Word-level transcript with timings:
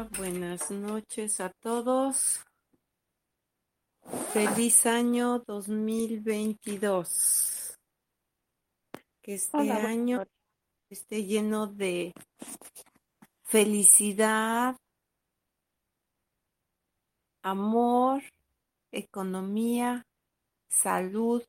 Hola, 0.00 0.08
buenas 0.16 0.70
noches 0.70 1.40
a 1.40 1.50
todos. 1.50 2.40
Feliz 4.32 4.86
año 4.86 5.40
2022. 5.40 7.76
Que 9.22 9.34
este 9.34 9.70
año 9.70 10.24
esté 10.88 11.24
lleno 11.24 11.66
de 11.66 12.14
felicidad, 13.44 14.76
amor, 17.42 18.22
economía, 18.92 20.06
salud 20.68 21.42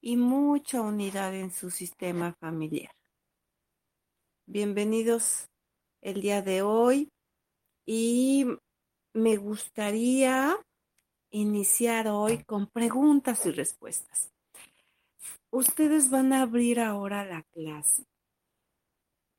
y 0.00 0.16
mucha 0.16 0.82
unidad 0.82 1.34
en 1.34 1.50
su 1.50 1.70
sistema 1.70 2.34
familiar. 2.34 2.92
Bienvenidos 4.46 5.48
el 6.02 6.20
día 6.20 6.42
de 6.42 6.60
hoy 6.60 7.08
y 7.86 8.46
me 9.14 9.36
gustaría 9.36 10.56
iniciar 11.30 12.08
hoy 12.08 12.42
con 12.44 12.68
preguntas 12.68 13.44
y 13.46 13.50
respuestas. 13.50 14.32
Ustedes 15.50 16.10
van 16.10 16.32
a 16.32 16.42
abrir 16.42 16.80
ahora 16.80 17.24
la 17.24 17.42
clase. 17.52 18.04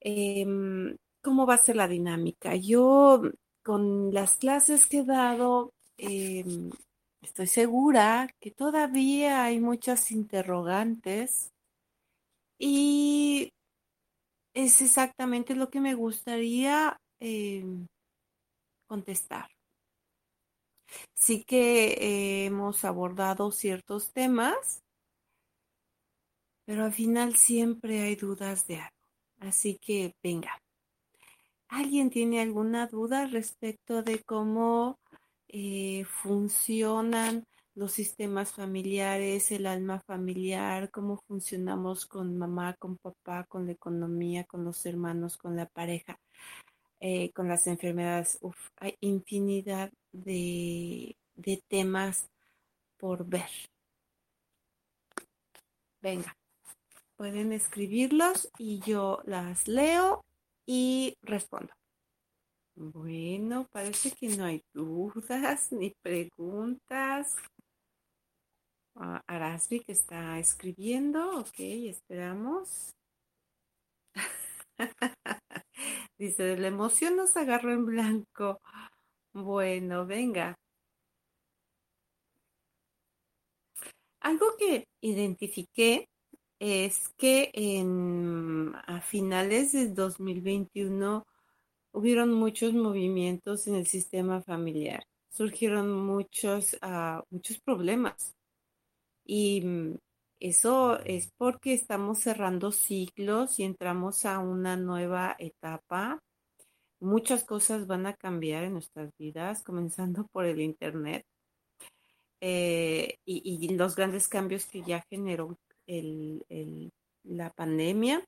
Em, 0.02 0.96
¿Cómo 1.22 1.46
va 1.48 1.56
a 1.56 1.64
ser 1.64 1.76
la 1.76 1.88
dinámica? 1.88 2.56
Yo 2.56 3.22
con 3.64 4.14
las 4.14 4.38
clases 4.38 4.86
que 4.86 5.00
he 5.00 5.04
dado, 5.04 5.74
em, 5.98 6.70
estoy 7.22 7.48
segura 7.48 8.30
que 8.40 8.52
todavía 8.52 9.44
hay 9.44 9.59
muchas 9.59 10.12
interrogantes 10.12 11.52
y 12.59 13.52
es 14.54 14.82
exactamente 14.82 15.56
lo 15.56 15.70
que 15.70 15.82
me 15.82 15.96
gustaría 15.96 16.98
em, 17.20 17.88
contestar. 18.86 19.50
Sí 21.14 21.44
que 21.44 22.45
hemos 22.45 22.86
abordado 22.86 23.52
ciertos 23.52 24.14
temas, 24.14 24.83
pero 26.66 26.86
al 26.86 26.94
final 26.94 27.36
siempre 27.36 28.02
hay 28.02 28.16
dudas 28.16 28.67
de 28.67 28.78
algo. 28.78 28.95
Así 29.39 29.78
que 29.78 30.16
venga. 30.23 30.61
¿Alguien 31.67 32.09
tiene 32.09 32.41
alguna 32.41 32.88
duda 32.88 33.28
respecto 33.28 34.03
de 34.03 34.23
cómo 34.23 35.00
eh, 35.47 36.06
funcionan 36.06 37.45
los 37.75 37.91
sistemas 37.91 38.53
familiares, 38.53 39.52
el 39.52 39.66
alma 39.67 40.00
familiar, 40.00 40.89
cómo 40.91 41.17
funcionamos 41.28 42.06
con 42.06 42.38
mamá, 42.38 42.75
con 42.80 42.97
papá, 42.97 43.45
con 43.45 43.66
la 43.66 43.73
economía, 43.73 44.45
con 44.45 44.63
los 44.63 44.86
hermanos, 44.86 45.38
con 45.38 45.56
la 45.58 45.66
pareja, 45.66 46.17
eh, 47.08 47.31
con 47.34 47.48
las 47.48 47.67
enfermedades? 47.67 48.39
hay 48.78 48.98
infinidad 49.00 49.92
de, 50.11 51.16
de 51.36 51.64
temas 51.67 52.28
por 52.97 53.28
ver. 53.28 53.47
Venga, 56.02 56.35
pueden 57.16 57.52
escribirlos 57.52 58.50
y 58.57 58.80
yo 58.80 59.22
las 59.25 59.68
leo 59.68 60.25
y 60.66 61.16
respondo. 61.22 61.72
Bueno, 62.75 63.68
parece 63.72 64.09
que 64.09 64.30
no 64.30 64.46
hay 64.46 64.63
dudas 64.74 65.72
ni 65.72 65.91
preguntas. 66.01 67.35
Uh, 68.96 69.19
Arasvi 69.28 69.81
que 69.81 69.91
está 69.91 70.40
escribiendo, 70.40 71.41
ok, 71.41 71.59
esperamos. 71.59 72.96
Dice, 76.18 76.58
la 76.58 76.68
emoción 76.68 77.16
nos 77.18 77.36
agarró 77.38 77.74
en 77.74 77.86
blanco. 77.86 78.62
Bueno, 79.34 80.06
venga. 80.06 80.58
Algo 84.22 84.46
que 84.58 84.88
identifiqué 85.02 86.09
es 86.59 87.09
que 87.18 87.52
en, 87.53 88.74
a 88.88 89.02
finales 89.02 89.72
de 89.74 89.90
2021 89.90 91.25
hubieron 91.92 92.34
muchos 92.34 92.74
movimientos 92.74 93.68
en 93.68 93.75
el 93.75 93.88
sistema 93.88 94.42
familiar. 94.42 95.06
Surgieron 95.30 95.92
muchos, 96.06 96.74
uh, 96.81 97.22
muchos 97.30 97.59
problemas. 97.59 98.36
Y 99.25 99.62
mm, 99.62 99.97
eso 100.40 101.00
es 101.00 101.31
porque 101.38 101.73
estamos 101.73 102.19
cerrando 102.19 102.72
ciclos 102.72 103.59
y 103.59 103.63
entramos 103.63 104.25
a 104.25 104.40
una 104.40 104.78
nueva 104.78 105.35
etapa. 105.40 106.19
Muchas 107.00 107.44
cosas 107.44 107.88
van 107.88 108.06
a 108.06 108.16
cambiar 108.16 108.63
en 108.63 108.74
nuestras 108.74 109.12
vidas, 109.18 109.63
comenzando 109.63 110.28
por 110.31 110.45
el 110.45 110.62
Internet. 110.62 111.25
Eh, 112.41 113.18
y, 113.25 113.75
los 113.75 113.95
grandes 113.95 114.28
cambios 114.28 114.66
que 114.68 114.84
ya 114.84 115.03
generó 115.09 115.57
la 117.24 117.50
pandemia. 117.51 118.24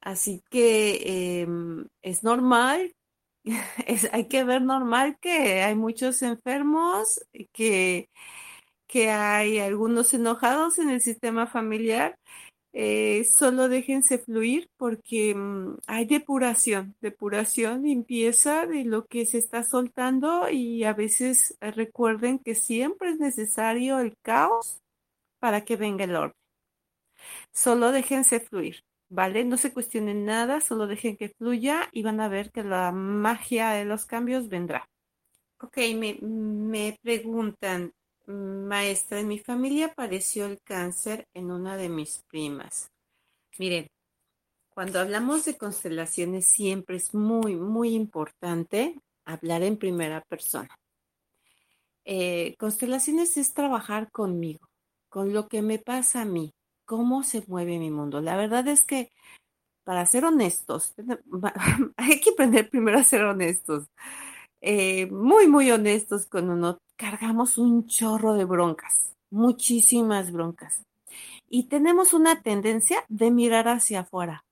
Así 0.00 0.42
que 0.50 1.40
em, 1.42 1.86
es 2.02 2.22
normal, 2.22 2.94
hay 4.12 4.28
que 4.28 4.44
ver 4.44 4.62
normal 4.62 5.18
que 5.20 5.62
hay 5.62 5.74
muchos 5.74 6.22
enfermos, 6.22 7.20
que, 7.52 8.08
que 8.90 9.10
hay 9.10 9.60
algunos 9.60 10.12
enojados 10.14 10.78
en 10.80 10.90
el 10.90 11.00
sistema 11.00 11.46
familiar. 11.46 12.18
Eh, 12.72 13.24
solo 13.24 13.68
déjense 13.68 14.18
fluir 14.18 14.68
porque 14.76 15.34
mm, 15.34 15.78
hay 15.86 16.06
depuración, 16.06 16.96
depuración, 17.00 17.82
limpieza 17.82 18.66
de 18.66 18.84
lo 18.84 19.06
que 19.06 19.26
se 19.26 19.38
está 19.38 19.62
soltando 19.64 20.50
y 20.50 20.84
a 20.84 20.92
veces 20.92 21.56
eh, 21.60 21.70
recuerden 21.72 22.40
que 22.40 22.54
siempre 22.54 23.10
es 23.10 23.18
necesario 23.20 24.00
el 24.00 24.14
caos 24.22 24.80
para 25.40 25.64
que 25.64 25.76
venga 25.76 26.04
el 26.04 26.16
orden. 26.16 26.36
Solo 27.52 27.92
déjense 27.92 28.40
fluir, 28.40 28.82
¿vale? 29.08 29.44
No 29.44 29.56
se 29.56 29.72
cuestionen 29.72 30.24
nada, 30.24 30.60
solo 30.60 30.86
dejen 30.88 31.16
que 31.16 31.28
fluya 31.30 31.88
y 31.92 32.02
van 32.02 32.20
a 32.20 32.28
ver 32.28 32.50
que 32.50 32.64
la 32.64 32.92
magia 32.92 33.70
de 33.70 33.84
los 33.84 34.04
cambios 34.06 34.48
vendrá. 34.48 34.88
Ok, 35.60 35.76
me, 35.96 36.18
me 36.22 36.98
preguntan, 37.02 37.92
maestra, 38.30 39.20
en 39.20 39.28
mi 39.28 39.38
familia 39.38 39.86
apareció 39.86 40.46
el 40.46 40.60
cáncer 40.62 41.26
en 41.34 41.50
una 41.50 41.76
de 41.76 41.88
mis 41.88 42.22
primas. 42.28 42.90
Miren, 43.58 43.88
cuando 44.70 45.00
hablamos 45.00 45.44
de 45.44 45.58
constelaciones 45.58 46.46
siempre 46.46 46.96
es 46.96 47.14
muy, 47.14 47.56
muy 47.56 47.94
importante 47.94 48.98
hablar 49.24 49.62
en 49.62 49.76
primera 49.76 50.22
persona. 50.22 50.74
Eh, 52.04 52.56
constelaciones 52.58 53.36
es 53.36 53.52
trabajar 53.52 54.10
conmigo, 54.10 54.66
con 55.08 55.32
lo 55.32 55.48
que 55.48 55.62
me 55.62 55.78
pasa 55.78 56.22
a 56.22 56.24
mí, 56.24 56.52
cómo 56.84 57.22
se 57.22 57.44
mueve 57.46 57.78
mi 57.78 57.90
mundo. 57.90 58.20
La 58.20 58.36
verdad 58.36 58.66
es 58.68 58.84
que, 58.84 59.10
para 59.84 60.06
ser 60.06 60.24
honestos, 60.24 60.94
hay 61.96 62.20
que 62.20 62.30
aprender 62.30 62.70
primero 62.70 62.98
a 62.98 63.04
ser 63.04 63.24
honestos. 63.24 63.86
Eh, 64.60 65.06
muy, 65.10 65.46
muy 65.46 65.70
honestos 65.70 66.26
con 66.26 66.50
uno. 66.50 66.78
Cargamos 67.00 67.56
un 67.56 67.86
chorro 67.86 68.34
de 68.34 68.44
broncas, 68.44 69.16
muchísimas 69.30 70.30
broncas. 70.30 70.82
Y 71.48 71.62
tenemos 71.62 72.12
una 72.12 72.42
tendencia 72.42 73.06
de 73.08 73.30
mirar 73.30 73.68
hacia 73.68 74.00
afuera, 74.00 74.44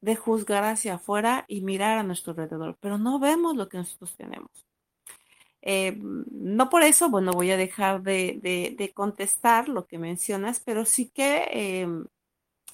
de 0.00 0.16
juzgar 0.16 0.64
hacia 0.64 0.94
afuera 0.94 1.44
y 1.46 1.60
mirar 1.60 1.98
a 1.98 2.02
nuestro 2.02 2.30
alrededor, 2.30 2.78
pero 2.80 2.96
no 2.96 3.18
vemos 3.18 3.54
lo 3.54 3.68
que 3.68 3.76
nosotros 3.76 4.16
tenemos. 4.16 4.48
Eh, 5.60 5.94
no 6.00 6.70
por 6.70 6.82
eso, 6.84 7.10
bueno, 7.10 7.32
voy 7.32 7.50
a 7.50 7.58
dejar 7.58 8.00
de, 8.00 8.90
contestar 8.94 9.68
lo 9.68 9.86
que 9.86 9.98
mencionas, 9.98 10.60
pero 10.60 10.86
sí 10.86 11.10
que 11.10 11.48
em, 11.50 12.06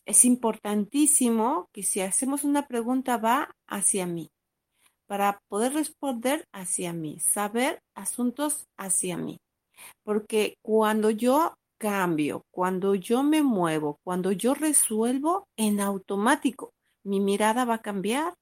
es 0.06 0.24
importantísimo 0.24 1.68
que 1.72 1.82
si 1.82 2.00
hacemos 2.00 2.44
una 2.44 2.68
pregunta 2.68 3.16
va 3.16 3.56
hacia 3.66 4.06
mí, 4.06 4.30
para 5.10 5.40
poder 5.48 5.72
responder 5.72 6.44
hacia 6.52 6.92
mí, 6.92 7.18
saber 7.18 7.80
asuntos 7.96 8.68
hacia 8.78 9.16
mí. 9.16 9.38
Porque 10.04 10.54
cuando 10.62 11.10
yo 11.10 11.54
cambio, 11.80 12.44
cuando 12.52 12.94
yo 12.94 13.24
me 13.24 13.42
muevo, 13.42 13.98
cuando 14.04 14.30
yo 14.30 14.54
resuelvo 14.54 15.48
en 15.56 15.80
automático, 15.80 16.70
mi 17.04 17.18
mirada 17.18 17.64
va 17.64 17.74
a 17.74 17.82
cambiar. 17.82 18.34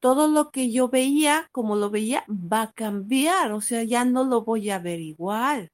Todo 0.00 0.26
lo 0.26 0.50
que 0.50 0.72
yo 0.72 0.88
veía, 0.88 1.46
como 1.52 1.76
lo 1.76 1.88
veía, 1.88 2.24
va 2.28 2.62
a 2.62 2.72
cambiar, 2.72 3.52
o 3.52 3.60
sea, 3.60 3.84
ya 3.84 4.04
no 4.04 4.24
lo 4.24 4.42
voy 4.42 4.70
a 4.70 4.80
ver 4.80 4.98
igual. 4.98 5.68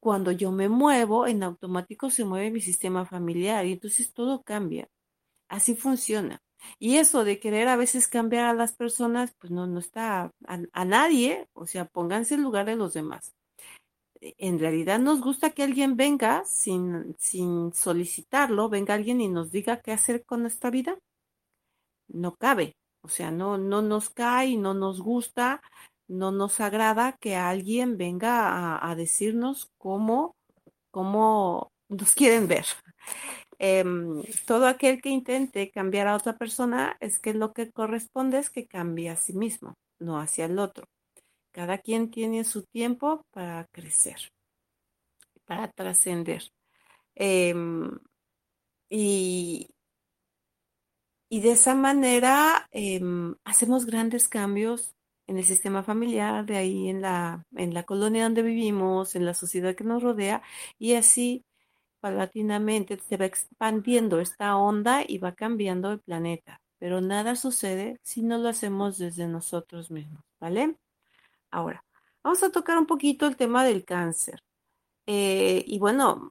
Cuando 0.00 0.32
yo 0.32 0.52
me 0.52 0.70
muevo, 0.70 1.26
en 1.26 1.42
automático 1.42 2.08
se 2.08 2.24
mueve 2.24 2.50
mi 2.50 2.62
sistema 2.62 3.04
familiar 3.04 3.66
y 3.66 3.72
entonces 3.72 4.14
todo 4.14 4.42
cambia. 4.42 4.88
Así 5.50 5.76
funciona. 5.76 6.40
Y 6.78 6.96
eso 6.96 7.24
de 7.24 7.38
querer 7.40 7.68
a 7.68 7.76
veces 7.76 8.08
cambiar 8.08 8.46
a 8.46 8.54
las 8.54 8.72
personas, 8.72 9.34
pues 9.38 9.50
no, 9.52 9.66
no 9.66 9.78
está 9.78 10.32
a, 10.46 10.84
nadie, 10.84 11.48
o 11.54 11.66
sea, 11.66 11.86
pónganse 11.86 12.34
en 12.34 12.42
lugar 12.42 12.66
de 12.66 12.76
los 12.76 12.94
demás. 12.94 13.34
E, 14.20 14.34
en 14.38 14.58
realidad 14.58 14.98
nos 14.98 15.20
gusta 15.20 15.50
que 15.50 15.62
alguien 15.62 15.96
venga 15.96 16.44
sin, 16.44 17.16
sin 17.18 17.72
solicitarlo, 17.72 18.68
venga 18.68 18.94
alguien 18.94 19.20
y 19.20 19.28
nos 19.28 19.50
diga 19.50 19.80
qué 19.80 19.92
hacer 19.92 20.24
con 20.24 20.42
nuestra 20.42 20.70
vida. 20.70 20.98
No 22.08 22.36
cabe, 22.36 22.76
o 23.02 23.08
sea, 23.08 23.30
no, 23.30 23.58
no 23.58 23.82
nos 23.82 24.10
cae, 24.10 24.56
no 24.56 24.74
nos 24.74 25.00
gusta, 25.00 25.62
no 26.08 26.30
nos 26.30 26.60
agrada 26.60 27.16
que 27.18 27.36
alguien 27.36 27.96
venga 27.96 28.48
a, 28.48 28.90
a 28.90 28.94
decirnos 28.94 29.70
cómo, 29.78 30.36
cómo 30.90 31.72
nos 31.88 32.14
quieren 32.14 32.48
ver. 32.48 32.66
Em, 33.58 34.22
todo 34.46 34.66
aquel 34.66 35.00
que 35.00 35.08
intente 35.08 35.70
cambiar 35.70 36.08
a 36.08 36.16
otra 36.16 36.36
persona 36.36 36.96
es 37.00 37.18
que 37.18 37.32
lo 37.32 37.52
que 37.52 37.70
corresponde 37.72 38.38
es 38.38 38.50
que 38.50 38.66
cambie 38.66 39.08
a 39.10 39.16
sí 39.16 39.32
mismo, 39.32 39.74
no 39.98 40.18
hacia 40.20 40.44
el 40.44 40.58
otro. 40.58 40.86
Cada 41.52 41.78
quien 41.78 42.10
tiene 42.10 42.44
su 42.44 42.64
tiempo 42.64 43.22
para 43.32 43.66
crecer, 43.72 44.30
para 45.46 45.68
trascender. 45.72 46.42
Em, 47.14 47.90
y, 48.90 49.68
y, 51.30 51.40
de 51.40 51.52
esa 51.52 51.74
manera 51.74 52.68
em, 52.72 53.34
hacemos 53.44 53.86
grandes 53.86 54.28
cambios 54.28 54.94
en 55.26 55.38
el 55.38 55.44
sistema 55.44 55.82
familiar, 55.82 56.44
de 56.46 56.56
ahí 56.58 56.88
en 56.88 57.00
la, 57.02 57.42
en 57.56 57.74
la 57.74 57.84
colonia 57.84 58.24
donde 58.24 58.42
vivimos, 58.42 59.16
en 59.16 59.24
la 59.24 59.34
sociedad 59.34 59.74
que 59.74 59.84
nos 59.84 60.02
rodea, 60.02 60.42
y 60.78 60.94
así 60.94 61.45
paulatinamente 62.06 63.00
se 63.08 63.16
va 63.16 63.24
expandiendo 63.26 64.20
esta 64.20 64.56
onda 64.56 65.02
y 65.06 65.18
va 65.18 65.32
cambiando 65.34 65.90
el 65.90 65.98
planeta. 65.98 66.60
Pero 66.78 67.00
nada 67.00 67.34
sucede 67.34 67.98
si 68.02 68.22
no 68.22 68.38
lo 68.38 68.48
hacemos 68.48 68.96
desde 68.98 69.26
nosotros 69.26 69.90
mismos, 69.90 70.22
¿vale? 70.38 70.76
Ahora, 71.50 71.84
vamos 72.22 72.44
a 72.44 72.52
tocar 72.52 72.78
un 72.78 72.86
poquito 72.86 73.26
el 73.26 73.36
tema 73.36 73.64
del 73.64 73.84
cáncer. 73.84 74.40
Eh, 75.06 75.64
y 75.66 75.78
bueno, 75.80 76.30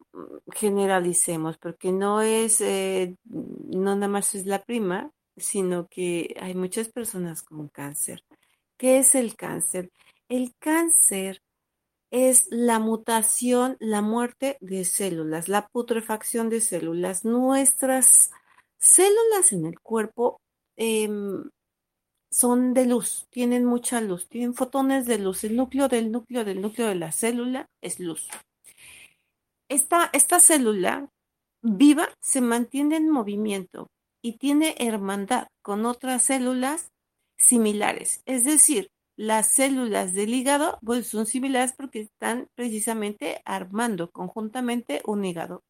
generalicemos, 0.54 1.58
porque 1.58 1.92
no 1.92 2.22
es, 2.22 2.62
eh, 2.62 3.18
no 3.26 3.96
nada 3.96 4.08
más 4.08 4.34
es 4.34 4.46
la 4.46 4.64
prima, 4.64 5.12
sino 5.36 5.88
que 5.88 6.38
hay 6.40 6.54
muchas 6.56 6.88
personas 6.88 7.44
con 7.44 7.68
cáncer. 7.68 8.24
¿Qué 8.78 9.00
es 9.00 9.14
el 9.14 9.36
cáncer? 9.36 9.92
El 10.30 10.56
cáncer 10.58 11.42
es 12.16 12.48
la 12.50 12.80
mutación, 12.80 13.76
la 13.82 14.02
muerte 14.02 14.58
de 14.62 14.86
células, 14.86 15.50
la 15.50 15.68
putrefacción 15.68 16.50
de 16.50 16.62
células. 16.62 17.26
Nuestras 17.26 18.32
células 18.78 19.52
en 19.52 19.66
el 19.66 19.82
cuerpo 19.82 20.40
em, 20.78 21.50
son 22.32 22.74
de 22.74 22.86
luz, 22.86 23.28
tienen 23.32 23.66
mucha 23.66 24.00
luz, 24.00 24.30
tienen 24.30 24.54
fotones 24.54 25.06
de 25.08 25.18
luz. 25.18 25.44
El 25.44 25.58
núcleo 25.58 25.90
del 25.90 26.10
núcleo 26.10 26.46
del 26.46 26.62
núcleo 26.62 26.88
de 26.88 26.96
la 26.96 27.12
célula 27.12 27.66
es 27.82 28.00
luz. 28.00 28.30
Esta, 29.68 30.10
esta 30.14 30.40
célula 30.40 31.10
viva 31.62 32.08
se 32.22 32.40
mantiene 32.40 32.96
en 32.96 33.10
movimiento 33.10 33.88
y 34.22 34.38
tiene 34.38 34.76
hermandad 34.80 35.48
con 35.62 35.86
otras 35.86 36.24
células 36.24 36.94
similares. 37.36 38.22
Es 38.26 38.46
decir, 38.46 38.90
las 39.18 39.48
células 39.48 40.14
del 40.14 40.34
hígado 40.34 40.80
pues, 40.84 41.08
son 41.08 41.26
similares 41.26 41.74
porque 41.78 42.02
están 42.02 42.48
precisamente 42.56 43.42
armando 43.46 44.12
conjuntamente 44.12 45.02
un 45.06 45.26
hígado. 45.26 45.64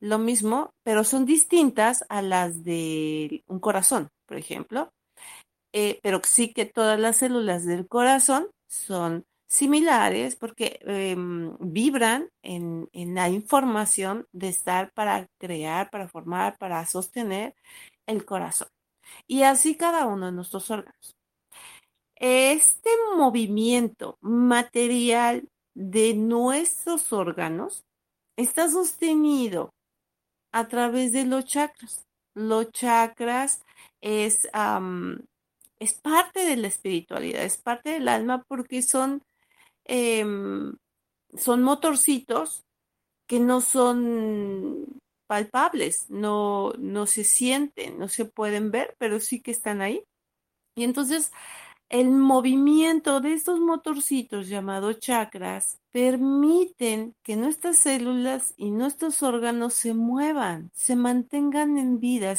Lo 0.00 0.18
mismo, 0.18 0.72
pero 0.84 1.04
son 1.04 1.24
distintas 1.24 2.04
a 2.08 2.22
las 2.22 2.64
de 2.64 3.44
un 3.46 3.60
corazón, 3.60 4.10
por 4.26 4.36
ejemplo. 4.36 4.92
Eh, 5.72 6.00
pero 6.02 6.20
sí 6.24 6.52
que 6.52 6.66
todas 6.66 6.98
las 6.98 7.18
células 7.18 7.64
del 7.66 7.86
corazón 7.88 8.48
son 8.68 9.26
similares 9.46 10.36
porque 10.36 10.78
em, 10.82 11.56
vibran 11.60 12.30
en, 12.42 12.88
en 12.92 13.14
la 13.14 13.28
información 13.30 14.26
de 14.32 14.48
estar 14.48 14.92
para 14.92 15.26
crear, 15.38 15.90
para 15.90 16.08
formar, 16.08 16.58
para 16.58 16.84
sostener 16.86 17.54
el 18.06 18.24
corazón. 18.24 18.68
Y 19.26 19.42
así 19.44 19.76
cada 19.76 20.06
uno 20.06 20.26
de 20.26 20.32
nuestros 20.32 20.70
órganos. 20.70 21.17
Este 22.20 22.90
movimiento 23.16 24.18
material 24.20 25.48
de 25.74 26.14
nuestros 26.14 27.12
órganos 27.12 27.84
está 28.36 28.68
sostenido 28.68 29.72
a 30.52 30.66
través 30.66 31.12
de 31.12 31.24
los 31.24 31.44
chakras. 31.44 32.06
Los 32.34 32.72
chakras 32.72 33.64
es, 34.00 34.48
es 35.78 35.94
parte 35.94 36.44
de 36.44 36.56
la 36.56 36.66
espiritualidad, 36.66 37.44
es 37.44 37.56
parte 37.58 37.90
del 37.90 38.08
alma 38.08 38.42
porque 38.48 38.82
son, 38.82 39.22
em, 39.84 40.74
son 41.36 41.62
motorcitos 41.62 42.64
que 43.28 43.38
no 43.38 43.60
son 43.60 45.00
palpables, 45.28 46.10
no, 46.10 46.72
no 46.78 47.06
se 47.06 47.22
sienten, 47.22 47.98
no 47.98 48.08
se 48.08 48.24
pueden 48.24 48.72
ver, 48.72 48.96
pero 48.98 49.20
sí 49.20 49.40
que 49.40 49.52
están 49.52 49.82
ahí. 49.82 50.02
Y 50.74 50.84
entonces 50.84 51.32
el 51.88 52.10
movimiento 52.10 53.20
de 53.20 53.32
estos 53.32 53.60
motorcitos 53.60 54.48
llamados 54.48 54.98
chakras 55.00 55.78
permiten 55.90 57.14
que 57.22 57.36
nuestras 57.36 57.78
células 57.78 58.52
y 58.56 58.70
nuestros 58.70 59.22
órganos 59.22 59.74
se 59.74 59.94
muevan, 59.94 60.70
se 60.74 60.96
mantengan 60.96 61.78
en 61.78 61.98
vida. 61.98 62.34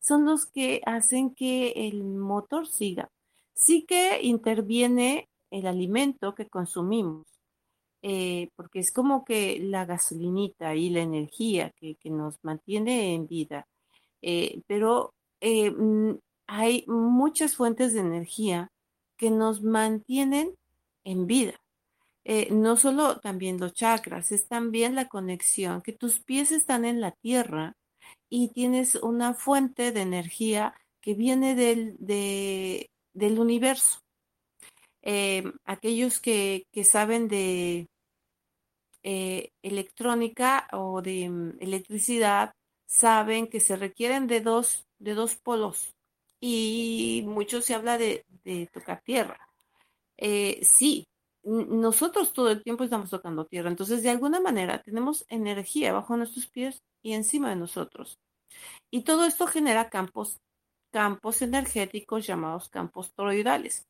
son 0.00 0.24
los 0.26 0.46
que 0.46 0.82
hacen 0.84 1.34
que 1.34 1.72
el 1.88 2.04
motor 2.04 2.66
siga. 2.66 3.10
Sí 3.54 3.84
que 3.86 4.22
interviene 4.22 5.28
el 5.50 5.66
alimento 5.66 6.34
que 6.34 6.48
consumimos, 6.48 7.26
eh, 8.02 8.50
porque 8.56 8.80
es 8.80 8.92
como 8.92 9.24
que 9.24 9.58
la 9.60 9.84
gasolinita 9.86 10.74
y 10.74 10.90
la 10.90 11.00
energía 11.00 11.70
que, 11.76 11.96
nos 12.04 12.36
mantiene 12.42 13.14
en 13.14 13.26
vida. 13.26 13.66
Eh, 14.22 14.62
pero 14.66 15.14
eh, 15.40 15.70
mm, 15.70 16.18
hay 16.46 16.84
muchas 16.86 17.56
fuentes 17.56 17.94
de 17.94 18.00
energía 18.00 18.70
que 19.16 19.30
nos 19.30 19.62
mantienen 19.62 20.54
en 21.04 21.26
vida. 21.26 21.54
Eh, 22.24 22.48
no 22.52 22.76
solo 22.76 23.18
también 23.18 23.58
los 23.58 23.72
chakras, 23.72 24.30
es 24.32 24.46
también 24.46 24.94
la 24.94 25.08
conexión, 25.08 25.82
que 25.82 25.92
tus 25.92 26.20
pies 26.20 26.52
están 26.52 26.84
en 26.84 27.00
la 27.00 27.12
tierra 27.12 27.76
y 28.28 28.48
tienes 28.48 28.94
una 28.96 29.34
fuente 29.34 29.92
de 29.92 30.02
energía 30.02 30.74
que 31.00 31.14
viene 31.14 31.54
del, 31.54 31.96
del 31.98 33.38
universo. 33.38 34.00
Eh, 35.02 35.42
aquellos 35.64 36.20
que, 36.20 36.66
saben 36.84 37.26
de 37.28 37.88
eh, 39.02 39.50
electrónica 39.62 40.68
o 40.72 41.02
de 41.02 41.28
mm, 41.28 41.56
electricidad 41.60 42.52
saben 42.86 43.48
que 43.48 43.58
se 43.58 43.74
requieren 43.76 44.28
de 44.28 44.40
dos, 44.40 44.86
de 44.98 45.14
dos 45.14 45.36
polos, 45.36 45.92
y 46.44 47.22
mucho 47.24 47.62
se 47.62 47.72
habla 47.72 47.96
de, 47.98 48.26
tocar 48.72 49.00
tierra. 49.02 49.38
Eh, 50.16 50.58
sí, 50.64 51.06
nosotros 51.44 52.32
todo 52.32 52.50
el 52.50 52.64
tiempo 52.64 52.82
estamos 52.82 53.10
tocando 53.10 53.46
tierra, 53.46 53.70
entonces 53.70 54.02
de 54.02 54.10
alguna 54.10 54.40
manera 54.40 54.82
tenemos 54.82 55.24
energía 55.28 55.92
bajo 55.92 56.16
nuestros 56.16 56.48
pies 56.48 56.82
y 57.00 57.12
encima 57.12 57.50
de 57.50 57.56
nosotros. 57.56 58.18
Y 58.90 59.02
todo 59.02 59.24
esto 59.24 59.46
genera 59.46 59.88
campos, 59.88 60.40
campos 60.90 61.42
energéticos 61.42 62.26
llamados 62.26 62.68
campos 62.68 63.12
toroidales. 63.14 63.86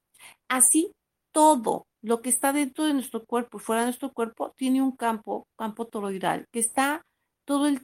Así, 0.46 0.92
todo 1.32 1.86
lo 2.02 2.20
que 2.20 2.28
está 2.28 2.52
dentro 2.52 2.84
de 2.84 2.92
nuestro 2.92 3.24
cuerpo 3.24 3.56
y 3.56 3.60
fuera 3.60 3.80
de 3.82 3.86
nuestro 3.86 4.12
cuerpo 4.12 4.52
tiene 4.58 4.82
un 4.82 4.94
campo, 4.94 5.48
campo 5.56 5.86
toroidal, 5.86 6.46
que 6.52 6.60
está 6.60 7.02
todo 7.46 7.66
el 7.66 7.80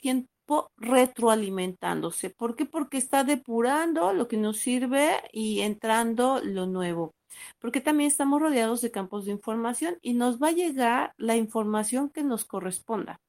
retroalimentándose. 0.76 2.30
¿Por 2.30 2.56
qué? 2.56 2.64
Porque 2.64 2.98
está 2.98 3.24
depurando 3.24 4.12
lo 4.12 4.28
que 4.28 4.36
nos 4.36 4.58
sirve 4.58 5.22
y 5.32 5.60
entrando 5.60 6.40
lo 6.42 6.66
nuevo. 6.66 7.14
Porque 7.58 7.80
también 7.80 8.08
estamos 8.08 8.40
rodeados 8.40 8.80
de 8.80 8.90
campos 8.90 9.26
de 9.26 9.32
información 9.32 9.98
y 10.02 10.14
nos 10.14 10.40
va 10.40 10.48
a 10.48 10.52
llegar 10.52 11.12
la 11.16 11.36
información 11.36 12.10
que 12.10 12.22
nos 12.22 12.44
corresponda 12.44 13.20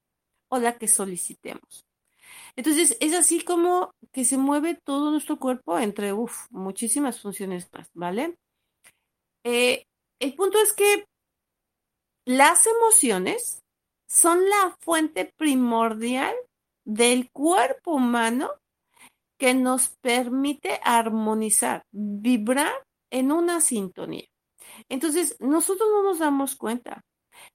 o 0.50 0.58
la 0.60 0.78
que 0.78 0.88
solicitemos. 0.88 1.86
Entonces, 2.56 2.98
es 3.00 3.14
así 3.14 3.42
como 3.42 3.94
que 4.12 4.26
se 4.26 4.38
mueve 4.38 4.76
todo 4.76 5.12
nuestro 5.12 5.38
cuerpo 5.38 5.80
entre, 5.80 6.14
muchísimas 6.50 7.22
funciones 7.22 7.70
más, 7.74 7.90
¿vale? 7.94 8.38
Eh, 9.44 9.86
el 10.20 10.36
punto 10.36 10.60
es 10.62 10.74
que 10.74 11.06
las 12.26 12.66
emociones 12.68 13.62
son 14.08 14.50
la 14.50 14.76
fuente 14.80 15.34
primordial 15.38 16.36
del 16.86 17.30
cuerpo 17.32 17.94
humano 17.94 18.52
que 19.38 19.54
nos 19.54 19.90
permite 20.02 20.80
armonizar, 20.84 21.84
vibrar 21.92 22.74
en 23.10 23.32
una 23.32 23.62
sintonía. 23.62 24.26
Entonces, 24.90 25.38
nosotros 25.40 25.90
no 25.92 26.04
nos 26.04 26.20
damos 26.20 26.56
cuenta, 26.56 27.02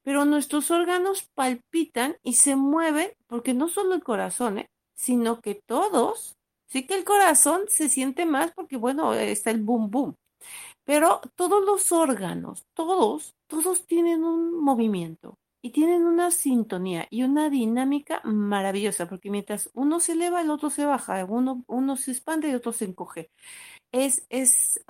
pero 0.03 0.25
nuestros 0.25 0.71
órganos 0.71 1.29
palpitan 1.35 2.17
y 2.23 2.35
se 2.35 2.57
mueven, 2.57 3.13
porque 3.27 3.55
no 3.55 3.69
solo 3.69 3.95
el 3.95 4.03
corazón, 4.03 4.59
¿eh? 4.59 4.71
sino 4.95 5.41
que 5.41 5.61
todos, 5.67 6.37
sí 6.67 6.87
que 6.87 6.95
el 6.95 7.05
corazón 7.05 7.63
se 7.69 7.89
siente 7.89 8.27
más 8.27 8.53
porque, 8.53 8.77
bueno, 8.77 9.13
está 9.15 9.51
el 9.51 9.63
boom 9.63 9.91
boom, 9.91 10.17
pero 10.85 11.21
todos 11.37 11.65
los 11.65 11.93
órganos, 11.93 12.65
todos, 12.75 13.35
todos 13.47 13.87
tienen 13.87 14.25
un 14.25 14.63
movimiento 14.63 15.37
y 15.65 15.71
tienen 15.71 16.05
una 16.05 16.31
sintonía 16.31 17.07
y 17.09 17.23
una 17.23 17.49
dinámica 17.49 18.21
maravillosa, 18.23 19.09
porque 19.09 19.31
mientras 19.31 19.71
uno 19.73 19.99
se 19.99 20.13
eleva, 20.13 20.43
el 20.43 20.51
otro 20.51 20.69
se 20.69 20.85
baja, 20.85 21.25
uno, 21.25 21.65
uno 21.69 21.97
se 21.97 22.11
expande 22.11 22.51
y 22.51 22.55
otro 22.55 22.75
se 22.75 22.85
encoge. 22.85 23.31
Es, 23.91 24.27
es, 24.29 24.85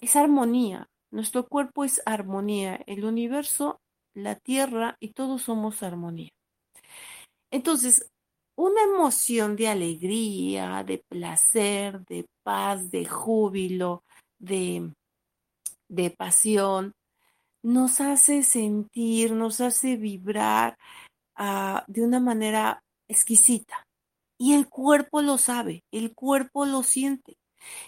es 0.00 0.16
armonía, 0.16 0.86
nuestro 1.10 1.44
cuerpo 1.48 1.82
es 1.82 2.00
armonía, 2.06 2.76
el 2.86 3.04
universo, 3.04 3.80
la 4.14 4.36
tierra 4.36 4.96
y 5.00 5.12
todos 5.12 5.42
somos 5.42 5.82
armonía. 5.82 6.30
Entonces, 7.50 8.06
una 8.56 8.84
emoción 8.84 9.56
de 9.56 9.66
alegría, 9.66 10.84
de 10.84 11.02
placer, 11.08 12.06
de 12.06 12.26
paz, 12.44 12.92
de 12.92 13.06
júbilo, 13.06 14.04
de, 14.38 14.92
de 15.88 16.10
pasión, 16.10 16.92
nos 17.62 18.00
hace 18.00 18.42
sentir, 18.42 19.32
nos 19.32 19.60
hace 19.60 19.96
vibrar 19.96 20.78
uh, 21.38 21.80
de 21.86 22.02
una 22.02 22.20
manera 22.20 22.82
exquisita. 23.08 23.86
Y 24.38 24.54
el 24.54 24.68
cuerpo 24.68 25.20
lo 25.20 25.36
sabe, 25.36 25.84
el 25.90 26.14
cuerpo 26.14 26.64
lo 26.64 26.82
siente. 26.82 27.36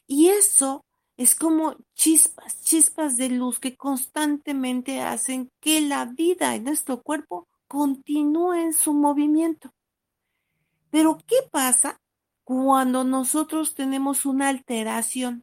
Y 0.07 0.29
eso 0.29 0.85
es 1.17 1.35
como 1.35 1.77
chispas, 1.95 2.63
chispas 2.63 3.17
de 3.17 3.31
luz 3.31 3.59
que 3.59 3.77
constantemente 3.77 5.01
hacen 5.01 5.51
que 5.61 5.81
la 5.81 6.05
vida 6.07 6.55
en 6.55 6.65
nuestro 6.65 7.03
cuerpo 7.03 7.49
continúe 7.69 8.55
en 8.55 8.73
su 8.75 8.93
movimiento. 8.93 9.73
Pero 10.91 11.19
¿qué 11.27 11.37
pasa 11.51 12.01
cuando 12.45 13.05
nosotros 13.05 13.75
tenemos 13.75 14.27
una 14.27 14.51
alteración? 14.51 15.43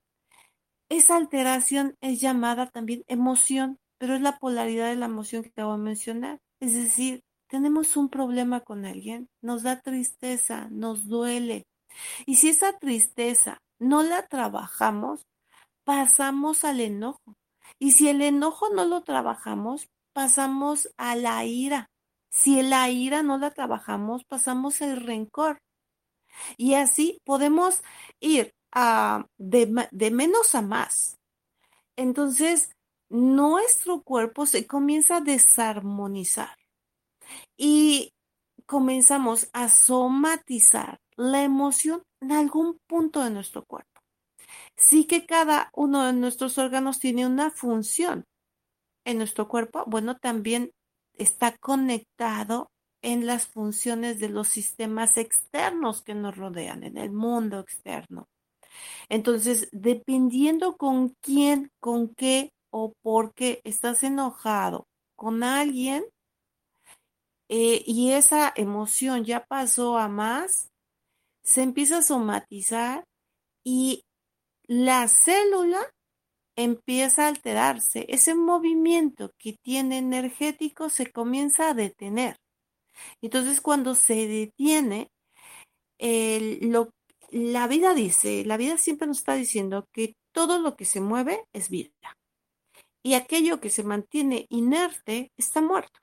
Esa 0.89 1.15
alteración 1.17 1.95
es 2.01 2.21
llamada 2.21 2.67
también 2.67 3.03
emoción 3.07 3.79
pero 3.99 4.15
es 4.15 4.21
la 4.21 4.39
polaridad 4.39 4.89
de 4.89 4.95
la 4.95 5.05
emoción 5.05 5.43
que 5.43 5.49
acabo 5.49 5.73
de 5.73 5.83
mencionar. 5.83 6.39
Es 6.59 6.73
decir, 6.73 7.21
tenemos 7.47 7.97
un 7.97 8.09
problema 8.09 8.61
con 8.61 8.85
alguien, 8.85 9.29
nos 9.41 9.63
da 9.63 9.81
tristeza, 9.81 10.67
nos 10.71 11.07
duele. 11.07 11.67
Y 12.25 12.35
si 12.35 12.49
esa 12.49 12.77
tristeza 12.79 13.59
no 13.77 14.01
la 14.01 14.25
trabajamos, 14.27 15.21
pasamos 15.83 16.63
al 16.63 16.79
enojo. 16.79 17.35
Y 17.77 17.91
si 17.91 18.07
el 18.07 18.21
enojo 18.21 18.69
no 18.69 18.85
lo 18.85 19.01
trabajamos, 19.01 19.89
pasamos 20.13 20.89
a 20.97 21.15
la 21.15 21.45
ira. 21.45 21.89
Si 22.31 22.61
la 22.61 22.89
ira 22.89 23.21
no 23.21 23.37
la 23.37 23.51
trabajamos, 23.51 24.23
pasamos 24.25 24.81
al 24.81 24.97
rencor. 24.97 25.59
Y 26.57 26.75
así 26.75 27.19
podemos 27.25 27.83
ir 28.19 28.53
a, 28.71 29.25
de, 29.37 29.87
de 29.91 30.11
menos 30.11 30.55
a 30.55 30.61
más. 30.61 31.17
Entonces, 31.95 32.71
nuestro 33.09 34.01
cuerpo 34.01 34.45
se 34.45 34.67
comienza 34.67 35.17
a 35.17 35.21
desarmonizar 35.21 36.55
y 37.57 38.13
comenzamos 38.65 39.49
a 39.53 39.67
somatizar 39.69 40.99
la 41.15 41.43
emoción 41.43 42.03
en 42.21 42.31
algún 42.31 42.77
punto 42.87 43.23
de 43.23 43.31
nuestro 43.31 43.65
cuerpo. 43.65 44.01
Sí 44.75 45.05
que 45.05 45.25
cada 45.25 45.69
uno 45.73 46.05
de 46.05 46.13
nuestros 46.13 46.57
órganos 46.57 46.99
tiene 46.99 47.25
una 47.25 47.51
función 47.51 48.25
en 49.05 49.17
nuestro 49.17 49.47
cuerpo, 49.47 49.83
bueno, 49.87 50.17
también 50.17 50.71
está 51.13 51.57
conectado 51.57 52.69
en 53.01 53.25
las 53.25 53.47
funciones 53.47 54.19
de 54.19 54.29
los 54.29 54.49
sistemas 54.49 55.17
externos 55.17 56.01
que 56.01 56.13
nos 56.15 56.37
rodean, 56.37 56.83
en 56.83 56.97
el 56.97 57.11
mundo 57.11 57.59
externo. 57.59 58.27
Entonces, 59.09 59.67
dependiendo 59.71 60.77
con 60.77 61.15
quién, 61.21 61.71
con 61.79 62.13
qué 62.13 62.51
o 62.71 62.93
porque 63.01 63.61
estás 63.63 64.03
enojado 64.03 64.87
con 65.15 65.43
alguien 65.43 66.05
eh, 67.49 67.83
y 67.85 68.11
esa 68.11 68.53
emoción 68.55 69.25
ya 69.25 69.43
pasó 69.45 69.97
a 69.97 70.07
más, 70.07 70.69
se 71.43 71.63
empieza 71.63 71.97
a 71.97 72.03
somatizar 72.03 73.03
y 73.63 74.03
la 74.67 75.07
célula 75.07 75.81
empieza 76.55 77.25
a 77.25 77.29
alterarse. 77.29 78.05
Ese 78.09 78.35
movimiento 78.35 79.31
que 79.39 79.57
tiene 79.63 79.97
energético 79.97 80.89
se 80.89 81.11
comienza 81.11 81.69
a 81.69 81.73
detener. 81.73 82.37
Entonces 83.21 83.61
cuando 83.61 83.95
se 83.95 84.27
detiene, 84.27 85.09
la 87.31 87.67
vida 87.67 87.93
dice, 87.95 88.45
la 88.45 88.57
vida 88.57 88.77
siempre 88.77 89.07
nos 89.07 89.19
está 89.19 89.33
diciendo 89.33 89.87
que 89.91 90.13
todo 90.31 90.59
lo 90.59 90.75
que 90.75 90.85
se 90.85 91.01
mueve 91.01 91.45
es 91.51 91.69
vida 91.69 92.18
y 93.03 93.13
aquello 93.13 93.59
que 93.59 93.69
se 93.69 93.83
mantiene 93.83 94.45
inerte 94.49 95.31
está 95.37 95.61
muerto. 95.61 95.99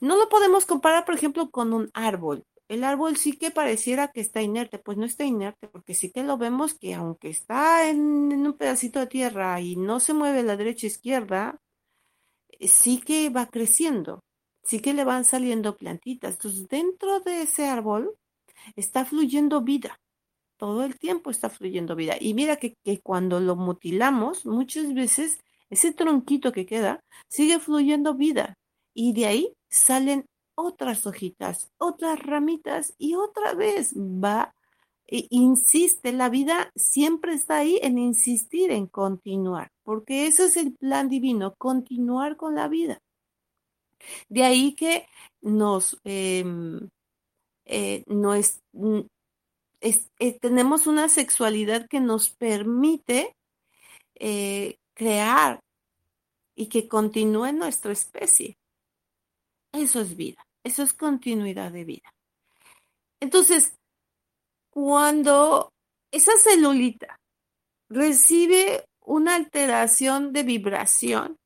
No 0.00 0.16
lo 0.16 0.28
podemos 0.28 0.66
comparar, 0.66 1.04
por 1.04 1.14
ejemplo, 1.14 1.50
con 1.50 1.72
un 1.72 1.90
árbol. 1.94 2.44
El 2.68 2.82
árbol 2.84 3.16
sí 3.16 3.36
que 3.36 3.50
pareciera 3.50 4.08
que 4.08 4.20
está 4.20 4.40
inerte, 4.40 4.78
pues 4.78 4.96
no 4.96 5.04
está 5.04 5.24
inerte, 5.24 5.68
porque 5.68 5.94
sí 5.94 6.10
que 6.10 6.22
lo 6.22 6.38
vemos 6.38 6.74
que 6.74 6.94
aunque 6.94 7.28
está 7.28 7.88
en, 7.88 7.98
un 8.00 8.52
pedacito 8.54 9.00
de 9.00 9.06
tierra 9.06 9.60
y 9.60 9.76
no 9.76 10.00
se 10.00 10.14
mueve 10.14 10.42
la 10.42 10.56
derecha 10.56 10.86
izquierda, 10.86 11.60
eh, 12.48 12.68
sí 12.68 13.00
que 13.00 13.28
va 13.30 13.46
creciendo, 13.46 14.20
sí 14.62 14.80
que 14.80 14.94
le 14.94 15.04
van 15.04 15.24
saliendo 15.24 15.76
plantitas. 15.76 16.34
Entonces, 16.34 16.68
dentro 16.68 17.20
de 17.20 17.42
ese 17.42 17.66
árbol 17.66 18.16
está 18.76 19.04
fluyendo 19.04 19.62
vida. 19.62 20.00
Todo 20.56 20.84
el 20.84 20.98
tiempo 20.98 21.30
está 21.30 21.50
fluyendo 21.50 21.96
vida. 21.96 22.16
Y 22.18 22.32
mira 22.32 22.56
que, 22.56 22.76
que 22.82 23.00
cuando 23.00 23.40
lo 23.40 23.56
mutilamos, 23.56 24.46
muchas 24.46 24.94
veces 24.94 25.38
ese 25.74 25.92
tronquito 25.92 26.52
que 26.52 26.66
queda 26.66 27.00
sigue 27.28 27.58
fluyendo 27.58 28.14
vida 28.14 28.54
y 28.94 29.12
de 29.12 29.26
ahí 29.26 29.52
salen 29.68 30.26
otras 30.54 31.04
hojitas, 31.04 31.72
otras 31.78 32.20
ramitas 32.20 32.94
y 32.96 33.16
otra 33.16 33.54
vez 33.54 33.92
va, 33.96 34.54
e 35.08 35.26
insiste, 35.30 36.12
la 36.12 36.28
vida 36.28 36.70
siempre 36.76 37.34
está 37.34 37.58
ahí 37.58 37.80
en 37.82 37.98
insistir 37.98 38.70
en 38.70 38.86
continuar, 38.86 39.72
porque 39.82 40.26
eso 40.28 40.44
es 40.44 40.56
el 40.56 40.74
plan 40.74 41.08
divino, 41.08 41.54
continuar 41.58 42.36
con 42.36 42.54
la 42.54 42.68
vida. 42.68 43.00
De 44.28 44.44
ahí 44.44 44.74
que 44.74 45.06
nos, 45.42 45.98
em, 46.04 46.88
eh, 47.64 48.04
no 48.06 48.34
es, 48.34 48.60
eh, 49.80 50.38
tenemos 50.40 50.86
una 50.86 51.08
sexualidad 51.08 51.88
que 51.88 52.00
nos 52.00 52.30
permite 52.30 53.34
crear 54.94 55.63
y 56.54 56.68
que 56.68 56.88
continúe 56.88 57.52
nuestra 57.52 57.92
especie. 57.92 58.58
Eso 59.72 60.00
es 60.00 60.16
vida, 60.16 60.46
eso 60.62 60.82
es 60.82 60.92
continuidad 60.92 61.72
de 61.72 61.84
vida. 61.84 62.14
Entonces, 63.20 63.74
cuando 64.70 65.72
esa 66.10 66.32
celulita 66.38 67.20
recibe 67.88 68.84
una 69.00 69.34
alteración 69.34 70.32
de 70.32 70.42
vibración, 70.42 71.38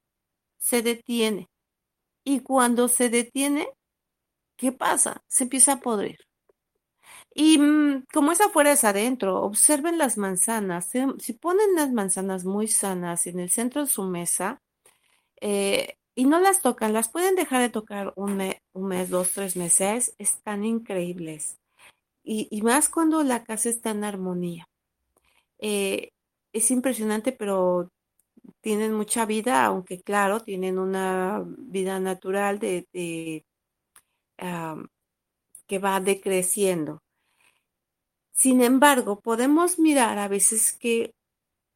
se 0.59 0.83
detiene. 0.83 1.49
Y 2.25 2.41
cuando 2.41 2.89
se 2.89 3.09
detiene, 3.09 3.69
¿qué 4.57 4.73
pasa? 4.73 5.23
Se 5.29 5.45
empieza 5.45 5.75
a 5.75 5.81
podrir. 5.81 6.19
Y 7.35 7.59
mm, 7.59 8.07
como 8.13 8.33
es 8.33 8.41
afuera 8.41 8.73
es 8.73 8.85
adentro, 8.85 9.41
observen 9.43 9.97
las 9.97 10.19
manzanas. 10.19 10.91
Si 11.19 11.33
ponen 11.35 11.75
las 11.75 11.93
manzanas 11.93 12.45
muy 12.45 12.69
sanas 12.69 13.27
en 13.27 13.41
el 13.41 13.51
centro 13.51 13.83
de 13.83 13.91
su 13.91 14.03
mesa, 14.03 14.61
eh, 15.41 15.97
y 16.15 16.25
no 16.25 16.41
las 16.41 16.63
tocan, 16.63 16.93
las 16.93 17.09
pueden 17.09 17.37
dejar 17.37 17.61
de 17.61 17.69
tocar 17.71 18.13
un, 18.17 18.37
mes, 18.37 19.11
dos, 19.11 19.33
tres 19.33 19.57
meses, 19.57 20.15
están 20.19 20.65
increíbles. 20.65 21.59
Y, 22.25 22.61
más 22.63 22.89
cuando 22.89 23.23
la 23.23 23.45
casa 23.45 23.71
está 23.71 23.91
en 23.91 24.05
armonía. 24.05 24.69
Eh, 25.61 26.11
es 26.53 26.71
impresionante, 26.71 27.33
pero 27.33 27.91
tienen 28.61 28.95
mucha 28.95 29.27
vida, 29.27 29.65
aunque 29.65 30.01
claro, 30.03 30.41
tienen 30.41 30.79
una 30.79 31.45
vida 31.47 32.01
natural 32.01 32.59
de, 32.59 32.87
que 35.67 35.79
va 35.79 36.01
decreciendo. 36.01 37.03
Sin 38.33 38.63
embargo, 38.63 39.21
podemos 39.21 39.79
mirar 39.79 40.19
a 40.19 40.29
veces 40.29 40.73
que 40.73 41.15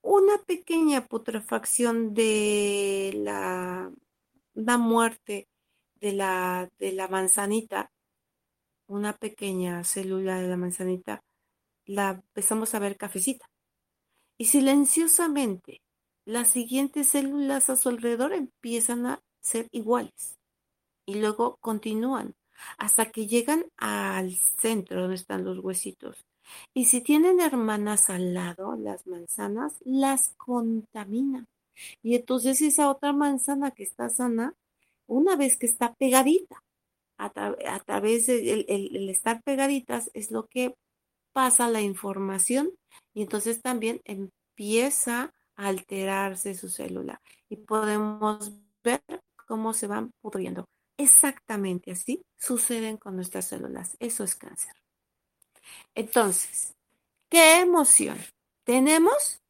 una 0.02 0.38
pequeña 0.38 1.06
putrefacción 1.06 2.14
de 2.14 3.12
la, 3.16 3.90
la 4.54 4.78
muerte 4.78 5.48
de 6.00 6.12
la, 6.12 6.68
de 6.78 6.92
la 6.92 7.08
manzanita, 7.08 7.90
una 8.86 9.16
pequeña 9.16 9.84
célula 9.84 10.40
de 10.40 10.48
la 10.48 10.56
manzanita, 10.56 11.22
la 11.86 12.10
empezamos 12.10 12.74
a 12.74 12.80
ver 12.80 12.96
cafecita. 12.96 13.48
Y 14.36 14.46
silenciosamente 14.46 15.80
las 16.24 16.48
siguientes 16.48 17.08
células 17.08 17.70
a 17.70 17.76
su 17.76 17.88
alrededor 17.88 18.32
empiezan 18.32 19.06
a 19.06 19.22
ser 19.40 19.68
iguales. 19.70 20.38
Y 21.06 21.16
luego 21.16 21.56
continúan 21.60 22.34
hasta 22.78 23.10
que 23.10 23.26
llegan 23.26 23.66
al 23.76 24.32
centro 24.36 25.00
donde 25.00 25.16
están 25.16 25.44
los 25.44 25.58
huesitos. 25.58 26.24
Y 26.74 26.86
si 26.86 27.00
tienen 27.00 27.40
hermanas 27.40 28.10
al 28.10 28.34
lado, 28.34 28.76
las 28.76 29.06
manzanas, 29.06 29.74
las 29.84 30.34
contaminan. 30.36 31.46
Y 32.02 32.16
entonces 32.16 32.60
esa 32.60 32.90
otra 32.90 33.12
manzana 33.12 33.70
que 33.70 33.82
está 33.82 34.08
sana, 34.08 34.54
una 35.06 35.36
vez 35.36 35.56
que 35.56 35.66
está 35.66 35.94
pegadita, 35.94 36.62
a, 37.18 37.80
través 37.84 38.26
del 38.26 38.64
el, 38.68 39.08
estar 39.08 39.42
pegaditas 39.42 40.10
es 40.14 40.30
lo 40.30 40.46
que 40.46 40.74
pasa 41.32 41.68
la 41.68 41.80
información 41.80 42.70
y 43.14 43.22
entonces 43.22 43.62
también 43.62 44.00
empieza 44.04 45.32
a 45.56 45.68
alterarse 45.68 46.54
su 46.54 46.68
célula 46.68 47.20
y 47.48 47.56
podemos 47.56 48.52
ver 48.82 49.02
cómo 49.46 49.72
se 49.72 49.86
van 49.86 50.10
pudriendo. 50.20 50.66
Exactamente 50.96 51.92
así 51.92 52.22
suceden 52.36 52.96
con 52.96 53.16
nuestras 53.16 53.46
células. 53.46 53.96
Eso 53.98 54.24
es 54.24 54.34
cáncer. 54.34 54.81
Entonces, 55.94 56.72
¿qué 57.30 57.60
emoción 57.60 58.18
tenemos 58.64 59.40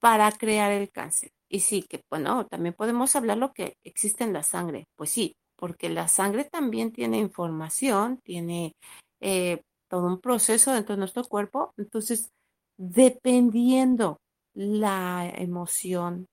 para 0.00 0.32
crear 0.32 0.72
el 0.72 0.90
cáncer? 0.90 1.30
Y 1.48 1.60
sí, 1.60 1.84
que 1.88 2.02
bueno, 2.10 2.46
también 2.46 2.74
podemos 2.74 3.16
hablar 3.16 3.38
lo 3.38 3.52
que 3.52 3.74
existe 3.84 4.24
en 4.24 4.32
la 4.32 4.42
sangre. 4.42 4.86
Pues 4.96 5.10
sí, 5.10 5.34
porque 5.56 5.88
la 5.88 6.08
sangre 6.08 6.44
también 6.44 6.92
tiene 6.92 7.18
información, 7.18 8.20
tiene 8.24 8.74
eh, 9.20 9.62
todo 9.88 10.06
un 10.06 10.20
proceso 10.20 10.72
dentro 10.72 10.94
de 10.94 11.00
nuestro 11.00 11.24
cuerpo. 11.24 11.72
Entonces, 11.78 12.30
dependiendo 12.78 14.18
la 14.54 15.30
emoción 15.36 16.26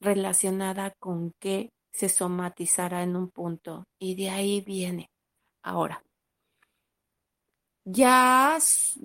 relacionada 0.00 0.92
con 1.00 1.32
qué 1.40 1.70
se 1.92 2.08
somatizará 2.08 3.02
en 3.02 3.16
un 3.16 3.30
punto 3.30 3.84
y 4.00 4.16
de 4.16 4.30
ahí 4.30 4.60
viene. 4.60 5.06
Ahora, 5.62 6.02
ya 7.84 8.58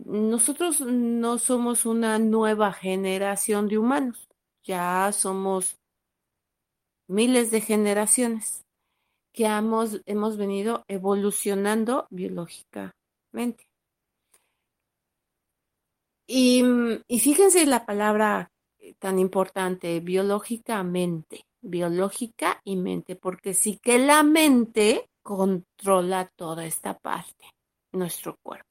nosotros 0.06 0.82
no 0.82 1.38
somos 1.38 1.86
una 1.86 2.18
nueva 2.20 2.72
generación 2.72 3.68
de 3.68 3.78
humanos, 3.78 4.30
ya 4.64 5.12
somos 5.12 5.78
miles 7.08 7.52
de 7.52 7.62
generaciones 7.62 8.66
que 9.34 9.46
hemos, 9.46 10.02
hemos 10.06 10.38
venido 10.38 10.84
evolucionando 10.88 12.08
biológicamente. 12.10 13.68
Y, 16.28 16.64
y 17.08 17.20
fíjense 17.20 17.66
la 17.66 17.86
palabra 17.86 18.52
tan 19.00 19.20
importante, 19.20 20.00
biológicamente, 20.00 21.46
biológica 21.62 22.62
y 22.64 22.76
mente, 22.76 23.16
porque 23.16 23.54
sí 23.54 23.80
que 23.82 23.98
la 23.98 24.24
mente 24.24 25.10
controla 25.24 26.32
toda 26.36 26.66
esta 26.66 26.98
parte, 26.98 27.46
nuestro 27.92 28.38
cuerpo. 28.42 28.69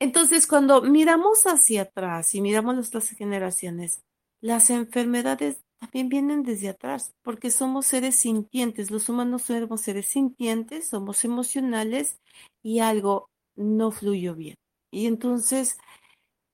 Entonces, 0.00 0.46
cuando 0.46 0.80
miramos 0.80 1.44
hacia 1.44 1.82
atrás 1.82 2.34
y 2.34 2.40
miramos 2.40 2.74
nuestras 2.74 3.10
generaciones, 3.10 4.00
las 4.40 4.70
enfermedades 4.70 5.60
también 5.78 6.08
vienen 6.08 6.42
desde 6.42 6.70
atrás, 6.70 7.12
porque 7.22 7.50
somos 7.50 7.86
seres 7.86 8.16
sintientes, 8.16 8.90
los 8.90 9.10
humanos 9.10 9.42
somos 9.42 9.82
seres 9.82 10.06
sintientes, 10.06 10.88
somos 10.88 11.24
emocionales 11.24 12.16
y 12.62 12.80
algo 12.80 13.28
no 13.56 13.90
fluyó 13.90 14.34
bien. 14.34 14.54
Y 14.90 15.06
entonces, 15.06 15.76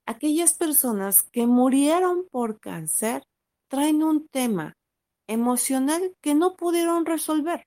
aquellas 0.06 0.54
personas 0.54 1.22
que 1.22 1.46
murieron 1.46 2.26
por 2.30 2.58
cáncer 2.58 3.22
traen 3.68 4.02
un 4.02 4.26
tema 4.28 4.75
emocional 5.28 6.14
que 6.21 6.34
no 6.34 6.56
pudieron 6.56 7.06
resolver. 7.06 7.64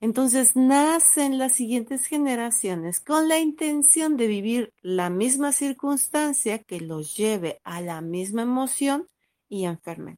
Entonces 0.00 0.56
nacen 0.56 1.38
las 1.38 1.52
siguientes 1.52 2.06
generaciones 2.06 3.00
con 3.00 3.28
la 3.28 3.38
intención 3.38 4.16
de 4.16 4.26
vivir 4.26 4.72
la 4.80 5.10
misma 5.10 5.52
circunstancia 5.52 6.58
que 6.62 6.80
los 6.80 7.16
lleve 7.16 7.60
a 7.64 7.80
la 7.80 8.00
misma 8.00 8.42
emoción 8.42 9.08
y 9.48 9.64
enfermen. 9.64 10.16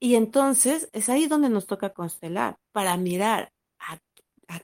Y 0.00 0.16
entonces 0.16 0.88
es 0.92 1.08
ahí 1.08 1.26
donde 1.26 1.48
nos 1.48 1.66
toca 1.66 1.90
constelar 1.90 2.56
para 2.72 2.96
mirar 2.96 3.52
a, 3.78 3.98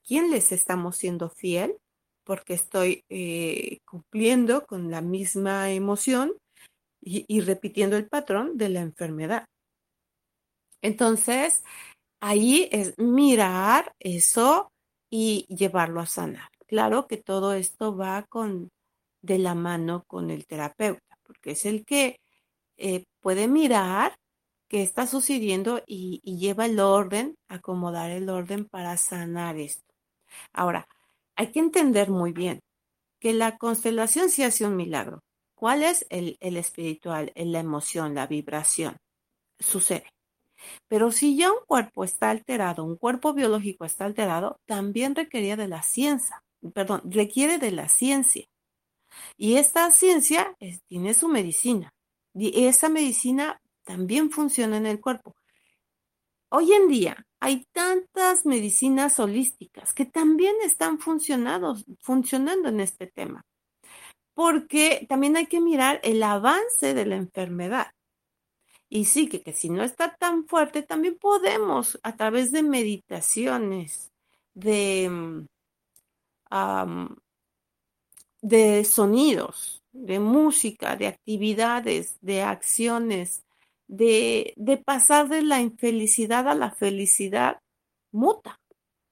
quién 0.07 0.31
les 0.31 0.53
estamos 0.53 0.97
siendo 0.97 1.31
fiel, 1.31 1.77
porque 2.25 2.55
estoy 2.55 3.05
eh, 3.09 3.79
cumpliendo 3.87 4.67
con 4.67 4.91
la 4.91 5.01
misma 5.01 5.71
emoción 5.71 6.35
y 7.01 7.41
repitiendo 7.41 7.97
el 7.97 8.07
patrón 8.07 8.59
de 8.59 8.69
la 8.69 8.81
enfermedad. 8.81 9.47
Entonces, 10.83 11.65
ahí 12.21 12.69
es 12.73 12.95
mirar 12.99 13.95
eso 14.01 14.73
y 15.11 15.47
llevarlo 15.49 16.01
a 16.01 16.07
sanar. 16.07 16.51
Claro 16.67 17.07
que 17.07 17.17
todo 17.17 17.55
esto 17.55 17.97
va 17.97 18.25
con 18.29 18.71
de 19.23 19.39
la 19.39 19.55
mano 19.55 20.05
con 20.07 20.31
el 20.31 20.47
terapeuta, 20.47 21.19
porque 21.23 21.53
es 21.53 21.67
el 21.67 21.85
que 21.85 22.21
eh, 22.77 23.05
puede 23.21 23.49
mirar 23.49 24.17
qué 24.69 24.83
está 24.83 25.07
sucediendo 25.07 25.83
y, 25.87 26.21
lleva 26.39 26.67
el 26.67 26.79
orden, 26.81 27.37
acomodar 27.49 28.11
el 28.11 28.29
orden 28.29 28.67
para 28.67 28.97
sanar 28.97 29.57
esto. 29.57 29.95
Ahora, 30.53 30.87
hay 31.37 31.53
que 31.53 31.61
entender 31.61 32.11
muy 32.11 32.33
bien 32.33 32.61
que 33.21 33.33
la 33.33 33.59
constelación 33.59 34.31
sí 34.31 34.45
hace 34.45 34.67
un 34.67 34.77
milagro. 34.77 35.23
¿Cuál 35.55 35.83
es 35.83 36.07
el, 36.11 36.37
el 36.41 36.57
espiritual, 36.57 37.33
la 37.35 37.61
emoción, 37.61 38.15
la 38.15 38.27
vibración? 38.27 38.97
Sucede. 39.59 40.07
Pero 40.89 41.11
si 41.13 41.37
ya 41.37 41.53
un 41.53 41.61
cuerpo 41.67 42.05
está 42.05 42.31
alterado, 42.31 42.85
un 42.85 42.97
cuerpo 42.97 43.33
biológico 43.35 43.85
está 43.85 44.05
alterado, 44.05 44.61
también 44.67 45.15
requería 45.15 45.57
de 45.57 45.69
la 45.69 45.83
ciencia, 45.83 46.43
perdón, 46.75 47.03
requiere 47.05 47.59
de 47.59 47.71
la 47.71 47.89
ciencia. 47.89 48.47
Y 49.37 49.57
esta 49.57 49.91
ciencia 49.91 50.57
tiene 50.89 51.15
su 51.15 51.29
medicina. 51.29 51.93
Y 52.35 52.67
esa 52.67 52.89
medicina 52.89 53.61
también 53.85 54.31
funciona 54.31 54.77
en 54.77 54.87
el 54.87 55.01
cuerpo. 55.01 55.35
Hoy 56.51 56.73
en 56.73 56.89
día 56.89 57.27
hay 57.41 57.67
tantas 57.73 58.47
medicinas 58.47 59.19
holísticas 59.21 59.93
que 59.95 60.05
también 60.07 60.55
están 60.65 60.99
funcionando 60.99 62.69
en 62.69 62.81
este 62.81 63.07
tema. 63.07 63.45
Porque 64.35 65.07
también 65.09 65.37
hay 65.37 65.47
que 65.47 65.61
mirar 65.61 66.01
el 66.05 66.23
avance 66.23 66.95
de 66.95 67.07
la 67.07 67.17
enfermedad. 67.17 67.89
Y 68.91 69.05
sí, 69.05 69.29
que, 69.29 69.53
si 69.53 69.69
no 69.71 69.83
está 69.83 70.17
tan 70.17 70.47
fuerte, 70.47 70.83
también 70.83 71.19
podemos 71.19 71.99
a 72.03 72.17
través 72.17 72.53
de 72.53 72.63
meditaciones, 72.63 74.13
de, 74.55 75.09
mm, 75.11 75.47
de 78.41 78.85
sonidos, 78.85 79.83
de 79.93 80.19
música, 80.21 80.97
de 80.97 81.09
actividades, 81.09 82.17
de 82.21 82.43
acciones, 82.43 83.45
de, 83.89 84.55
de 84.57 84.77
pasar 84.79 85.29
de 85.29 85.43
la 85.43 85.61
infelicidad 85.61 86.49
a 86.49 86.55
la 86.55 86.71
felicidad, 86.71 87.61
muta. 88.13 88.59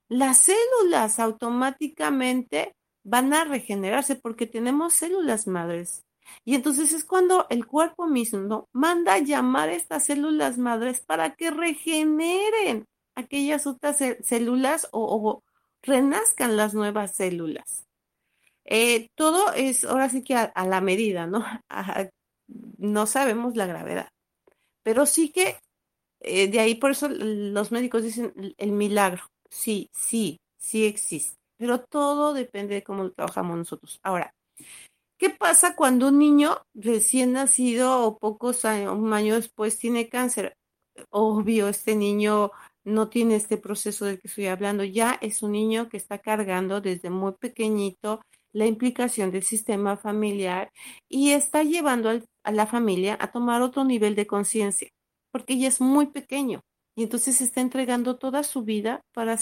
Las 0.08 0.38
células 0.38 1.18
automáticamente 1.18 2.74
van 3.04 3.34
a 3.34 3.44
regenerarse 3.44 4.16
porque 4.16 4.46
tenemos 4.46 4.94
células 4.94 5.46
madres 5.46 6.05
y 6.44 6.54
entonces 6.54 6.92
es 6.92 7.04
cuando 7.04 7.46
el 7.50 7.66
cuerpo 7.66 8.06
mismo 8.06 8.68
manda 8.72 9.14
a 9.14 9.18
llamar 9.18 9.68
a 9.68 9.74
estas 9.74 10.04
células 10.04 10.58
madres 10.58 11.00
para 11.00 11.34
que 11.34 11.50
regeneren 11.50 12.86
aquellas 13.14 13.66
otras 13.66 13.98
células 14.22 14.88
o, 14.92 15.42
renazcan 15.82 16.56
las 16.56 16.74
nuevas 16.74 17.14
células. 17.14 17.86
Eh, 18.64 19.10
todo 19.14 19.52
es 19.52 19.84
ahora 19.84 20.08
sí 20.08 20.22
que 20.24 20.34
a, 20.34 20.52
la 20.66 20.80
medida, 20.80 21.26
¿no? 21.26 21.44
no 22.78 23.06
sabemos 23.06 23.56
la 23.56 23.66
gravedad, 23.66 24.10
pero 24.82 25.06
sí 25.06 25.30
que 25.30 25.58
eh, 26.20 26.48
de 26.48 26.60
ahí 26.60 26.74
por 26.76 26.90
eso 26.92 27.08
los 27.08 27.72
médicos 27.72 28.02
dicen 28.02 28.32
el 28.58 28.72
milagro. 28.72 29.22
Sí, 29.48 29.90
sí, 29.92 30.40
sí 30.58 30.86
existe, 30.86 31.36
pero 31.56 31.80
todo 31.80 32.34
depende 32.34 32.74
de 32.74 32.82
cómo 32.84 33.10
trabajamos 33.12 33.56
nosotros. 33.56 34.00
Ahora, 34.02 34.34
¿Qué 35.18 35.30
pasa 35.30 35.74
cuando 35.74 36.08
un 36.08 36.18
niño 36.18 36.58
recién 36.74 37.32
nacido 37.32 38.02
o 38.02 38.18
pocos 38.18 38.64
años, 38.66 38.98
después 39.36 39.78
tiene 39.78 40.08
cáncer? 40.08 40.56
Obvio, 41.10 41.68
este 41.68 41.96
niño 41.96 42.50
no 42.84 43.08
tiene 43.08 43.36
este 43.36 43.56
proceso 43.56 44.04
del 44.04 44.20
que 44.20 44.28
estoy 44.28 44.46
hablando. 44.46 44.84
Ya 44.84 45.18
es 45.22 45.42
un 45.42 45.52
niño 45.52 45.88
que 45.88 45.96
está 45.96 46.18
cargando 46.18 46.80
desde 46.80 47.10
muy 47.10 47.32
pequeñito 47.32 48.20
la 48.52 48.66
implicación 48.66 49.30
del 49.30 49.42
sistema 49.42 49.96
familiar 49.96 50.70
y 51.08 51.32
está 51.32 51.62
llevando 51.62 52.10
a 52.44 52.52
la 52.52 52.66
familia 52.66 53.16
a 53.20 53.30
tomar 53.30 53.62
otro 53.62 53.84
nivel 53.84 54.14
de 54.14 54.26
conciencia, 54.26 54.88
porque 55.30 55.58
ya 55.58 55.68
es 55.68 55.80
muy 55.80 56.06
pequeño 56.06 56.60
y 56.94 57.02
entonces 57.04 57.40
está 57.40 57.60
entregando 57.60 58.16
toda 58.16 58.42
su 58.42 58.64
vida 58.64 59.02
para, 59.12 59.36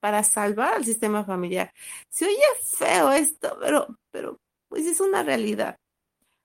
para 0.00 0.22
salvar 0.22 0.74
al 0.74 0.84
sistema 0.84 1.24
familiar. 1.24 1.72
Se 2.08 2.26
oye 2.26 2.36
feo 2.64 3.10
esto, 3.10 3.56
pero, 3.60 3.96
pero 4.12 4.38
pues 4.72 4.86
es 4.86 5.02
una 5.02 5.22
realidad. 5.22 5.78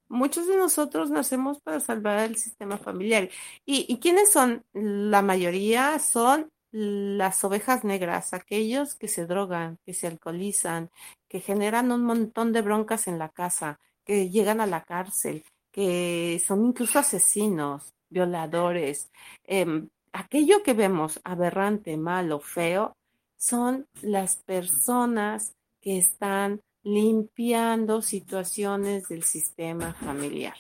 Muchos 0.10 0.48
de 0.48 0.58
nosotros 0.58 1.10
nacemos 1.10 1.62
para 1.62 1.80
salvar 1.80 2.26
el 2.26 2.36
sistema 2.36 2.78
familiar. 2.78 3.30
¿Y, 3.66 4.00
quiénes 4.00 4.34
son? 4.34 4.66
La 4.74 5.22
mayoría 5.22 5.98
son 6.00 6.52
las 6.72 7.42
ovejas 7.46 7.86
negras, 7.86 8.34
aquellos 8.34 8.96
que 8.96 9.08
se 9.08 9.26
drogan, 9.26 9.80
que 9.86 9.94
se 9.94 10.08
alcoholizan, 10.08 10.90
que 11.30 11.40
generan 11.40 11.90
un 11.94 12.04
montón 12.04 12.52
de 12.52 12.62
broncas 12.62 13.08
en 13.08 13.18
la 13.18 13.30
casa, 13.30 13.80
que 14.04 14.30
llegan 14.30 14.60
a 14.60 14.66
la 14.66 14.84
cárcel, 14.84 15.46
que 15.72 16.44
son 16.46 16.66
incluso 16.66 17.00
asesinos, 17.00 17.94
violadores. 18.10 19.10
Em, 19.46 19.88
aquello 20.12 20.64
que 20.64 20.74
vemos 20.74 21.22
aberrante, 21.24 21.96
malo, 21.96 22.42
feo, 22.42 22.98
son 23.38 23.88
las 24.02 24.36
personas 24.36 25.54
que 25.80 25.98
están 25.98 26.60
limpiando 26.88 28.02
situaciones 28.02 29.10
del 29.10 29.24
sistema 29.24 29.94
familiar. 29.94 30.56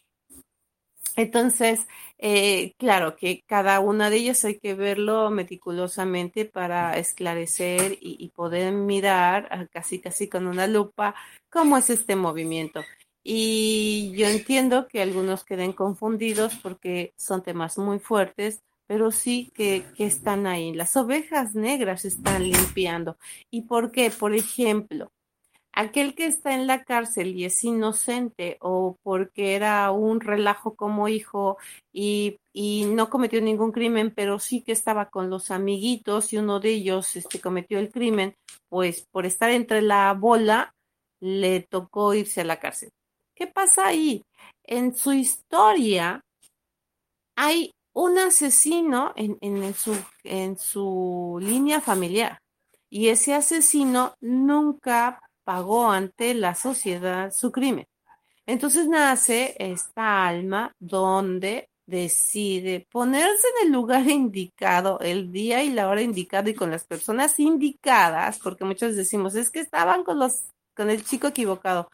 Entonces, 1.15 1.87
eh, 2.19 2.73
claro 2.77 3.15
que 3.15 3.43
cada 3.47 3.79
una 3.79 4.09
de 4.09 4.17
ellas 4.17 4.45
hay 4.45 4.59
que 4.59 4.75
verlo 4.75 5.31
meticulosamente 5.31 6.45
para 6.45 6.97
esclarecer 6.97 7.97
y, 8.01 8.29
poder 8.35 8.71
mirar 8.73 9.69
casi 9.71 9.99
casi 9.99 10.27
con 10.27 10.45
una 10.45 10.67
lupa 10.67 11.15
cómo 11.49 11.77
es 11.77 11.89
este 11.89 12.15
movimiento. 12.15 12.83
Y 13.23 14.13
yo 14.15 14.27
entiendo 14.27 14.87
que 14.87 15.01
algunos 15.01 15.43
queden 15.43 15.73
confundidos 15.73 16.55
porque 16.61 17.13
son 17.17 17.41
temas 17.41 17.77
muy 17.77 17.99
fuertes, 17.99 18.61
pero 18.85 19.11
sí 19.11 19.51
que, 19.55 19.85
que 19.95 20.05
están 20.05 20.45
ahí. 20.45 20.73
Las 20.73 20.95
ovejas 20.97 21.55
negras 21.55 22.05
están 22.05 22.43
limpiando. 22.43 23.17
¿Y 23.49 23.63
por 23.63 23.91
qué? 23.91 24.11
Por 24.11 24.35
ejemplo, 24.35 25.11
aquel 25.77 26.15
que 26.15 26.25
está 26.25 26.55
en 26.55 26.65
la 26.65 26.83
cárcel 26.83 27.35
y 27.35 27.45
es 27.45 27.63
inocente 27.63 28.57
o 28.61 28.97
porque 29.03 29.53
era 29.53 29.91
un 29.91 30.21
relajo 30.21 30.75
como 30.75 31.07
hijo 31.07 31.57
y, 31.93 32.39
no 32.87 33.11
cometió 33.11 33.39
ningún 33.39 33.71
crimen, 33.71 34.11
pero 34.15 34.39
sí 34.39 34.63
que 34.63 34.71
estaba 34.71 35.11
con 35.11 35.29
los 35.29 35.51
amiguitos 35.51 36.33
y 36.33 36.37
uno 36.37 36.59
de 36.59 36.71
ellos 36.71 37.15
este, 37.15 37.39
cometió 37.39 37.77
el 37.77 37.91
crimen, 37.91 38.33
pues 38.69 39.05
por 39.11 39.27
estar 39.27 39.51
entre 39.51 39.83
la 39.83 40.11
bola 40.13 40.73
le 41.19 41.61
tocó 41.61 42.15
irse 42.15 42.41
a 42.41 42.45
la 42.45 42.59
cárcel. 42.59 42.89
¿Qué 43.35 43.45
pasa 43.45 43.85
ahí? 43.85 44.23
En 44.63 44.95
su 44.95 45.13
historia 45.13 46.25
hay 47.35 47.69
un 47.93 48.17
asesino 48.17 49.13
en, 49.15 49.37
en, 49.41 49.75
su, 49.75 49.95
en 50.23 50.57
su 50.57 51.37
línea 51.39 51.81
familiar 51.81 52.39
y 52.89 53.09
ese 53.09 53.35
asesino 53.35 54.15
nunca 54.19 55.19
pagó 55.47 55.89
ante 55.89 56.33
la 56.33 56.55
sociedad 56.55 57.31
su 57.31 57.53
crimen. 57.53 57.87
Entonces 58.45 58.85
nace 58.85 59.55
esta 59.59 60.27
alma 60.27 60.73
donde 60.77 61.69
decide 61.85 62.85
ponerse 62.91 63.47
en 63.61 63.67
el 63.67 63.71
lugar 63.71 64.05
indicado, 64.09 64.99
el 64.99 65.31
día 65.31 65.63
y 65.63 65.69
la 65.69 65.87
hora 65.87 66.01
indicada 66.01 66.49
y 66.49 66.53
con 66.53 66.69
las 66.69 66.83
personas 66.83 67.39
indicadas, 67.39 68.39
porque 68.39 68.65
muchos 68.65 68.97
decimos, 68.97 69.35
es 69.35 69.49
que 69.49 69.61
estaban 69.61 70.03
con 70.03 70.19
los 70.19 70.43
con 70.75 70.89
el 70.89 71.05
chico 71.05 71.27
equivocado. 71.27 71.89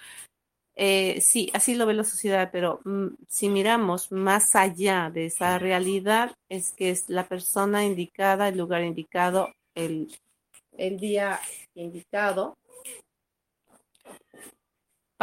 Eh, 0.76 1.22
sí, 1.22 1.52
así 1.54 1.76
lo 1.76 1.86
ve 1.86 1.94
la 1.94 2.04
sociedad, 2.04 2.50
pero 2.52 2.80
mm, 2.86 3.10
si 3.30 3.50
miramos 3.50 4.12
más 4.12 4.56
allá 4.56 5.12
de 5.13 5.28
esa 5.28 5.60
realidad, 5.60 6.36
es 6.50 6.72
que 6.72 6.89
es 6.89 7.08
la 7.08 7.28
persona 7.28 7.86
indicada, 7.86 8.48
el 8.48 8.58
lugar 8.58 8.84
indicado, 8.84 9.54
el, 9.76 10.12
el 10.72 10.98
día 10.98 11.39
indicado, 11.76 12.58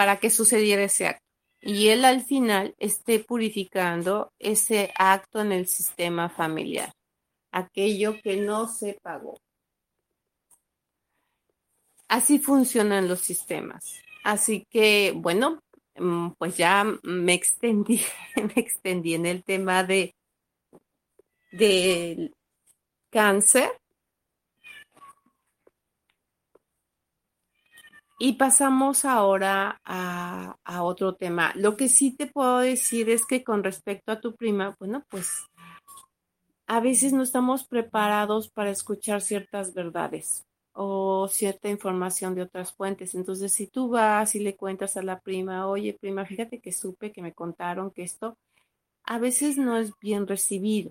para 0.01 0.19
que 0.19 0.31
sucediera 0.31 0.85
ese 0.85 1.09
acto. 1.09 1.27
Y 1.61 1.89
él 1.89 2.07
al 2.07 2.25
final 2.25 2.75
esté 2.79 3.21
purificando 3.21 4.33
ese 4.39 4.95
acto 4.97 5.43
en 5.43 5.53
el 5.53 5.67
sistema 5.67 6.31
familiar, 6.31 6.91
aquello 7.53 8.19
que 8.23 8.39
no 8.39 8.67
se 8.67 8.99
pagó. 9.03 9.37
Así 12.09 12.39
funcionan 12.39 13.09
los 13.09 13.21
sistemas. 13.21 14.01
Así 14.25 14.65
que, 14.71 15.13
bueno, 15.15 15.61
mm, 15.97 16.31
pues 16.39 16.57
ya 16.57 16.87
me 17.03 17.35
extendí, 17.35 18.01
me 18.37 18.55
extendí 18.57 19.13
en 19.13 19.27
el 19.27 19.45
tema 19.45 19.85
de 19.85 20.15
del 21.53 22.33
cáncer 23.11 23.71
Y 28.23 28.35
pasamos 28.35 29.07
ahora 29.07 29.81
a, 29.83 30.55
otro 30.83 31.15
tema. 31.15 31.53
Lo 31.55 31.75
que 31.79 31.89
sí 31.89 32.15
te 32.15 32.27
puedo 32.27 32.59
decir 32.59 33.09
es 33.09 33.25
que 33.25 33.43
con 33.43 33.65
respecto 33.65 34.13
a 34.13 34.21
tu 34.21 34.35
prima, 34.37 34.77
bueno, 34.79 35.03
pues 35.09 35.47
a 36.67 36.81
veces 36.81 37.15
no 37.15 37.23
estamos 37.23 37.67
preparados 37.67 38.51
para 38.51 38.69
escuchar 38.69 39.23
ciertas 39.23 39.73
verdades 39.73 40.45
o 40.75 41.29
cierta 41.29 41.71
información 41.71 42.35
de 42.35 42.43
otras 42.43 42.75
fuentes. 42.75 43.15
Entonces, 43.15 43.55
si 43.55 43.69
tú 43.69 43.89
vas 43.89 44.35
y 44.35 44.41
le 44.41 44.55
cuentas 44.55 44.99
a 44.99 45.03
la 45.03 45.19
prima, 45.21 45.67
oye, 45.67 45.97
prima, 45.99 46.27
fíjate 46.27 46.61
que 46.61 46.73
supe 46.73 47.13
que 47.13 47.23
me 47.23 47.33
contaron 47.33 47.91
que 47.91 48.03
esto, 48.03 48.37
a 49.05 49.19
veces 49.19 49.57
no 49.57 49.79
es 49.79 49.93
bien 49.99 50.27
recibido. 50.27 50.91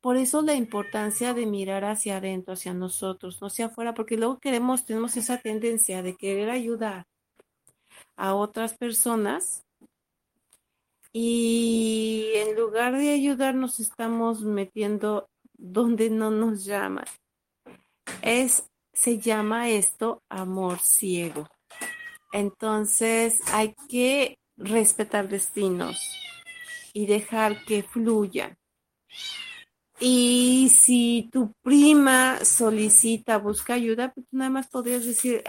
Por 0.00 0.16
eso 0.16 0.40
la 0.42 0.54
importancia 0.54 1.34
de 1.34 1.46
mirar 1.46 1.84
hacia 1.84 2.16
adentro, 2.16 2.54
hacia 2.54 2.72
nosotros, 2.72 3.40
no 3.40 3.48
hacia 3.48 3.66
afuera, 3.66 3.94
porque 3.94 4.16
luego 4.16 4.38
queremos, 4.38 4.84
tenemos 4.84 5.16
esa 5.16 5.38
tendencia 5.38 6.02
de 6.02 6.16
querer 6.16 6.48
ayudar 6.48 7.06
a 8.16 8.34
otras 8.34 8.76
personas 8.76 9.64
y 11.12 12.30
en 12.34 12.56
lugar 12.56 12.96
de 12.96 13.10
ayudar 13.10 13.54
nos 13.54 13.80
estamos 13.80 14.42
metiendo 14.42 15.28
donde 15.54 16.08
no 16.08 16.30
nos 16.30 16.64
llaman. 16.64 17.04
Es, 18.22 18.70
se 18.92 19.18
llama 19.18 19.68
esto 19.68 20.22
amor 20.28 20.78
ciego. 20.78 21.48
Entonces 22.32 23.40
hay 23.52 23.74
que 23.88 24.38
respetar 24.56 25.28
destinos 25.28 26.16
y 26.92 27.06
dejar 27.06 27.64
que 27.64 27.82
fluyan. 27.82 28.56
Y 30.02 30.70
si 30.70 31.28
tu 31.30 31.52
prima 31.62 32.42
solicita, 32.42 33.36
busca 33.36 33.74
ayuda, 33.74 34.12
pues 34.14 34.26
nada 34.30 34.48
más 34.48 34.66
podrías 34.68 35.04
decir, 35.04 35.44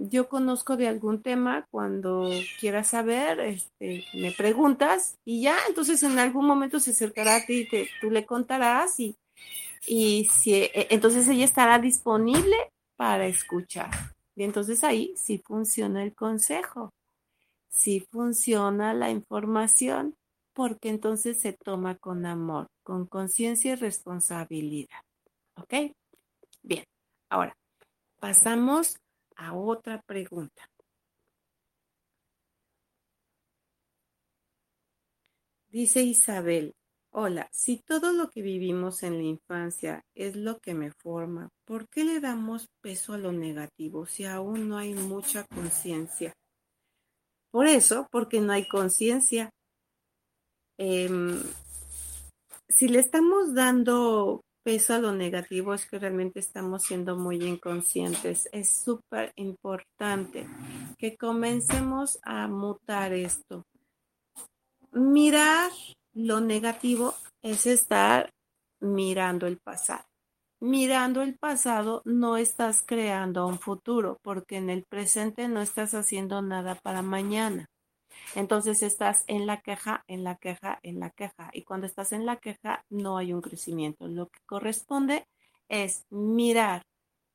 yo 0.00 0.28
conozco 0.28 0.76
de 0.76 0.86
algún 0.86 1.22
tema, 1.22 1.66
cuando 1.70 2.30
quieras 2.60 2.88
saber, 2.88 3.40
este, 3.40 4.04
me 4.12 4.32
preguntas 4.32 5.16
y 5.24 5.40
ya, 5.40 5.56
entonces 5.66 6.02
en 6.02 6.18
algún 6.18 6.44
momento 6.46 6.78
se 6.78 6.90
acercará 6.90 7.36
a 7.36 7.46
ti 7.46 7.60
y 7.60 7.68
te, 7.68 7.88
tú 8.02 8.10
le 8.10 8.26
contarás 8.26 9.00
y, 9.00 9.16
y 9.86 10.28
si, 10.30 10.54
e, 10.54 10.88
entonces 10.90 11.26
ella 11.28 11.46
estará 11.46 11.78
disponible 11.78 12.56
para 12.96 13.26
escuchar. 13.26 13.90
Y 14.36 14.44
entonces 14.44 14.84
ahí 14.84 15.14
sí 15.16 15.38
funciona 15.38 16.02
el 16.02 16.14
consejo, 16.14 16.92
sí 17.70 18.06
funciona 18.10 18.92
la 18.92 19.10
información 19.10 20.14
porque 20.52 20.90
entonces 20.90 21.40
se 21.40 21.54
toma 21.54 21.94
con 21.94 22.26
amor, 22.26 22.66
con 22.90 23.06
conciencia 23.06 23.70
y 23.70 23.74
responsabilidad. 23.76 24.98
¿Ok? 25.54 25.94
Bien, 26.60 26.84
ahora 27.28 27.56
pasamos 28.18 28.96
a 29.36 29.54
otra 29.54 30.02
pregunta. 30.02 30.68
Dice 35.68 36.02
Isabel, 36.02 36.74
hola, 37.10 37.48
si 37.52 37.76
todo 37.76 38.12
lo 38.12 38.28
que 38.28 38.42
vivimos 38.42 39.04
en 39.04 39.18
la 39.18 39.22
infancia 39.22 40.04
es 40.16 40.34
lo 40.34 40.58
que 40.58 40.74
me 40.74 40.90
forma, 40.90 41.48
¿por 41.64 41.88
qué 41.88 42.02
le 42.02 42.18
damos 42.18 42.66
peso 42.80 43.12
a 43.12 43.18
lo 43.18 43.30
negativo 43.30 44.04
si 44.04 44.24
aún 44.24 44.68
no 44.68 44.78
hay 44.78 44.94
mucha 44.94 45.44
conciencia? 45.44 46.34
Por 47.52 47.68
eso, 47.68 48.08
porque 48.10 48.40
no 48.40 48.52
hay 48.52 48.66
conciencia, 48.66 49.52
Em, 50.82 51.42
si 52.70 52.88
le 52.88 53.00
estamos 53.00 53.54
dando 53.54 54.44
peso 54.62 54.94
a 54.94 54.98
lo 54.98 55.12
negativo 55.12 55.74
es 55.74 55.86
que 55.86 55.98
realmente 55.98 56.40
estamos 56.40 56.82
siendo 56.84 57.16
muy 57.16 57.36
inconscientes. 57.36 58.48
Es 58.52 58.70
súper 58.70 59.32
importante 59.36 60.46
que 60.98 61.16
comencemos 61.16 62.18
a 62.22 62.46
mutar 62.48 63.12
esto. 63.12 63.64
Mirar 64.92 65.70
lo 66.12 66.40
negativo 66.40 67.14
es 67.42 67.66
estar 67.66 68.30
mirando 68.80 69.46
el 69.46 69.58
pasado. 69.58 70.04
Mirando 70.60 71.22
el 71.22 71.38
pasado 71.38 72.02
no 72.04 72.36
estás 72.36 72.82
creando 72.82 73.46
un 73.46 73.58
futuro 73.58 74.18
porque 74.22 74.56
en 74.56 74.68
el 74.68 74.84
presente 74.84 75.48
no 75.48 75.62
estás 75.62 75.94
haciendo 75.94 76.42
nada 76.42 76.74
para 76.74 77.00
mañana. 77.00 77.66
Entonces 78.34 78.82
estás 78.82 79.24
en 79.26 79.46
la 79.46 79.60
queja, 79.60 80.04
en 80.06 80.24
la 80.24 80.36
queja, 80.36 80.78
en 80.82 81.00
la 81.00 81.10
queja. 81.10 81.50
Y 81.52 81.64
cuando 81.64 81.86
estás 81.86 82.12
en 82.12 82.26
la 82.26 82.36
queja 82.36 82.84
no 82.90 83.16
hay 83.18 83.32
un 83.32 83.40
crecimiento. 83.40 84.08
Lo 84.08 84.28
que 84.28 84.40
corresponde 84.46 85.26
es 85.68 86.04
mirar 86.10 86.82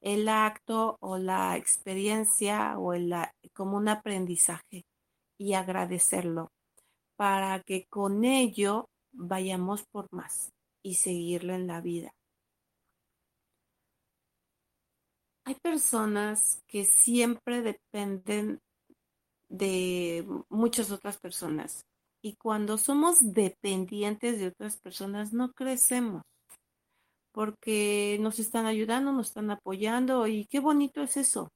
el 0.01 0.29
acto 0.29 0.97
o 0.99 1.17
la 1.17 1.57
experiencia 1.57 2.77
o 2.77 2.93
el, 2.93 3.13
como 3.53 3.77
un 3.77 3.89
aprendizaje 3.89 4.85
y 5.37 5.53
agradecerlo 5.53 6.51
para 7.15 7.61
que 7.61 7.85
con 7.87 8.23
ello 8.23 8.89
vayamos 9.11 9.83
por 9.91 10.07
más 10.11 10.51
y 10.83 10.95
seguirlo 10.95 11.53
en 11.53 11.67
la 11.67 11.81
vida. 11.81 12.13
Hay 15.45 15.55
personas 15.55 16.63
que 16.67 16.85
siempre 16.85 17.61
dependen 17.61 18.59
de 19.57 20.25
muchas 20.49 20.91
otras 20.91 21.17
personas 21.17 21.85
y 22.21 22.35
cuando 22.35 22.77
somos 22.77 23.17
dependientes 23.21 24.39
de 24.39 24.47
otras 24.47 24.77
personas 24.77 25.31
no 25.31 25.53
crecemos 25.53 26.23
porque 27.35 28.17
nos 28.21 28.39
están 28.39 28.65
ayudando, 28.65 29.11
nos 29.11 29.27
están 29.27 29.51
apoyando 29.51 30.25
y 30.25 30.45
qué 30.45 30.61
bonito 30.61 31.01
es 31.01 31.17
eso. 31.17 31.51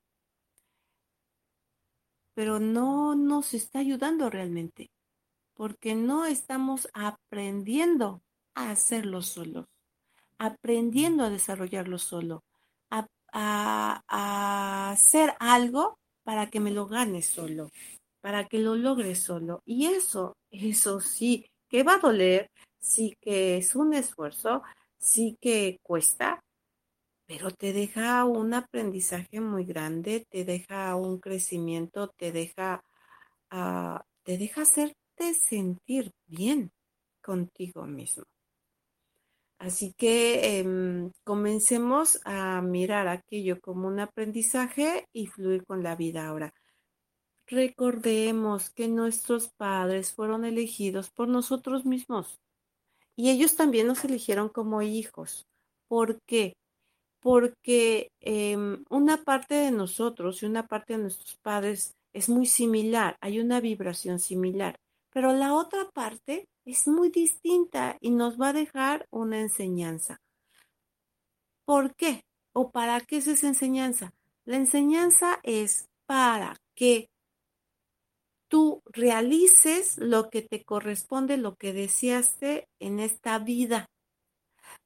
Pero 2.35 2.59
no 2.59 3.15
nos 3.15 3.53
está 3.53 3.79
ayudando 3.79 4.29
realmente, 4.29 4.91
porque 5.53 5.95
no 5.95 6.25
estamos 6.25 6.89
aprendiendo 6.93 8.21
a 8.55 8.71
hacerlo 8.71 9.21
solos, 9.21 9.67
aprendiendo 10.37 11.23
a 11.23 11.29
desarrollarlo 11.29 11.97
solo, 11.97 12.43
a, 12.91 13.07
a 13.31 14.91
hacer 14.91 15.33
algo 15.39 15.97
para 16.29 16.47
que 16.51 16.59
me 16.59 16.69
lo 16.69 16.85
gane 16.85 17.23
solo, 17.23 17.71
para 18.21 18.45
que 18.47 18.59
lo 18.59 18.75
logre 18.75 19.15
solo. 19.15 19.63
Y 19.65 19.87
eso, 19.87 20.37
eso 20.51 21.01
sí, 21.01 21.47
que 21.67 21.81
va 21.81 21.95
a 21.95 21.97
doler, 21.97 22.51
sí 22.79 23.15
que 23.19 23.57
es 23.57 23.75
un 23.75 23.95
esfuerzo, 23.95 24.61
sí 24.99 25.35
que 25.41 25.79
cuesta, 25.81 26.39
pero 27.25 27.49
te 27.49 27.73
deja 27.73 28.25
un 28.25 28.53
aprendizaje 28.53 29.41
muy 29.41 29.65
grande, 29.65 30.23
te 30.29 30.45
deja 30.45 30.95
un 30.95 31.17
crecimiento, 31.17 32.09
te 32.09 32.31
deja, 32.31 32.83
uh, 33.51 33.97
te 34.21 34.37
deja 34.37 34.61
hacerte 34.61 35.33
sentir 35.33 36.11
bien 36.27 36.69
contigo 37.23 37.87
mismo. 37.87 38.23
Así 39.59 39.93
que 39.97 40.59
eh, 40.59 41.11
comencemos 41.25 42.21
a 42.23 42.61
mirar 42.61 43.09
aquello 43.09 43.59
como 43.59 43.87
un 43.87 43.99
aprendizaje 43.99 45.05
y 45.11 45.27
fluir 45.27 45.65
con 45.65 45.83
la 45.83 45.95
vida 45.97 46.27
ahora. 46.27 46.53
Recordemos 47.45 48.69
que 48.69 48.87
nuestros 48.87 49.49
padres 49.49 50.13
fueron 50.13 50.45
elegidos 50.45 51.09
por 51.09 51.27
nosotros 51.27 51.85
mismos. 51.85 52.39
Y 53.17 53.31
ellos 53.31 53.55
también 53.55 53.87
nos 53.87 54.05
eligieron 54.05 54.47
como 54.47 54.81
hijos. 54.81 55.45
¿Por 55.89 56.19
qué? 56.25 56.53
Porque 57.19 58.11
em, 58.21 58.85
una 58.89 59.23
parte 59.23 59.55
de 59.55 59.71
nosotros 59.71 60.41
y 60.41 60.45
una 60.45 60.67
parte 60.67 60.93
de 60.93 60.99
nuestros 60.99 61.35
padres 61.37 61.97
es 62.13 62.29
muy 62.29 62.45
similar, 62.45 63.17
hay 63.19 63.39
una 63.39 63.59
vibración 63.59 64.19
similar, 64.19 64.79
pero 65.11 65.33
la 65.33 65.53
otra 65.53 65.89
parte 65.91 66.47
es 66.65 66.87
muy 66.87 67.09
distinta 67.09 67.97
y 67.99 68.11
nos 68.11 68.39
va 68.39 68.49
a 68.49 68.53
dejar 68.53 69.07
una 69.11 69.39
enseñanza. 69.39 70.21
¿Por 71.65 71.95
qué? 71.95 72.23
¿O 72.53 72.71
para 72.71 73.01
qué 73.01 73.17
es 73.17 73.27
esa 73.27 73.47
enseñanza? 73.47 74.13
La 74.45 74.57
enseñanza 74.57 75.39
es 75.43 75.87
para 76.05 76.55
que 76.75 77.09
tú 78.47 78.81
realices 78.85 79.97
lo 79.97 80.29
que 80.29 80.41
te 80.41 80.63
corresponde, 80.63 81.37
lo 81.37 81.55
que 81.55 81.71
deseaste 81.73 82.67
en 82.79 82.99
esta 82.99 83.37
vida. 83.39 83.89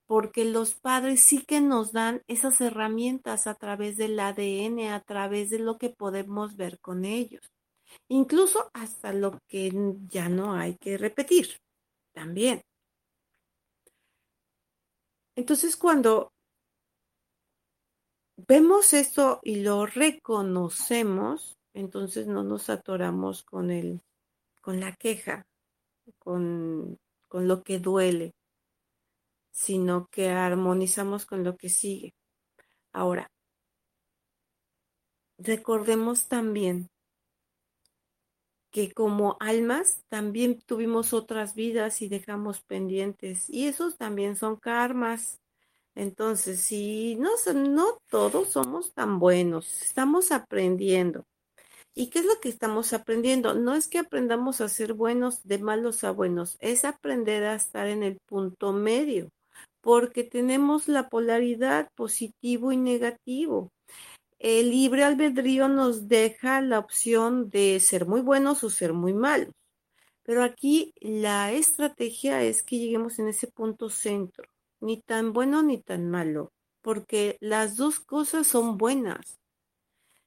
Porque 0.06 0.44
los 0.44 0.76
padres 0.76 1.24
sí 1.24 1.46
que 1.46 1.62
nos 1.62 1.94
dan 1.94 2.22
esas 2.28 2.60
herramientas 2.60 3.48
a 3.48 3.56
través 3.56 3.96
del 3.96 4.20
ADN, 4.20 4.92
a 4.92 5.00
través 5.00 5.50
de 5.50 5.60
lo 5.60 5.78
que 5.78 5.90
podemos 5.90 6.58
ver 6.58 6.80
con 6.80 7.06
ellos. 7.06 7.53
Incluso 8.08 8.70
hasta 8.74 9.14
lo 9.14 9.40
que 9.48 9.72
ya 10.08 10.30
no 10.30 10.54
hay 10.54 10.76
que 10.78 10.98
repetir 10.98 11.60
también. 12.14 12.62
Entonces 15.36 15.76
cuando 15.76 16.32
vemos 18.38 18.94
esto 18.94 19.40
y 19.44 19.62
lo 19.62 19.86
reconocemos, 19.86 21.58
entonces 21.74 22.28
no 22.28 22.44
nos 22.44 22.70
atoramos 22.70 23.44
con 23.44 23.72
el, 23.72 24.02
con 24.62 24.80
la 24.80 24.96
queja, 24.96 25.46
con, 26.20 27.00
con 27.28 27.48
lo 27.48 27.64
que 27.64 27.80
duele, 27.80 28.36
sino 29.52 30.08
que 30.12 30.30
armonizamos 30.30 31.26
con 31.26 31.44
lo 31.44 31.58
que 31.58 31.70
sigue. 31.70 32.14
Ahora, 32.92 33.32
recordemos 35.38 36.28
también 36.28 36.90
que 38.74 38.92
como 38.92 39.38
almas 39.40 40.04
también 40.10 40.60
tuvimos 40.60 41.14
otras 41.14 41.54
vidas 41.54 42.02
y 42.02 42.10
dejamos 42.10 42.62
pendientes 42.62 43.48
y 43.50 43.68
esos 43.68 43.98
también 43.98 44.36
son 44.36 44.58
karmas. 44.58 45.40
Entonces, 45.96 46.60
si 46.62 47.16
no, 47.18 47.30
no 47.54 48.00
todos 48.10 48.50
somos 48.50 48.94
tan 48.94 49.20
buenos, 49.20 49.84
estamos 49.84 50.32
aprendiendo. 50.32 51.24
¿Y 51.94 52.08
qué 52.08 52.20
es 52.20 52.26
lo 52.26 52.40
que 52.42 52.50
estamos 52.50 52.94
aprendiendo? 52.94 53.54
No 53.54 53.76
es 53.76 53.88
que 53.88 54.00
aprendamos 54.00 54.60
a 54.60 54.70
ser 54.70 54.94
buenos 54.94 55.44
de 55.44 55.60
malos 55.60 56.04
a 56.04 56.10
buenos, 56.10 56.58
es 56.60 56.84
aprender 56.84 57.44
a 57.44 57.54
estar 57.54 57.88
en 57.88 58.02
el 58.02 58.18
punto 58.26 58.74
medio, 58.74 59.30
porque 59.82 60.24
tenemos 60.24 60.88
la 60.88 61.10
polaridad 61.10 61.90
positivo 61.94 62.72
y 62.72 62.78
negativo. 62.78 63.72
El 64.44 64.72
libre 64.72 65.06
albedrío 65.06 65.70
nos 65.70 66.10
deja 66.10 66.60
la 66.60 66.78
opción 66.78 67.50
de 67.50 67.80
ser 67.80 68.06
muy 68.06 68.20
buenos 68.20 68.62
o 68.66 68.70
ser 68.70 68.92
muy 68.92 69.14
malos. 69.14 69.54
Pero 70.22 70.44
aquí 70.44 70.94
la 71.00 71.54
estrategia 71.54 72.44
es 72.44 72.62
que 72.62 72.78
lleguemos 72.78 73.20
en 73.20 73.30
ese 73.30 73.48
punto 73.48 73.90
centro, 73.90 74.44
ni 74.82 75.00
tan 75.02 75.32
bueno 75.32 75.64
ni 75.64 75.82
tan 75.82 76.12
malo, 76.12 76.52
porque 76.82 77.38
las 77.40 77.78
dos 77.78 78.02
cosas 78.02 78.46
son 78.46 78.78
buenas. 78.78 79.40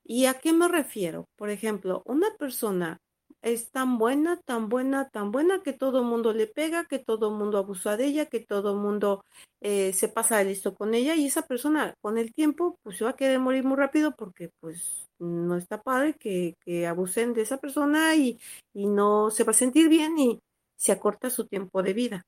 ¿Y 0.02 0.24
a 0.24 0.40
qué 0.40 0.54
me 0.54 0.68
refiero? 0.68 1.28
Por 1.36 1.50
ejemplo, 1.50 2.02
una 2.06 2.34
persona 2.38 3.02
es 3.46 3.70
tan 3.70 3.98
buena, 3.98 4.40
tan 4.44 4.68
buena, 4.68 5.08
tan 5.08 5.30
buena 5.30 5.62
que 5.62 5.72
todo 5.72 6.00
el 6.00 6.04
mundo 6.04 6.32
le 6.32 6.46
pega, 6.48 6.84
que 6.86 6.98
todo 6.98 7.28
el 7.28 7.34
mundo 7.36 7.58
abusa 7.58 7.96
de 7.96 8.06
ella, 8.06 8.26
que 8.26 8.40
todo 8.40 8.72
el 8.72 8.78
mundo 8.78 9.24
eh, 9.60 9.92
se 9.92 10.08
pasa 10.08 10.38
de 10.38 10.46
listo 10.46 10.74
con 10.74 10.94
ella 10.94 11.14
y 11.14 11.26
esa 11.26 11.42
persona 11.42 11.94
con 12.02 12.18
el 12.18 12.32
tiempo 12.34 12.76
pues 12.82 12.98
se 12.98 13.04
va 13.04 13.10
a 13.10 13.16
querer 13.16 13.38
morir 13.38 13.64
muy 13.64 13.76
rápido 13.76 14.14
porque 14.16 14.50
pues 14.60 15.06
no 15.18 15.56
está 15.56 15.80
padre 15.80 16.14
que, 16.14 16.54
que 16.64 16.86
abusen 16.86 17.34
de 17.34 17.42
esa 17.42 17.58
persona 17.58 18.16
y, 18.16 18.38
y 18.74 18.86
no 18.86 19.30
se 19.30 19.44
va 19.44 19.52
a 19.52 19.54
sentir 19.54 19.88
bien 19.88 20.18
y 20.18 20.40
se 20.76 20.92
acorta 20.92 21.30
su 21.30 21.46
tiempo 21.46 21.82
de 21.82 21.92
vida. 21.94 22.22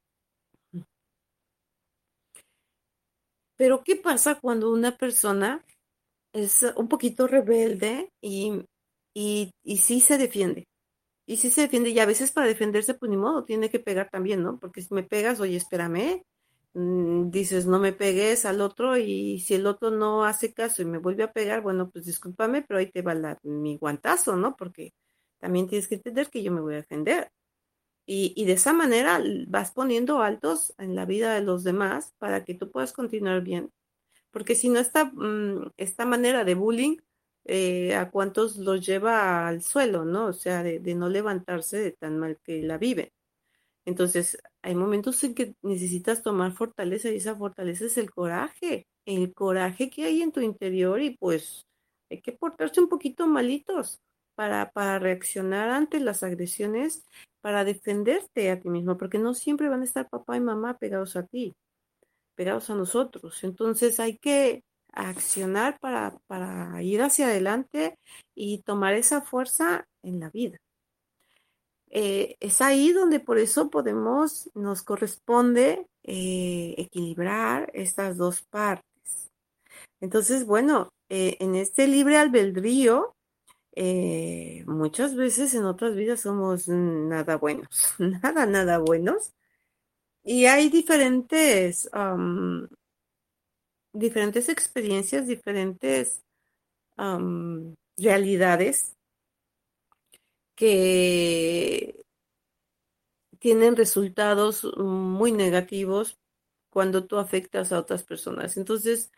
Pero 3.57 3.83
¿qué 3.85 3.97
pasa 3.97 4.39
cuando 4.41 4.71
una 4.73 4.97
persona 4.97 5.65
es 6.33 6.65
un 6.77 6.89
poquito 6.89 7.27
rebelde 7.27 8.11
y, 8.23 8.63
y, 9.15 9.51
y 9.65 9.79
sí 9.79 10.01
se 10.01 10.19
defiende. 10.19 10.65
Y 11.29 11.37
sí 11.37 11.51
se 11.51 11.63
defiende, 11.63 11.91
y 11.91 11.99
a 11.99 12.07
veces 12.07 12.33
para 12.33 12.47
defenderse, 12.47 12.95
pues 12.95 13.11
ni 13.11 13.19
modo, 13.19 13.45
tiene 13.45 13.69
que 13.71 13.79
pegar 13.81 14.09
también, 14.11 14.43
¿no? 14.43 14.59
Porque 14.59 14.81
si 14.83 14.95
me 14.95 15.03
pegas, 15.03 15.41
oye, 15.41 15.57
espérame, 15.57 16.23
mm, 16.75 17.31
dices, 17.31 17.67
no 17.67 17.79
me 17.79 17.93
pegues 17.93 18.47
al 18.47 18.63
otro, 18.63 18.97
y 18.97 19.41
si 19.41 19.55
el 19.55 19.67
otro 19.67 19.91
no 19.91 20.25
hace 20.25 20.55
caso 20.55 20.81
y 20.83 20.87
me 20.87 20.99
vuelve 20.99 21.25
a 21.25 21.33
pegar, 21.33 21.61
bueno, 21.63 21.91
pues 21.91 22.07
discúlpame, 22.07 22.63
pero 22.63 22.81
ahí 22.81 22.91
te 22.91 23.03
va 23.03 23.15
la, 23.15 23.39
mi 23.43 23.77
guantazo, 23.77 24.37
¿no? 24.37 24.57
Porque 24.57 24.95
también 25.39 25.69
tienes 25.69 25.89
que 25.89 25.97
entender 25.97 26.31
que 26.31 26.43
yo 26.43 26.51
me 26.53 26.63
voy 26.63 26.75
a 26.75 26.79
defender. 26.79 27.31
Y, 28.07 28.33
y 28.37 28.47
de 28.47 28.55
esa 28.55 28.73
manera 28.73 29.23
vas 29.49 29.73
poniendo 29.73 30.23
altos 30.23 30.75
en 30.79 30.95
la 30.97 31.07
vida 31.07 31.35
de 31.35 31.43
los 31.43 31.65
demás 31.65 32.15
para 32.19 32.45
que 32.45 32.55
tú 32.55 32.71
puedas 32.71 32.93
continuar 32.93 33.43
bien 33.43 33.73
porque 34.31 34.55
si 34.55 34.69
no, 34.69 34.79
esta, 34.79 35.07
mm, 35.07 35.73
esta 35.77 36.07
manera 36.07 36.45
de 36.45 36.55
bullying, 36.55 36.97
eh, 37.49 37.95
a 37.97 38.11
cuántos 38.11 38.57
los 38.59 38.87
lleva 38.87 39.49
al 39.49 39.63
suelo, 39.63 40.05
¿no? 40.05 40.27
O 40.27 40.33
sea, 40.33 40.63
de, 40.63 40.81
no 40.95 41.09
levantarse 41.09 41.79
de 41.79 41.93
tan 41.93 42.19
mal 42.19 42.39
que 42.45 42.63
la 42.63 42.79
viven. 42.79 43.11
Entonces, 43.87 44.39
hay 44.63 44.75
momentos 44.75 45.23
en 45.25 45.35
que 45.35 45.55
necesitas 45.63 46.23
tomar 46.23 46.53
fortaleza 46.53 47.11
y 47.11 47.17
esa 47.17 47.37
fortaleza 47.37 47.87
es 47.87 47.99
el 47.99 48.11
coraje, 48.11 48.87
el 49.07 49.35
coraje 49.35 49.91
que 49.91 50.05
hay 50.05 50.23
en 50.23 50.33
tu 50.33 50.41
interior 50.41 51.01
y 51.03 51.17
pues 51.17 51.67
hay 52.11 52.21
que 52.21 52.33
portarse 52.33 52.81
un 52.81 52.89
poquito 52.89 53.27
malitos 53.27 54.01
para, 54.35 54.71
para 54.73 54.99
reaccionar 54.99 55.71
ante 55.71 56.01
las 56.01 56.23
agresiones, 56.23 57.07
para 57.41 57.65
defenderte 57.65 58.51
a 58.51 58.61
ti 58.61 58.69
mismo, 58.69 58.99
porque 58.99 59.19
no 59.19 59.35
siempre 59.35 59.69
van 59.69 59.83
a 59.83 59.85
estar 59.85 60.09
papá 60.09 60.37
y 60.37 60.41
mamá 60.41 60.79
pegados 60.79 61.17
a 61.17 61.27
ti 61.27 61.55
pegados 62.39 62.71
a 62.71 62.77
nosotros. 62.77 63.43
Entonces 63.43 63.99
hay 63.99 64.17
que 64.17 64.63
accionar 64.93 65.79
para, 65.81 66.19
para 66.27 66.83
ir 66.83 67.03
hacia 67.03 67.27
adelante 67.27 67.99
y 68.35 68.63
tomar 68.63 68.95
esa 68.95 69.21
fuerza 69.23 69.87
en 70.03 70.21
la 70.21 70.31
vida. 70.31 70.59
Eh, 71.91 72.37
es 72.41 72.61
ahí 72.61 72.93
donde 72.93 73.21
por 73.21 73.39
eso 73.39 73.71
podemos, 73.71 74.51
nos 74.55 74.83
corresponde 74.83 75.87
eh, 76.05 76.75
equilibrar 76.77 77.71
estas 77.75 78.17
dos 78.17 78.43
partes. 78.43 79.31
Entonces, 80.01 80.45
bueno, 80.47 80.91
eh, 81.09 81.37
en 81.41 81.57
este 81.57 81.87
libre 81.87 82.19
albedrío 82.19 83.15
muchas 84.67 85.15
veces 85.15 85.55
en 85.55 85.65
otras 85.65 85.95
vidas 85.95 86.23
somos 86.23 86.67
nada 86.69 87.37
buenos, 87.37 87.95
nada, 87.99 88.45
nada 88.47 88.79
buenos. 88.79 89.33
Y 90.25 90.47
hay 90.47 90.69
diferentes, 90.69 91.89
diferentes 93.93 94.49
experiencias, 94.49 95.27
diferentes 95.27 96.23
realidades 97.97 98.97
que 100.57 102.03
tienen 103.39 103.77
resultados 103.77 104.65
muy 104.77 105.33
negativos 105.33 106.19
cuando 106.71 107.07
tú 107.07 107.19
afectas 107.19 107.73
a 107.73 107.79
otras 107.79 108.03
personas. 108.03 108.57
Entonces, 108.57 109.13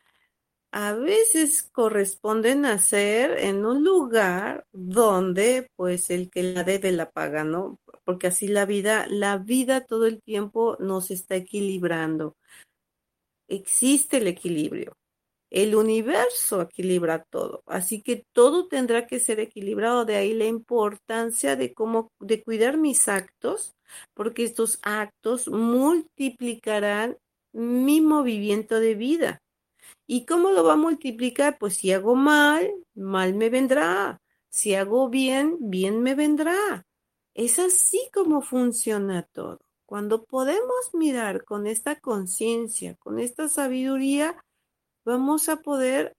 a 0.72 0.92
veces 0.92 1.62
corresponde 1.62 2.54
nacer 2.54 3.38
en 3.38 3.64
un 3.64 3.82
lugar 3.82 4.66
donde 4.72 5.68
pues 5.76 6.10
el 6.10 6.30
que 6.30 6.42
la 6.42 6.62
debe 6.62 6.92
la 6.92 7.10
paga, 7.10 7.42
¿no? 7.42 7.80
Porque 8.04 8.28
así 8.28 8.46
la 8.46 8.66
vida, 8.66 9.06
la 9.08 9.38
vida 9.38 9.84
todo 9.84 10.06
el 10.06 10.22
tiempo 10.22 10.76
nos 10.78 11.10
está 11.10 11.36
equilibrando. 11.36 12.36
Existe 13.50 14.18
el 14.18 14.28
equilibrio. 14.28 14.96
El 15.50 15.74
universo 15.74 16.62
equilibra 16.62 17.24
todo, 17.28 17.64
así 17.66 18.02
que 18.02 18.24
todo 18.32 18.68
tendrá 18.68 19.08
que 19.08 19.18
ser 19.18 19.40
equilibrado. 19.40 20.04
De 20.04 20.14
ahí 20.14 20.32
la 20.32 20.46
importancia 20.46 21.56
de 21.56 21.74
cómo, 21.74 22.12
de 22.20 22.42
cuidar 22.44 22.78
mis 22.78 23.08
actos, 23.08 23.74
porque 24.14 24.44
estos 24.44 24.78
actos 24.82 25.48
multiplicarán 25.48 27.18
mi 27.52 28.00
movimiento 28.00 28.78
de 28.78 28.94
vida. 28.94 29.42
¿Y 30.06 30.24
cómo 30.26 30.52
lo 30.52 30.62
va 30.62 30.74
a 30.74 30.76
multiplicar? 30.76 31.58
Pues 31.58 31.74
si 31.74 31.92
hago 31.92 32.14
mal, 32.14 32.70
mal 32.94 33.34
me 33.34 33.50
vendrá. 33.50 34.20
Si 34.50 34.74
hago 34.76 35.08
bien, 35.08 35.56
bien 35.60 36.00
me 36.02 36.14
vendrá. 36.14 36.84
Es 37.34 37.58
así 37.58 38.08
como 38.12 38.42
funciona 38.42 39.24
todo. 39.32 39.58
Cuando 39.90 40.24
podemos 40.24 40.94
mirar 40.94 41.44
con 41.44 41.66
esta 41.66 41.98
conciencia, 41.98 42.94
con 43.00 43.18
esta 43.18 43.48
sabiduría, 43.48 44.40
vamos 45.04 45.48
a 45.48 45.56
poder 45.56 46.14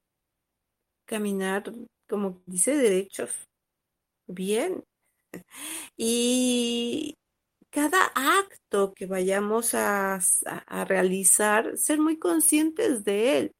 caminar, 1.05 1.71
como 2.09 2.41
dice, 2.45 2.75
derechos. 2.75 3.31
Bien. 4.27 4.83
Y 5.95 7.15
cada 7.69 8.11
acto 8.13 8.93
que 8.93 9.05
vayamos 9.05 9.73
a, 9.73 10.19
realizar, 10.85 11.77
ser 11.77 11.99
muy 11.99 12.19
conscientes 12.19 13.05
de 13.05 13.37
él, 13.37 13.51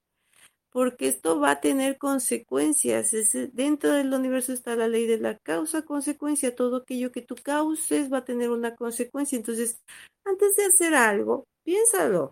porque 0.71 1.07
esto 1.07 1.39
va 1.39 1.51
a 1.51 1.61
tener 1.61 1.97
consecuencias. 1.97 3.11
dentro 3.53 3.93
del 3.93 4.13
universo 4.13 4.53
está 4.53 4.75
la 4.75 4.87
ley 4.87 5.05
de 5.05 5.17
la 5.19 5.37
causa-consecuencia. 5.37 6.55
Todo 6.55 6.77
aquello 6.77 7.11
que 7.11 7.21
tú 7.21 7.35
causes 7.35 8.11
va 8.11 8.19
a 8.19 8.25
tener 8.25 8.49
una 8.49 8.75
consecuencia. 8.75 9.37
Entonces, 9.37 9.79
antes 10.25 10.55
de 10.55 10.65
hacer 10.65 10.95
algo, 10.95 11.45
piénsalo. 11.63 12.31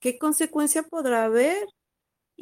¿Qué 0.00 0.18
consecuencia 0.18 0.82
podrá 0.82 1.24
haber? 1.24 1.66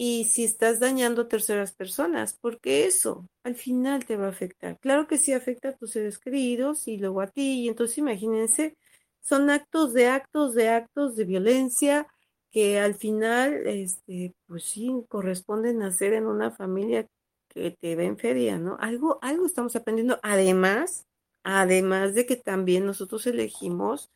y 0.00 0.26
si 0.26 0.44
estás 0.44 0.78
dañando 0.78 1.22
a 1.22 1.28
terceras 1.28 1.72
personas, 1.74 2.38
porque 2.40 2.86
eso 2.86 3.26
al 3.42 3.56
final 3.56 4.06
te 4.06 4.16
va 4.16 4.26
a 4.26 4.30
afectar. 4.30 4.78
Claro 4.78 5.08
que 5.08 5.18
sí 5.18 5.32
afecta 5.32 5.70
a 5.70 5.76
tus 5.76 5.90
seres 5.90 6.20
queridos 6.20 6.86
y 6.86 6.98
luego 6.98 7.20
a 7.20 7.26
ti, 7.26 7.64
y 7.64 7.68
entonces 7.68 7.98
imagínense, 7.98 8.76
son 9.20 9.50
actos 9.50 9.92
de 9.94 10.06
actos 10.06 10.54
de 10.54 10.68
actos 10.68 11.16
de 11.16 11.24
violencia 11.24 12.06
que 12.50 12.78
al 12.78 12.94
final, 12.94 13.66
este, 13.66 14.34
pues 14.46 14.64
sí, 14.64 14.90
corresponden 15.08 15.82
a 15.82 15.92
ser 15.92 16.14
en 16.14 16.26
una 16.26 16.50
familia 16.50 17.06
que 17.48 17.76
te 17.80 17.96
ve 17.96 18.14
feria, 18.16 18.58
¿no? 18.58 18.76
Algo, 18.80 19.18
algo 19.22 19.46
estamos 19.46 19.76
aprendiendo. 19.76 20.18
Además, 20.22 21.04
además 21.44 22.14
de 22.14 22.26
que 22.26 22.36
también 22.36 22.86
nosotros 22.86 23.26
elegimos 23.26 24.10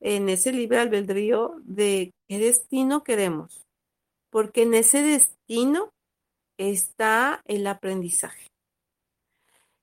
en 0.00 0.28
ese 0.28 0.52
libre 0.52 0.78
albedrío 0.78 1.56
de 1.64 2.12
qué 2.28 2.38
destino 2.38 3.02
queremos 3.04 3.62
porque 4.30 4.62
en 4.62 4.74
ese 4.74 5.02
destino 5.02 5.92
está 6.56 7.42
el 7.46 7.66
aprendizaje. 7.66 8.46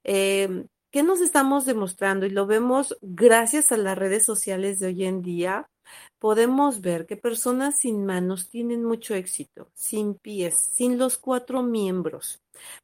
Em, 0.03 0.67
¿Qué 0.89 1.03
nos 1.03 1.19
estamos 1.19 1.65
demostrando? 1.65 2.25
Y 2.25 2.29
lo 2.29 2.47
vemos 2.47 2.97
gracias 3.01 3.71
a 3.71 3.77
las 3.77 3.97
redes 3.97 4.23
sociales 4.23 4.79
de 4.79 4.87
hoy 4.87 5.05
en 5.05 5.21
día. 5.21 5.67
Podemos 6.19 6.81
ver 6.81 7.05
que 7.05 7.17
personas 7.17 7.79
sin 7.79 8.05
manos 8.05 8.49
tienen 8.49 8.83
mucho 8.83 9.13
éxito, 9.15 9.69
sin 9.73 10.15
pies, 10.15 10.69
sin 10.73 10.97
los 10.97 11.17
cuatro 11.17 11.63
miembros, 11.63 12.41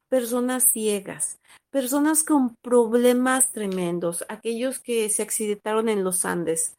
personas 0.08 0.64
ciegas, 0.64 1.40
personas 1.70 2.22
con 2.22 2.56
problemas 2.56 3.52
tremendos, 3.52 4.24
aquellos 4.28 4.78
que 4.78 5.08
se 5.10 5.22
accidentaron 5.22 5.88
en 5.88 6.04
los 6.04 6.24
Andes, 6.24 6.76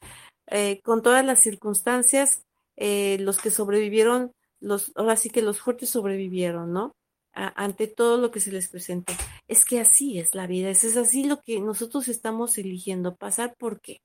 eh, 0.48 0.82
con 0.84 1.02
todas 1.02 1.26
las 1.26 1.40
circunstancias, 1.40 2.44
eh, 2.78 3.18
los 3.20 3.38
que 3.40 3.52
sobrevivieron 3.52 4.32
los, 4.60 4.92
ahora 4.96 5.16
sí 5.16 5.30
que 5.30 5.42
los 5.42 5.60
fuertes 5.60 5.90
sobrevivieron, 5.90 6.74
¿no? 6.74 6.94
ante 7.36 7.88
todo 7.88 8.18
lo 8.18 8.32
que 8.32 8.40
se 8.40 8.52
les 8.52 8.70
presentó. 8.70 9.14
Es 9.48 9.66
que 9.66 9.82
así 9.82 10.20
es 10.20 10.36
la 10.36 10.48
vida, 10.48 10.70
es, 10.70 10.96
así 10.96 11.26
lo 11.26 11.42
que 11.42 11.60
nosotros 11.60 12.08
estamos 12.08 12.58
eligiendo 12.58 13.16
pasar, 13.16 13.56
¿por 13.58 13.82
qué? 13.82 14.00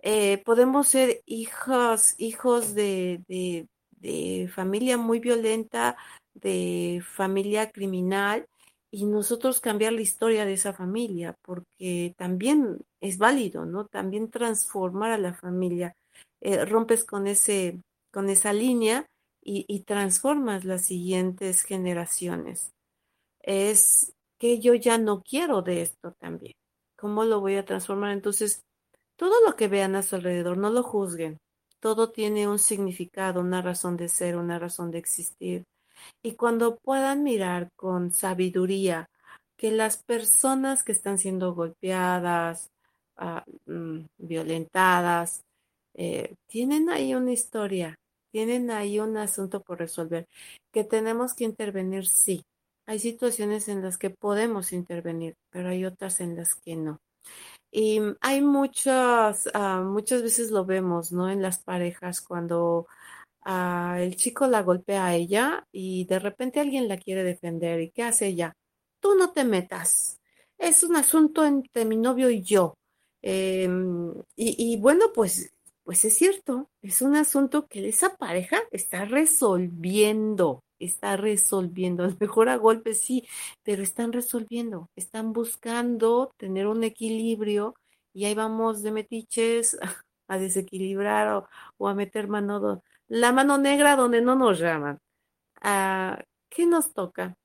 Eh, 0.00 0.38
podemos 0.44 0.88
ser 0.88 1.22
hijos, 1.26 2.14
hijos 2.18 2.74
de, 2.74 3.22
de, 3.26 4.48
familia 4.48 4.96
muy 4.96 5.18
violenta, 5.18 5.96
de 6.34 7.02
familia 7.04 7.70
criminal, 7.70 8.46
y 8.90 9.04
nosotros 9.04 9.60
cambiar 9.60 9.92
la 9.92 10.00
historia 10.00 10.46
de 10.46 10.54
esa 10.54 10.72
familia, 10.72 11.34
porque 11.42 12.14
también 12.16 12.78
es 13.00 13.18
válido, 13.18 13.66
¿no? 13.66 13.86
También 13.86 14.30
transformar 14.30 15.10
a 15.10 15.18
la 15.18 15.34
familia. 15.34 15.94
Eh, 16.40 16.64
rompes 16.64 17.04
con 17.04 17.26
ese, 17.26 17.82
con 18.12 18.30
esa 18.30 18.52
línea 18.52 19.06
y, 19.42 19.80
transformas 19.80 20.64
las 20.64 20.86
siguientes 20.86 21.62
generaciones. 21.62 22.72
Es 23.40 24.12
que 24.38 24.58
yo 24.58 24.74
ya 24.74 24.98
no 24.98 25.22
quiero 25.22 25.62
de 25.62 25.82
esto 25.82 26.12
también. 26.18 26.54
¿Cómo 26.98 27.24
lo 27.24 27.40
voy 27.40 27.56
a 27.56 27.64
transformar? 27.64 28.12
Entonces, 28.12 28.60
todo 29.18 29.34
lo 29.46 29.56
que 29.56 29.68
vean 29.68 29.96
a 29.96 30.02
su 30.02 30.16
alrededor, 30.16 30.56
no 30.56 30.70
lo 30.70 30.82
juzguen. 30.82 31.38
Todo 31.80 32.10
tiene 32.10 32.48
un 32.48 32.58
significado, 32.58 33.40
una 33.40 33.62
razón 33.62 33.96
de 33.96 34.08
ser, 34.08 34.36
una 34.36 34.58
razón 34.58 34.90
de 34.90 34.98
existir. 34.98 35.64
Y 36.22 36.32
cuando 36.32 36.78
puedan 36.78 37.22
mirar 37.24 37.68
con 37.76 38.12
sabiduría 38.12 39.06
que 39.58 39.70
las 39.72 39.98
personas 39.98 40.84
que 40.84 40.92
están 40.92 41.18
siendo 41.18 41.54
golpeadas, 41.54 42.70
ah, 43.16 43.44
mm, 43.66 44.06
violentadas, 44.18 45.42
eh, 45.94 46.34
tienen 46.46 46.90
ahí 46.90 47.14
una 47.14 47.32
historia 47.32 47.98
tienen 48.30 48.70
ahí 48.70 49.00
un 49.00 49.16
asunto 49.16 49.62
por 49.62 49.78
resolver, 49.78 50.26
que 50.72 50.84
tenemos 50.84 51.34
que 51.34 51.44
intervenir, 51.44 52.06
sí. 52.06 52.42
Hay 52.86 52.98
situaciones 52.98 53.68
en 53.68 53.82
las 53.82 53.98
que 53.98 54.10
podemos 54.10 54.72
intervenir, 54.72 55.34
pero 55.50 55.68
hay 55.68 55.84
otras 55.84 56.20
en 56.20 56.36
las 56.36 56.54
que 56.54 56.76
no. 56.76 56.98
Y 57.70 58.00
hay 58.20 58.40
muchas, 58.42 59.48
ah, 59.54 59.82
muchas 59.82 60.22
veces 60.22 60.50
lo 60.50 60.64
vemos, 60.64 61.12
¿no? 61.12 61.30
En 61.30 61.42
las 61.42 61.62
parejas 61.62 62.20
cuando 62.20 62.86
ah, 63.42 63.98
el 64.00 64.16
chico 64.16 64.46
la 64.46 64.62
golpea 64.62 65.06
a 65.06 65.14
ella 65.16 65.66
y 65.72 66.06
de 66.06 66.18
repente 66.18 66.60
alguien 66.60 66.88
la 66.88 66.98
quiere 66.98 67.24
defender. 67.24 67.80
¿Y 67.80 67.90
qué 67.90 68.04
hace 68.04 68.28
ella? 68.28 68.54
Tú 69.00 69.14
no 69.16 69.32
te 69.32 69.44
metas. 69.44 70.20
Es 70.58 70.82
un 70.82 70.96
asunto 70.96 71.44
entre 71.44 71.84
mi 71.84 71.96
novio 71.96 72.30
y 72.30 72.42
yo. 72.42 72.74
Em, 73.22 74.12
y, 74.36 74.72
y 74.74 74.76
bueno, 74.80 75.06
pues 75.14 75.52
pues 75.88 76.04
es 76.04 76.18
cierto, 76.18 76.68
es 76.82 77.00
un 77.00 77.16
asunto 77.16 77.66
que 77.66 77.88
esa 77.88 78.14
pareja 78.18 78.58
está 78.72 79.06
resolviendo, 79.06 80.62
está 80.78 81.16
resolviendo, 81.16 82.04
a 82.04 82.14
mejor 82.20 82.48
a 82.48 82.56
golpes 82.56 83.00
sí, 83.00 83.26
pero 83.62 83.82
están 83.82 84.12
resolviendo, 84.12 84.90
están 84.96 85.32
buscando 85.32 86.32
tener 86.36 86.66
un 86.66 86.84
equilibrio 86.84 87.74
y 88.12 88.24
ahí 88.26 88.34
vamos 88.34 88.82
de 88.82 88.92
metiches 88.92 89.78
a 90.28 90.38
desequilibrar 90.38 91.46
o, 91.78 91.88
a 91.88 91.94
meter 91.94 92.28
mano, 92.28 92.82
la 93.08 93.32
mano 93.32 93.58
negra 93.58 93.96
donde 93.96 94.20
no 94.20 94.34
nos 94.36 94.58
llaman. 94.60 94.98
Ah, 95.62 96.22
¿Qué 96.50 96.66
nos 96.66 96.92
toca? 96.94 97.36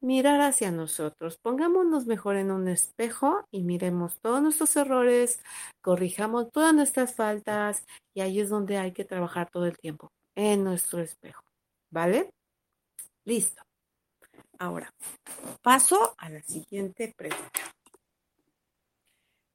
mirar 0.00 0.40
hacia 0.40 0.70
nosotros. 0.70 1.38
Pongámonos 1.38 2.06
mejor 2.06 2.36
en 2.36 2.50
un 2.50 2.68
espejo 2.68 3.44
y 3.50 3.62
miremos 3.62 4.20
todos 4.20 4.42
nuestros 4.42 4.76
errores, 4.76 5.42
corrijamos 5.82 6.50
todas 6.52 6.74
nuestras 6.74 7.14
faltas 7.14 7.84
y 8.14 8.20
ahí 8.20 8.40
es 8.40 8.48
donde 8.48 8.78
hay 8.78 8.92
que 8.92 9.04
trabajar 9.04 9.50
todo 9.50 9.66
el 9.66 9.78
tiempo, 9.78 10.12
en 10.34 10.64
nuestro 10.64 11.00
espejo. 11.00 11.42
¿Vale? 11.90 12.30
Listo. 13.28 13.62
Ahora, 14.58 14.90
paso 15.60 16.14
a 16.16 16.30
la 16.30 16.40
siguiente 16.40 17.12
pregunta. 17.14 17.60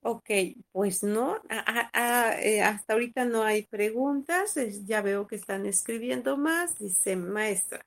Ok, 0.04 0.30
pues 0.72 1.02
no, 1.02 1.38
eh, 1.50 2.62
hasta 2.62 2.94
ahorita 2.94 3.26
no 3.26 3.42
hay 3.42 3.66
preguntas, 3.66 4.54
ya 4.86 5.02
veo 5.02 5.26
que 5.26 5.38
están 5.38 5.66
escribiendo 5.66 6.38
más, 6.38 6.78
dice 6.78 7.16
maestra. 7.16 7.84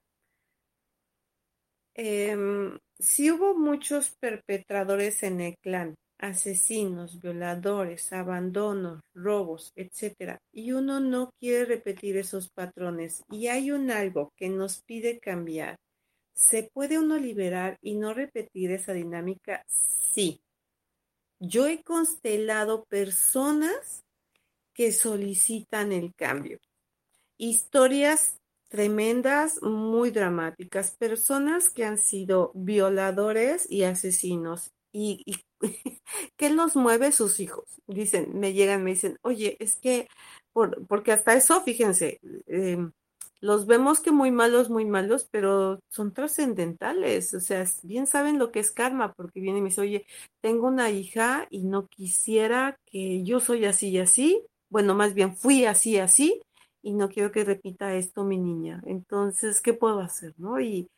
Em, 1.95 2.81
si 2.99 3.31
hubo 3.31 3.57
muchos 3.57 4.11
perpetradores 4.19 5.23
en 5.23 5.41
el 5.41 5.57
clan, 5.59 5.95
asesinos, 6.19 7.21
violadores, 7.21 8.13
abandonos, 8.13 9.01
robos, 9.15 9.73
etc. 9.77 10.39
Y 10.53 10.73
uno 10.73 11.01
no 11.01 11.31
quiere 11.39 11.65
repetir 11.65 12.17
esos 12.17 12.51
patrones. 12.51 13.23
Y 13.31 13.49
hay 13.49 13.71
un 13.71 13.91
algo 13.91 14.33
que 14.37 14.49
nos 14.49 14.83
pide 14.83 15.19
cambiar. 15.19 15.77
¿Se 16.35 16.71
puede 16.73 16.99
uno 16.99 17.19
liberar 17.19 17.79
y 17.81 17.95
no 17.95 18.13
repetir 18.13 18.71
esa 18.71 18.93
dinámica? 18.93 19.63
Sí. 19.67 20.41
Yo 21.39 21.67
he 21.67 21.83
constelado 21.83 22.85
personas 22.85 24.05
que 24.75 24.93
solicitan 24.93 25.93
el 25.93 26.15
cambio. 26.15 26.59
Historias 27.39 28.39
tremendas, 28.69 29.63
muy 29.63 30.11
dramáticas, 30.11 30.97
personas 30.97 31.71
que 31.71 31.85
han 31.85 31.99
sido 31.99 32.53
violadores 32.55 33.71
y 33.71 33.85
asesinos. 33.85 34.73
Y, 34.99 35.23
¿qué 36.37 36.51
los 36.51 36.75
mueve 36.75 37.13
sus 37.13 37.39
hijos? 37.39 37.65
Dicen, 37.87 38.39
me 38.39 38.55
llegan, 38.55 38.83
me 38.83 38.93
dicen, 38.93 39.19
oye, 39.23 39.57
es 39.61 39.77
que, 39.77 40.09
por, 40.55 40.87
porque 40.87 41.13
hasta 41.13 41.35
eso, 41.35 41.61
fíjense, 41.63 42.19
em, 42.47 42.93
los 43.41 43.67
vemos 43.67 44.01
que 44.01 44.11
muy 44.11 44.31
malos, 44.31 44.71
muy 44.71 44.87
malos, 44.87 45.29
pero 45.31 45.81
son 45.91 46.15
trascendentales, 46.15 47.35
o 47.35 47.41
sea, 47.41 47.65
bien 47.83 48.07
saben 48.07 48.39
lo 48.39 48.51
que 48.51 48.61
es 48.61 48.73
karma, 48.73 49.13
porque 49.13 49.41
viene 49.41 49.59
y 49.59 49.63
me 49.63 49.69
dice, 49.69 49.83
oye, 49.83 50.07
tengo 50.41 50.67
una 50.67 50.91
hija 50.91 51.47
y 51.51 51.65
no 51.65 51.89
quisiera 51.89 52.79
que 52.87 53.23
yo 53.23 53.39
soy 53.41 53.67
así 53.67 53.91
y 53.91 53.99
así, 53.99 54.43
bueno, 54.71 54.95
más 54.95 55.13
bien 55.13 55.37
fui 55.37 55.67
así, 55.67 55.99
así, 55.99 56.41
y 56.83 56.95
no 56.95 57.11
quiero 57.11 57.33
que 57.33 57.45
repita 57.45 57.95
esto 57.97 58.25
mi 58.25 58.39
niña. 58.39 58.81
Entonces, 58.87 59.61
¿qué 59.61 59.75
puedo 59.75 60.01
hacer? 60.01 60.33
¿no? 60.39 60.59
Y 60.61 60.89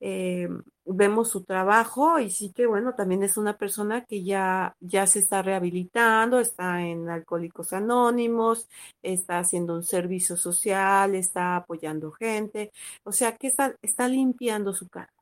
eh, 0.00 0.48
vemos 0.86 1.30
su 1.30 1.44
trabajo 1.44 2.18
y 2.18 2.30
sí 2.30 2.52
que, 2.52 2.66
bueno, 2.66 2.94
también 2.94 3.22
es 3.22 3.36
una 3.36 3.56
persona 3.58 4.04
que 4.04 4.24
ya, 4.24 4.76
ya 4.80 5.06
se 5.06 5.20
está 5.20 5.42
rehabilitando, 5.42 6.40
está 6.40 6.82
en 6.82 7.08
Alcohólicos 7.10 7.72
Anónimos, 7.72 8.68
está 9.02 9.38
haciendo 9.38 9.74
un 9.74 9.84
servicio 9.84 10.36
social, 10.36 11.14
está 11.14 11.56
apoyando 11.56 12.10
gente, 12.12 12.72
o 13.04 13.12
sea, 13.12 13.36
que 13.36 13.48
está, 13.48 13.76
está 13.82 14.08
limpiando 14.08 14.72
su 14.72 14.88
karma. 14.88 15.12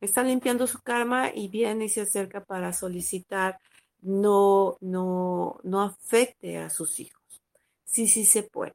Está 0.00 0.22
limpiando 0.22 0.66
su 0.66 0.82
karma 0.82 1.30
y 1.34 1.48
viene 1.48 1.86
y 1.86 1.88
se 1.88 2.02
acerca 2.02 2.44
para 2.44 2.72
solicitar 2.72 3.58
no, 4.02 4.76
no, 4.80 5.60
no 5.62 5.82
afecte 5.82 6.58
a 6.58 6.68
sus 6.70 7.00
hijos. 7.00 7.22
Sí, 7.84 8.08
sí 8.08 8.24
se 8.26 8.42
puede. 8.42 8.74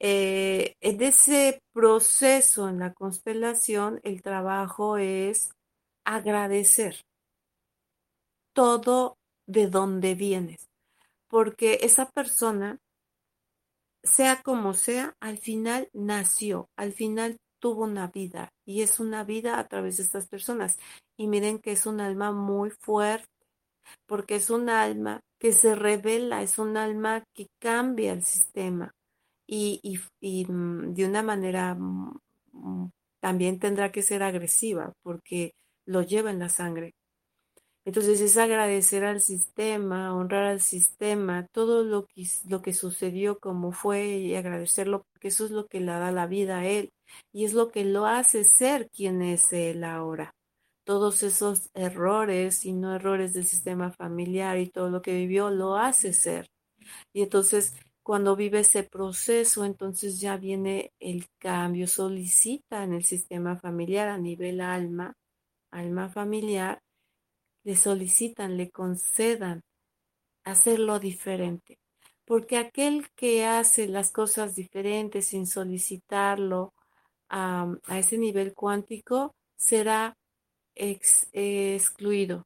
Eh, 0.00 0.74
en 0.80 1.02
ese 1.02 1.60
proceso 1.72 2.68
en 2.68 2.78
la 2.78 2.92
constelación, 2.92 4.00
el 4.02 4.22
trabajo 4.22 4.96
es 4.96 5.52
agradecer 6.04 7.00
todo 8.52 9.16
de 9.46 9.68
donde 9.68 10.14
vienes, 10.14 10.68
porque 11.28 11.80
esa 11.82 12.10
persona, 12.10 12.78
sea 14.02 14.42
como 14.42 14.74
sea, 14.74 15.14
al 15.20 15.38
final 15.38 15.88
nació, 15.92 16.68
al 16.76 16.92
final 16.92 17.38
tuvo 17.58 17.84
una 17.84 18.08
vida 18.08 18.50
y 18.66 18.82
es 18.82 19.00
una 19.00 19.24
vida 19.24 19.58
a 19.58 19.66
través 19.66 19.96
de 19.96 20.02
estas 20.02 20.28
personas. 20.28 20.78
Y 21.16 21.28
miren 21.28 21.58
que 21.58 21.72
es 21.72 21.86
un 21.86 22.00
alma 22.00 22.32
muy 22.32 22.70
fuerte, 22.70 23.26
porque 24.06 24.36
es 24.36 24.50
un 24.50 24.68
alma 24.68 25.20
que 25.38 25.52
se 25.52 25.74
revela, 25.74 26.42
es 26.42 26.58
un 26.58 26.76
alma 26.76 27.24
que 27.34 27.46
cambia 27.58 28.12
el 28.12 28.22
sistema 28.22 28.92
y, 29.46 29.80
y, 30.20 30.44
mm, 30.46 30.94
de 30.94 31.04
una 31.06 31.22
manera 31.22 31.74
mm, 31.74 32.18
mm, 32.52 32.90
también 33.20 33.58
tendrá 33.58 33.92
que 33.92 34.02
ser 34.02 34.22
agresiva 34.22 34.92
porque 35.02 35.54
lo 35.86 36.02
lleva 36.02 36.30
en 36.30 36.38
la 36.38 36.48
sangre. 36.48 36.94
Entonces 37.86 38.20
es 38.22 38.38
agradecer 38.38 39.04
al 39.04 39.20
sistema, 39.20 40.14
honrar 40.14 40.44
al 40.44 40.60
sistema, 40.62 41.46
todo 41.52 41.84
lo 41.84 42.06
que, 42.06 42.26
lo 42.48 42.62
que 42.62 42.72
sucedió 42.72 43.38
como 43.38 43.72
fue 43.72 44.06
y 44.18 44.34
agradecerlo 44.36 45.04
porque 45.12 45.28
eso 45.28 45.44
es 45.44 45.50
lo 45.50 45.66
que 45.66 45.80
le 45.80 45.86
da 45.86 46.10
la 46.10 46.26
vida 46.26 46.60
a 46.60 46.66
él 46.66 46.90
y 47.32 47.44
es 47.44 47.52
lo 47.52 47.70
que 47.70 47.84
lo 47.84 48.06
hace 48.06 48.44
ser 48.44 48.88
quien 48.90 49.20
es 49.20 49.52
él 49.52 49.84
ahora. 49.84 50.34
Todos 50.84 51.22
esos 51.22 51.70
errores 51.74 52.64
y 52.64 52.72
no 52.72 52.94
errores 52.94 53.34
del 53.34 53.46
sistema 53.46 53.90
familiar 53.92 54.58
y 54.58 54.70
todo 54.70 54.88
lo 54.90 55.02
que 55.02 55.14
vivió 55.14 55.50
lo 55.50 55.76
hace 55.76 56.14
ser. 56.14 56.46
Y 57.12 57.22
entonces 57.22 57.74
cuando 58.04 58.36
vive 58.36 58.60
ese 58.60 58.84
proceso, 58.84 59.64
entonces 59.64 60.20
ya 60.20 60.36
viene 60.36 60.92
el 61.00 61.26
cambio, 61.38 61.88
solicita 61.88 62.84
en 62.84 62.92
el 62.92 63.02
sistema 63.02 63.56
familiar 63.56 64.08
a 64.08 64.18
nivel 64.18 64.60
alma, 64.60 65.16
alma 65.70 66.10
familiar, 66.10 66.82
le 67.64 67.76
solicitan, 67.76 68.58
le 68.58 68.70
concedan 68.70 69.62
hacerlo 70.44 70.98
diferente. 70.98 71.78
Porque 72.26 72.58
aquel 72.58 73.08
que 73.16 73.46
hace 73.46 73.88
las 73.88 74.12
cosas 74.12 74.54
diferentes 74.54 75.28
sin 75.28 75.46
solicitarlo 75.46 76.74
a, 77.30 77.74
ese 77.88 78.18
nivel 78.18 78.52
cuántico 78.52 79.34
será 79.56 80.14
excluido 80.74 82.44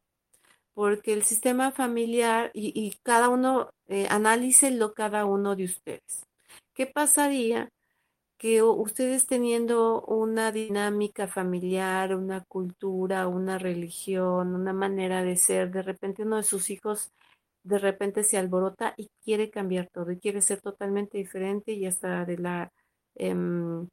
porque 0.78 1.12
el 1.12 1.24
sistema 1.24 1.72
familiar 1.72 2.52
y, 2.54 2.94
cada 3.02 3.30
uno, 3.30 3.70
eh, 3.88 4.06
cada 4.94 5.24
uno 5.24 5.56
de 5.56 5.64
ustedes. 5.64 6.24
¿Qué 6.72 6.86
pasaría 6.86 7.68
que 8.38 8.62
ustedes 8.62 9.26
teniendo 9.26 10.02
una 10.02 10.52
dinámica 10.52 11.26
familiar, 11.26 12.14
una 12.14 12.44
cultura, 12.44 13.26
una 13.26 13.58
religión, 13.58 14.54
una 14.54 14.72
manera 14.72 15.24
de 15.24 15.34
ser, 15.34 15.72
de 15.72 15.82
repente 15.82 16.22
uno 16.22 16.36
de 16.36 16.44
sus 16.44 16.70
hijos 16.70 17.10
de 17.64 17.78
repente 17.80 18.22
se 18.22 18.38
alborota 18.38 18.94
y 18.96 19.08
quiere 19.24 19.50
cambiar 19.50 19.88
todo 19.92 20.12
y 20.12 20.20
quiere 20.20 20.42
ser 20.42 20.60
totalmente 20.60 21.18
diferente 21.18 21.72
y 21.72 21.86
hasta 21.86 22.24
de 22.24 22.38
la 22.38 22.72
em, 23.16 23.88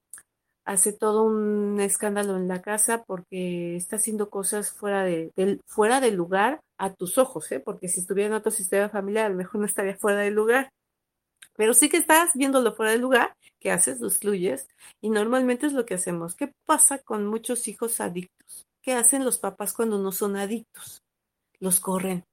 hace 0.66 0.94
todo 0.94 1.24
un 1.24 1.80
escándalo 1.82 2.38
en 2.38 2.48
la 2.48 2.62
casa 2.62 3.04
porque 3.06 3.76
está 3.76 3.96
haciendo 3.96 4.30
cosas 4.30 4.72
fuera 4.72 5.04
de, 5.04 5.32
fuera 5.66 6.00
del 6.00 6.14
lugar 6.16 6.62
a 6.78 6.94
tus 6.94 7.18
ojos, 7.18 7.52
¿eh? 7.52 7.60
porque 7.60 7.88
si 7.88 8.02
estuviera 8.02 8.28
en 8.28 8.34
otro 8.34 8.52
sistema 8.52 8.90
familiar, 8.90 9.26
a 9.26 9.30
lo 9.30 9.36
mejor 9.36 9.62
no 9.62 9.66
estaría 9.66 9.96
fuera 9.98 10.22
del 10.22 10.34
lugar. 10.34 10.70
Pero 11.56 11.74
sí 11.74 11.88
que 11.88 11.98
estás 11.98 12.32
viéndolo 12.36 12.76
fuera 12.76 12.92
del 12.92 13.02
lugar, 13.02 13.34
¿qué 13.60 13.72
haces? 13.72 14.02
Lo 14.02 14.08
excluyes. 14.08 14.68
Y 15.02 15.10
normalmente 15.10 15.68
es 15.68 15.74
lo 15.74 15.86
que 15.86 15.94
hacemos. 15.94 16.36
¿Qué 16.36 16.52
pasa 16.66 17.00
con 17.00 17.26
muchos 17.26 17.68
hijos 17.68 18.02
adictos? 18.02 18.66
¿Qué 18.82 18.94
hacen 18.94 19.24
los 19.24 19.40
papás 19.40 19.74
cuando 19.74 19.98
no 19.98 20.12
son 20.12 20.36
adictos? 20.36 21.02
Los 21.60 21.80
corren 21.80 22.26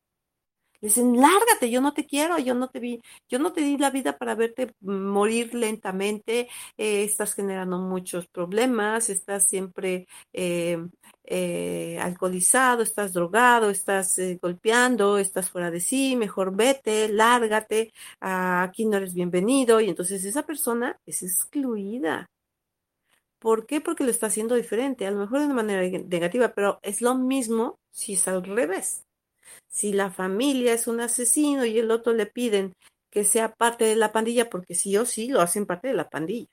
dicen, 0.82 1.20
lárgate, 1.20 1.70
yo 1.70 1.80
no 1.80 1.92
te 1.94 2.06
quiero, 2.06 2.38
yo 2.38 2.54
no 2.54 2.68
te 2.68 2.80
vi, 2.80 3.00
yo 3.28 3.38
no 3.38 3.52
te 3.52 3.62
di 3.62 3.78
la 3.78 3.90
vida 3.90 4.18
para 4.18 4.34
verte 4.34 4.74
morir 4.80 5.54
lentamente, 5.54 6.48
eh, 6.76 7.04
estás 7.04 7.34
generando 7.34 7.78
muchos 7.78 8.26
problemas, 8.28 9.08
estás 9.08 9.48
siempre 9.48 10.06
eh, 10.32 10.78
eh, 11.24 11.98
alcoholizado, 12.00 12.82
estás 12.82 13.12
drogado, 13.12 13.70
estás 13.70 14.18
golpeando, 14.40 15.18
estás 15.18 15.50
fuera 15.50 15.70
de 15.70 15.80
sí, 15.80 16.16
mejor 16.16 16.54
vete, 16.54 17.08
lárgate, 17.08 17.92
aquí 18.20 18.86
no 18.86 18.96
eres 18.98 19.14
bienvenido, 19.14 19.80
y 19.80 19.88
entonces 19.88 20.24
esa 20.24 20.42
persona 20.44 20.98
es 21.06 21.22
excluida. 21.22 22.28
¿Por 23.38 23.66
qué? 23.66 23.80
Porque 23.80 24.04
lo 24.04 24.10
está 24.10 24.26
haciendo 24.28 24.54
diferente, 24.54 25.06
a 25.06 25.10
lo 25.10 25.18
mejor 25.18 25.40
de 25.40 25.48
manera 25.48 25.82
negativa, 26.06 26.54
pero 26.54 26.78
es 26.82 27.02
lo 27.02 27.16
mismo 27.16 27.78
si 27.90 28.14
es 28.14 28.28
al 28.28 28.44
revés. 28.44 29.04
Si 29.68 29.92
la 29.92 30.10
familia 30.10 30.72
es 30.74 30.86
un 30.86 31.00
asesino 31.00 31.64
y 31.64 31.78
el 31.78 31.90
otro 31.90 32.12
le 32.12 32.26
piden 32.26 32.74
que 33.10 33.24
sea 33.24 33.54
parte 33.54 33.84
de 33.84 33.96
la 33.96 34.12
pandilla, 34.12 34.48
porque 34.50 34.74
sí 34.74 34.96
o 34.96 35.04
sí 35.04 35.28
lo 35.28 35.40
hacen 35.40 35.66
parte 35.66 35.88
de 35.88 35.94
la 35.94 36.08
pandilla. 36.08 36.48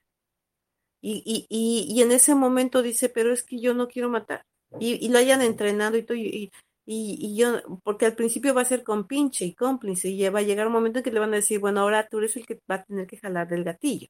Y, 1.01 1.23
y, 1.49 1.87
y, 1.89 2.01
en 2.01 2.11
ese 2.11 2.35
momento 2.35 2.81
dice, 2.81 3.07
pero 3.09 3.31
es 3.31 3.43
que 3.43 3.59
yo 3.59 3.73
no 3.73 3.87
quiero 3.87 4.09
matar. 4.09 4.43
Y, 4.79 5.07
lo 5.09 5.17
hayan 5.17 5.41
entrenado 5.41 5.97
y 5.97 6.03
todo. 6.03 6.17
Y, 6.17 6.51
y, 6.85 7.35
yo, 7.37 7.61
porque 7.83 8.05
al 8.05 8.15
principio 8.15 8.53
va 8.53 8.61
a 8.63 8.65
ser 8.65 8.83
con 8.83 9.07
pinche 9.07 9.45
y 9.45 9.53
cómplice, 9.53 10.09
y 10.09 10.27
va 10.29 10.39
a 10.39 10.43
llegar 10.43 10.67
un 10.67 10.73
momento 10.73 10.99
en 10.99 11.03
que 11.03 11.11
le 11.11 11.19
van 11.19 11.33
a 11.33 11.37
decir, 11.37 11.59
bueno, 11.59 11.81
ahora 11.81 12.07
tú 12.09 12.17
eres 12.19 12.35
el 12.35 12.45
que 12.45 12.59
va 12.69 12.75
a 12.75 12.83
tener 12.83 13.07
que 13.07 13.17
jalar 13.17 13.47
del 13.47 13.63
gatillo. 13.63 14.07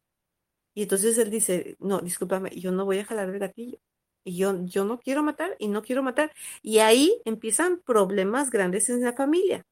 Y 0.74 0.84
entonces 0.84 1.18
él 1.18 1.30
dice, 1.30 1.76
no, 1.80 2.00
discúlpame, 2.00 2.52
yo 2.52 2.72
no 2.72 2.86
voy 2.86 3.00
a 3.00 3.06
jalar 3.06 3.30
del 3.32 3.40
gatillo. 3.40 3.80
Y 4.24 4.38
yo, 4.38 4.66
yo 4.66 4.86
no 4.86 5.00
quiero 5.00 5.24
matar 5.24 5.56
y 5.60 5.68
no 5.68 5.82
quiero 5.82 6.04
matar. 6.04 6.32
Y 6.62 6.80
ahí 6.80 7.22
empiezan 7.26 7.82
problemas 7.86 8.50
grandes 8.50 8.90
en 8.90 9.02
la 9.04 9.14
familia, 9.14 9.66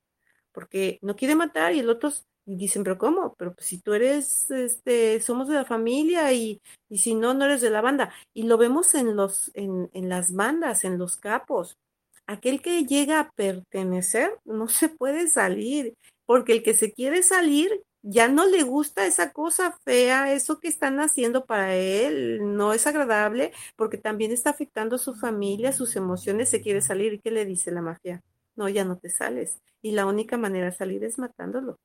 porque 0.51 0.99
no 1.01 1.15
quiere 1.15 1.35
matar 1.35 1.73
y 1.73 1.79
el 1.79 1.89
otro 1.89 2.11
dicen, 2.47 2.83
pero 2.83 2.97
¿cómo? 2.97 3.35
Pero 3.37 3.53
pues, 3.53 3.67
si 3.67 3.79
tú 3.79 3.93
eres, 3.93 4.49
este, 4.51 5.19
somos 5.21 5.49
de 5.49 5.55
la 5.55 5.65
familia 5.65 6.31
y, 6.33 6.61
y 6.89 6.97
si 6.99 7.13
no, 7.13 7.33
no 7.33 7.45
eres 7.45 7.61
de 7.61 7.69
la 7.69 7.81
banda. 7.81 8.13
Y 8.33 8.43
lo 8.43 8.57
vemos 8.57 8.95
en, 8.95 9.15
los, 9.15 9.51
en, 9.53 9.89
en 9.93 10.09
las 10.09 10.33
bandas, 10.33 10.83
en 10.85 10.97
los 10.97 11.17
capos. 11.17 11.77
Aquel 12.25 12.61
que 12.61 12.85
llega 12.85 13.19
a 13.19 13.31
pertenecer 13.31 14.31
no 14.45 14.67
se 14.69 14.89
puede 14.89 15.27
salir, 15.29 15.93
porque 16.25 16.53
el 16.53 16.63
que 16.63 16.73
se 16.73 16.91
quiere 16.93 17.21
salir 17.23 17.83
ya 18.09 18.29
no 18.29 18.45
le 18.45 18.63
gusta 18.63 19.05
esa 19.05 19.33
cosa 19.33 19.77
fea, 19.83 20.31
eso 20.33 20.59
que 20.59 20.69
están 20.69 20.99
haciendo 21.01 21.45
para 21.45 21.75
él 21.75 22.39
no 22.55 22.71
es 22.71 22.87
agradable 22.87 23.51
porque 23.75 23.97
también 23.97 24.31
está 24.31 24.51
afectando 24.51 24.95
a 24.95 24.99
su 24.99 25.13
familia, 25.13 25.73
sus 25.73 25.95
emociones, 25.97 26.49
se 26.49 26.61
quiere 26.61 26.81
salir. 26.81 27.13
¿Y 27.13 27.19
qué 27.19 27.31
le 27.31 27.45
dice 27.45 27.69
la 27.69 27.81
mafia? 27.81 28.23
No, 28.55 28.69
ya 28.69 28.85
no 28.85 28.97
te 28.97 29.09
sales. 29.09 29.59
Y 29.81 29.91
la 29.91 30.05
única 30.05 30.37
manera 30.37 30.67
de 30.67 30.71
salir 30.71 31.03
es 31.03 31.17
matándolo. 31.19 31.79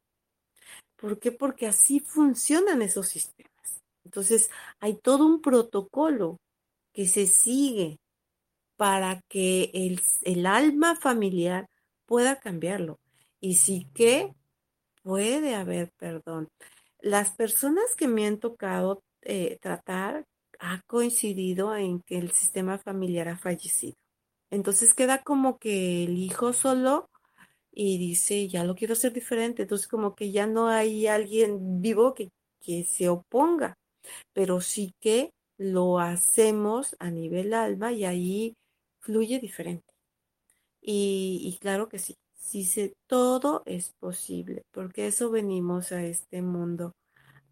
¿Por 0.97 1.18
qué? 1.18 1.33
Porque 1.33 1.66
así 1.66 1.99
funcionan 1.99 2.83
esos 2.83 3.09
sistemas. 3.09 3.83
Entonces, 4.05 4.49
hay 4.79 4.95
todo 4.95 5.27
un 5.27 5.43
protocolo 5.43 6.39
que 6.93 7.09
se 7.09 7.27
sigue 7.27 7.99
para 8.77 9.20
que 9.29 9.70
el, 9.75 10.01
el 10.23 10.47
alma 10.47 10.95
familiar 10.95 11.68
pueda 12.07 12.39
cambiarlo. 12.39 13.01
Y 13.41 13.57
sí 13.57 13.89
que 13.93 14.35
puede 15.03 15.55
haber 15.55 15.91
perdón. 15.99 16.49
Las 17.01 17.35
personas 17.35 17.97
que 17.97 18.09
me 18.09 18.27
han 18.27 18.39
tocado 18.39 19.03
eh, 19.23 19.59
tratar 19.61 20.25
ha 20.61 20.81
coincidido 20.87 21.75
en 21.77 22.01
que 22.03 22.19
el 22.19 22.31
sistema 22.33 22.79
familiar 22.79 23.29
ha 23.29 23.39
fallecido. 23.39 23.95
Entonces 24.51 24.95
queda 24.95 25.23
como 25.23 25.59
que 25.59 26.05
el 26.05 26.19
hijo 26.19 26.53
solo 26.53 27.09
y 27.73 27.99
dice, 27.99 28.49
ya 28.49 28.65
lo 28.65 28.75
quiero 28.75 28.95
hacer 28.95 29.13
diferente. 29.13 29.63
Entonces 29.63 29.89
como 29.89 30.15
que 30.15 30.33
ya 30.33 30.47
no 30.47 30.69
hay 30.69 31.07
alguien 31.07 31.81
vivo 31.83 32.15
que, 32.15 32.31
que 32.61 32.85
se 32.85 33.09
oponga, 33.09 33.75
pero 34.33 34.61
sí 34.61 34.93
que 35.01 35.31
lo 35.59 36.01
hacemos 36.01 36.97
a 37.01 37.11
nivel 37.11 37.55
alma 37.55 37.93
y 37.93 38.05
ahí 38.05 38.55
fluye 39.01 39.39
diferente. 39.41 39.85
Y, 40.81 41.41
y 41.45 41.59
claro 41.59 41.89
que 41.89 41.99
sí, 41.99 42.17
sí 42.43 42.95
todo 43.07 43.62
es 43.66 43.93
posible, 44.01 44.64
porque 44.72 45.07
eso 45.07 45.30
venimos 45.30 45.93
a 45.93 46.05
este 46.05 46.43
mundo, 46.43 46.93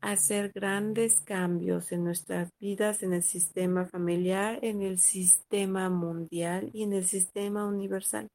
a 0.01 0.13
hacer 0.13 0.51
grandes 0.53 1.21
cambios 1.21 1.93
en 1.93 2.05
nuestras 2.05 2.51
vidas, 2.59 3.03
en 3.03 3.13
el 3.13 3.23
sistema 3.23 3.87
familiar, 3.87 4.59
en 4.63 4.83
el 4.83 4.99
sistema 4.99 5.89
mundial 5.89 6.71
y 6.73 6.83
en 6.83 6.93
el 6.93 7.05
sistema 7.07 7.67
universal. 7.67 8.29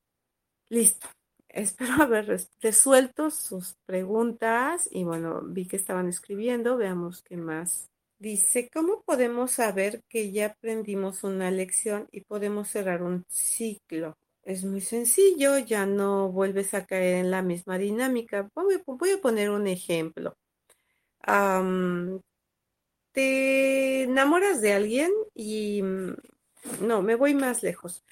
Listo. 0.69 1.07
Espero 1.49 2.03
haber 2.03 2.41
resuelto 2.61 3.29
sus 3.29 3.75
preguntas 3.85 4.89
y 4.91 5.05
bueno, 5.05 5.41
vi 5.41 5.67
que 5.67 5.77
estaban 5.77 6.09
escribiendo, 6.09 6.75
veamos 6.75 7.21
qué 7.21 7.37
más. 7.37 7.89
Dice, 8.19 8.69
¿cómo 8.73 9.03
podemos 9.05 9.51
saber 9.51 10.01
que 10.09 10.31
ya 10.31 10.47
aprendimos 10.47 11.23
una 11.23 11.51
lección 11.51 12.07
y 12.11 12.21
podemos 12.21 12.69
cerrar 12.69 13.03
un 13.03 13.23
ciclo? 13.29 14.15
Es 14.45 14.63
muy 14.63 14.79
sencillo, 14.81 15.57
ya 15.57 15.87
no 15.87 16.31
vuelves 16.31 16.75
a 16.75 16.85
caer 16.85 17.15
en 17.15 17.31
la 17.31 17.41
misma 17.41 17.79
dinámica. 17.79 18.47
Voy, 18.53 18.75
a 19.11 19.21
poner 19.21 19.49
un 19.49 19.67
ejemplo. 19.67 20.37
te 23.11 24.03
enamoras 24.03 24.61
de 24.61 24.73
alguien 24.73 25.11
y 25.33 25.81
mm, 25.81 26.15
no, 26.81 27.01
me 27.01 27.15
voy 27.15 27.33
más 27.33 27.63
lejos. 27.63 28.03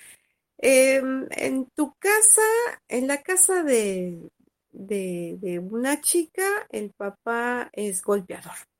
Em, 0.57 1.27
en 1.31 1.67
tu 1.75 1.93
casa, 1.99 2.41
en 2.87 3.07
la 3.07 3.21
casa 3.21 3.63
de, 3.63 4.31
de 4.71 5.59
una 5.59 6.01
chica, 6.01 6.67
el 6.69 6.91
papá 6.93 7.69
es 7.73 8.01
golpeador. 8.03 8.72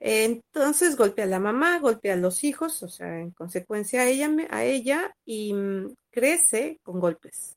Entonces 0.00 0.96
golpea 0.96 1.24
a 1.24 1.28
la 1.28 1.40
mamá, 1.40 1.78
golpea 1.78 2.14
a 2.14 2.16
los 2.16 2.44
hijos, 2.44 2.82
o 2.82 2.88
sea, 2.88 3.20
en 3.20 3.30
consecuencia 3.30 4.02
a 4.02 4.06
ella, 4.06 4.30
a 4.50 4.64
ella 4.64 5.14
y 5.24 5.54
mm, 5.54 5.94
crece 6.10 6.78
con 6.82 7.00
golpes. 7.00 7.54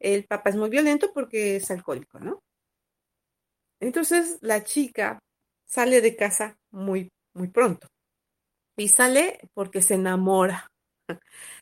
El 0.00 0.24
papá 0.24 0.50
es 0.50 0.56
muy 0.56 0.70
violento 0.70 1.12
porque 1.12 1.56
es 1.56 1.70
alcohólico, 1.70 2.18
¿no? 2.18 2.40
Entonces 3.80 4.38
la 4.40 4.62
chica 4.64 5.18
sale 5.66 6.00
de 6.00 6.16
casa 6.16 6.56
muy, 6.70 7.08
muy 7.34 7.48
pronto 7.48 7.88
y 8.76 8.88
sale 8.88 9.38
porque 9.54 9.82
se 9.82 9.94
enamora. 9.94 10.71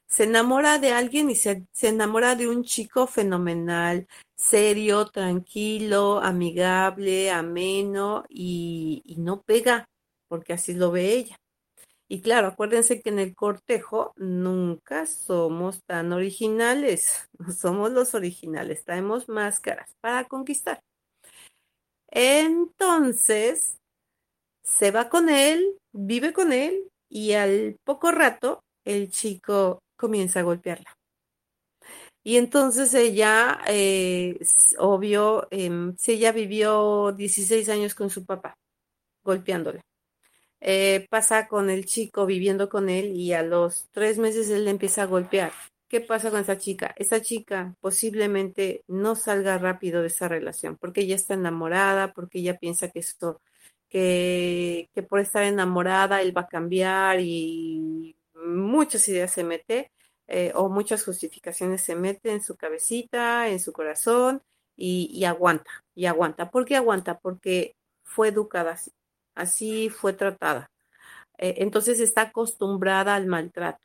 Se 0.07 0.25
enamora 0.25 0.79
de 0.79 0.93
alguien 0.93 1.31
y 1.31 1.37
se, 1.37 1.67
enamora 1.83 2.37
de 2.37 2.49
un 2.49 2.65
chico 2.65 3.07
fenomenal, 3.07 4.07
serio, 4.37 5.07
tranquilo, 5.07 6.21
amigable, 6.21 7.31
ameno 7.31 8.25
y, 8.29 9.03
y 9.05 9.17
no 9.17 9.43
pega 9.43 9.87
porque 10.29 10.53
así 10.53 10.75
lo 10.75 10.91
ve 10.93 11.13
ella. 11.15 11.37
Y 12.09 12.23
claro, 12.23 12.49
acuérdense 12.49 13.01
que 13.03 13.11
en 13.11 13.21
el 13.21 13.37
cortejo 13.37 14.13
nunca 14.17 15.07
somos 15.07 15.85
tan 15.85 16.13
originales, 16.13 17.29
no 17.39 17.53
somos 17.53 17.93
los 17.93 18.15
originales, 18.15 18.85
traemos 18.85 19.29
máscaras 19.29 19.95
para 20.01 20.25
conquistar. 20.25 20.81
Entonces, 22.09 23.79
se 24.65 24.91
va 24.91 25.09
con 25.09 25.29
él, 25.29 25.79
vive 25.93 26.33
con 26.33 26.53
él 26.53 26.91
y 27.09 27.33
al 27.35 27.77
poco 27.85 28.11
rato 28.11 28.65
el 28.85 29.11
chico 29.11 29.83
comienza 29.97 30.41
a 30.41 30.45
golpearla. 30.45 30.97
Y 32.23 32.37
entonces 32.37 32.93
ella, 32.95 33.61
eh, 33.67 34.39
obvio, 34.79 35.49
em, 35.51 35.97
si 35.97 36.13
ella 36.13 36.33
vivió 36.33 37.13
16 37.13 37.69
años 37.71 37.95
con 37.95 38.11
su 38.11 38.25
papá, 38.27 38.55
golpeándola. 39.25 39.83
Eh, 40.61 41.07
pasa 41.11 41.49
con 41.49 41.71
el 41.71 41.87
chico 41.87 42.27
viviendo 42.27 42.69
con 42.69 42.89
él 42.91 43.13
y 43.17 43.33
a 43.33 43.43
los 43.43 43.89
tres 43.93 44.19
meses 44.19 44.51
él 44.51 44.65
le 44.67 44.71
empieza 44.71 45.03
a 45.03 45.07
golpear. 45.07 45.53
¿Qué 45.89 46.01
pasa 46.01 46.31
con 46.31 46.41
esa 46.41 46.59
chica? 46.59 46.95
Esa 46.97 47.21
chica 47.23 47.75
posiblemente 47.81 48.85
no 48.87 49.17
salga 49.17 49.59
rápido 49.59 50.03
de 50.03 50.09
esa 50.09 50.29
relación 50.29 50.77
porque 50.79 51.03
ella 51.03 51.17
está 51.17 51.35
enamorada, 51.35 52.13
porque 52.13 52.41
ella 52.41 52.59
piensa 52.59 52.91
que 52.91 53.01
esto, 53.01 53.41
que, 53.89 54.91
que 54.95 55.03
por 55.03 55.21
estar 55.21 55.45
enamorada 55.45 56.23
él 56.23 56.37
va 56.37 56.43
a 56.43 56.49
cambiar 56.49 57.21
y 57.21 58.17
muchas 58.45 59.09
ideas 59.09 59.33
se 59.33 59.45
mete 59.45 59.91
eh, 60.29 60.53
o 60.55 60.69
muchas 60.69 61.05
justificaciones 61.05 61.83
se 61.83 61.97
meten 61.97 62.35
en 62.35 62.43
su 62.43 62.57
cabecita, 62.57 63.49
en 63.49 63.61
su 63.61 63.73
corazón 63.73 64.43
y, 64.77 65.11
y 65.13 65.25
aguanta, 65.25 65.71
y 65.95 66.07
aguanta. 66.07 66.51
¿Por 66.51 66.65
qué 66.65 66.77
aguanta? 66.77 67.19
Porque 67.19 67.75
fue 68.05 68.29
educada 68.29 68.73
así 68.73 68.93
así 69.35 69.89
fue 69.91 70.13
tratada. 70.13 70.71
Eh, 71.39 71.57
entonces 71.59 72.01
está 72.01 72.23
acostumbrada 72.23 73.15
al 73.15 73.27
maltrato. 73.27 73.79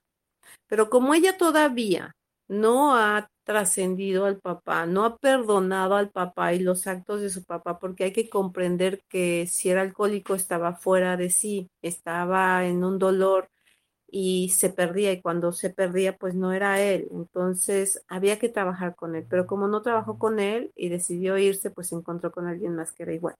Pero 0.67 0.89
como 0.89 1.13
ella 1.13 1.37
todavía 1.37 2.15
no 2.47 2.95
ha 2.95 3.29
trascendido 3.45 4.25
al 4.25 4.39
papá, 4.39 4.85
no 4.85 5.05
ha 5.05 5.17
perdonado 5.17 5.95
al 5.95 6.09
papá 6.11 6.53
y 6.53 6.59
los 6.59 6.87
actos 6.87 7.21
de 7.21 7.29
su 7.29 7.43
papá, 7.43 7.79
porque 7.79 8.05
hay 8.05 8.13
que 8.13 8.29
comprender 8.29 9.01
que 9.09 9.47
si 9.47 9.69
era 9.69 9.81
alcohólico 9.81 10.35
estaba 10.35 10.75
fuera 10.75 11.17
de 11.17 11.29
sí, 11.29 11.69
estaba 11.81 12.65
en 12.65 12.83
un 12.83 12.99
dolor 12.99 13.49
y 14.07 14.49
se 14.49 14.69
perdía 14.69 15.11
y 15.11 15.21
cuando 15.21 15.51
se 15.51 15.69
perdía 15.69 16.17
pues 16.17 16.35
no 16.35 16.53
era 16.53 16.81
él, 16.81 17.07
entonces 17.11 18.03
había 18.07 18.39
que 18.39 18.49
trabajar 18.49 18.95
con 18.95 19.15
él, 19.15 19.25
pero 19.29 19.47
como 19.47 19.67
no 19.67 19.81
trabajó 19.81 20.17
con 20.19 20.39
él 20.39 20.71
y 20.75 20.89
decidió 20.89 21.37
irse, 21.37 21.71
pues 21.71 21.89
se 21.89 21.95
encontró 21.95 22.31
con 22.31 22.47
alguien 22.47 22.75
más 22.75 22.91
que 22.93 23.03
era 23.03 23.13
igual. 23.13 23.35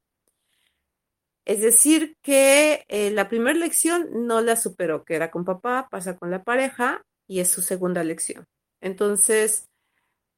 Es 1.46 1.62
decir, 1.62 2.18
que 2.24 2.86
eh, 2.88 3.12
la 3.12 3.30
primera 3.30 3.58
lección 3.58 4.28
no 4.28 4.42
la 4.42 4.56
superó, 4.56 5.06
que 5.06 5.16
era 5.16 5.30
con 5.30 5.46
papá, 5.46 5.88
pasa 5.92 6.18
con 6.18 6.32
la 6.32 6.44
pareja 6.44 7.04
y 7.28 7.40
es 7.40 7.50
su 7.50 7.62
segunda 7.62 8.04
lección. 8.04 8.46
Entonces, 8.82 9.68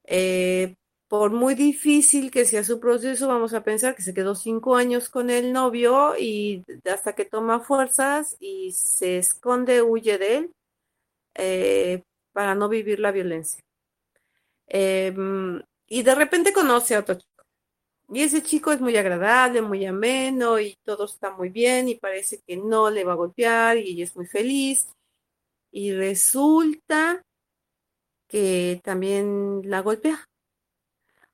eh, 0.05 0.76
por 1.07 1.31
muy 1.31 1.55
difícil 1.55 2.31
que 2.31 2.45
sea 2.45 2.63
su 2.63 2.79
proceso, 2.79 3.27
vamos 3.27 3.53
a 3.53 3.63
pensar 3.63 3.95
que 3.95 4.01
se 4.01 4.13
quedó 4.13 4.35
cinco 4.35 4.75
años 4.75 5.09
con 5.09 5.29
el 5.29 5.53
novio 5.53 6.17
y 6.17 6.63
hasta 6.91 7.13
que 7.13 7.25
toma 7.25 7.61
fuerzas 7.61 8.35
y 8.39 8.71
se 8.73 9.17
esconde, 9.19 9.81
huye 9.81 10.17
de 10.17 10.37
él 10.37 10.51
eh, 11.35 12.03
para 12.33 12.55
no 12.55 12.69
vivir 12.69 12.99
la 12.99 13.11
violencia. 13.11 13.61
Em, 14.67 15.61
y 15.87 16.03
de 16.03 16.15
repente 16.15 16.51
conoce 16.53 16.95
a 16.95 16.99
otro 16.99 17.17
y 18.09 18.23
ese 18.23 18.41
chico 18.41 18.71
es 18.71 18.79
muy 18.79 18.95
agradable, 18.95 19.61
muy 19.61 19.85
ameno 19.85 20.59
y 20.59 20.75
todo 20.83 21.05
está 21.05 21.31
muy 21.31 21.49
bien 21.49 21.89
y 21.89 21.95
parece 21.95 22.39
que 22.47 22.55
no 22.55 22.89
le 22.89 23.03
va 23.03 23.13
a 23.13 23.15
golpear 23.17 23.77
y 23.77 23.91
ella 23.91 24.05
es 24.05 24.15
muy 24.15 24.25
feliz. 24.25 24.89
Y 25.71 25.93
resulta 25.93 27.21
que 28.29 28.79
también 28.83 29.61
la 29.65 29.81
golpea. 29.81 30.25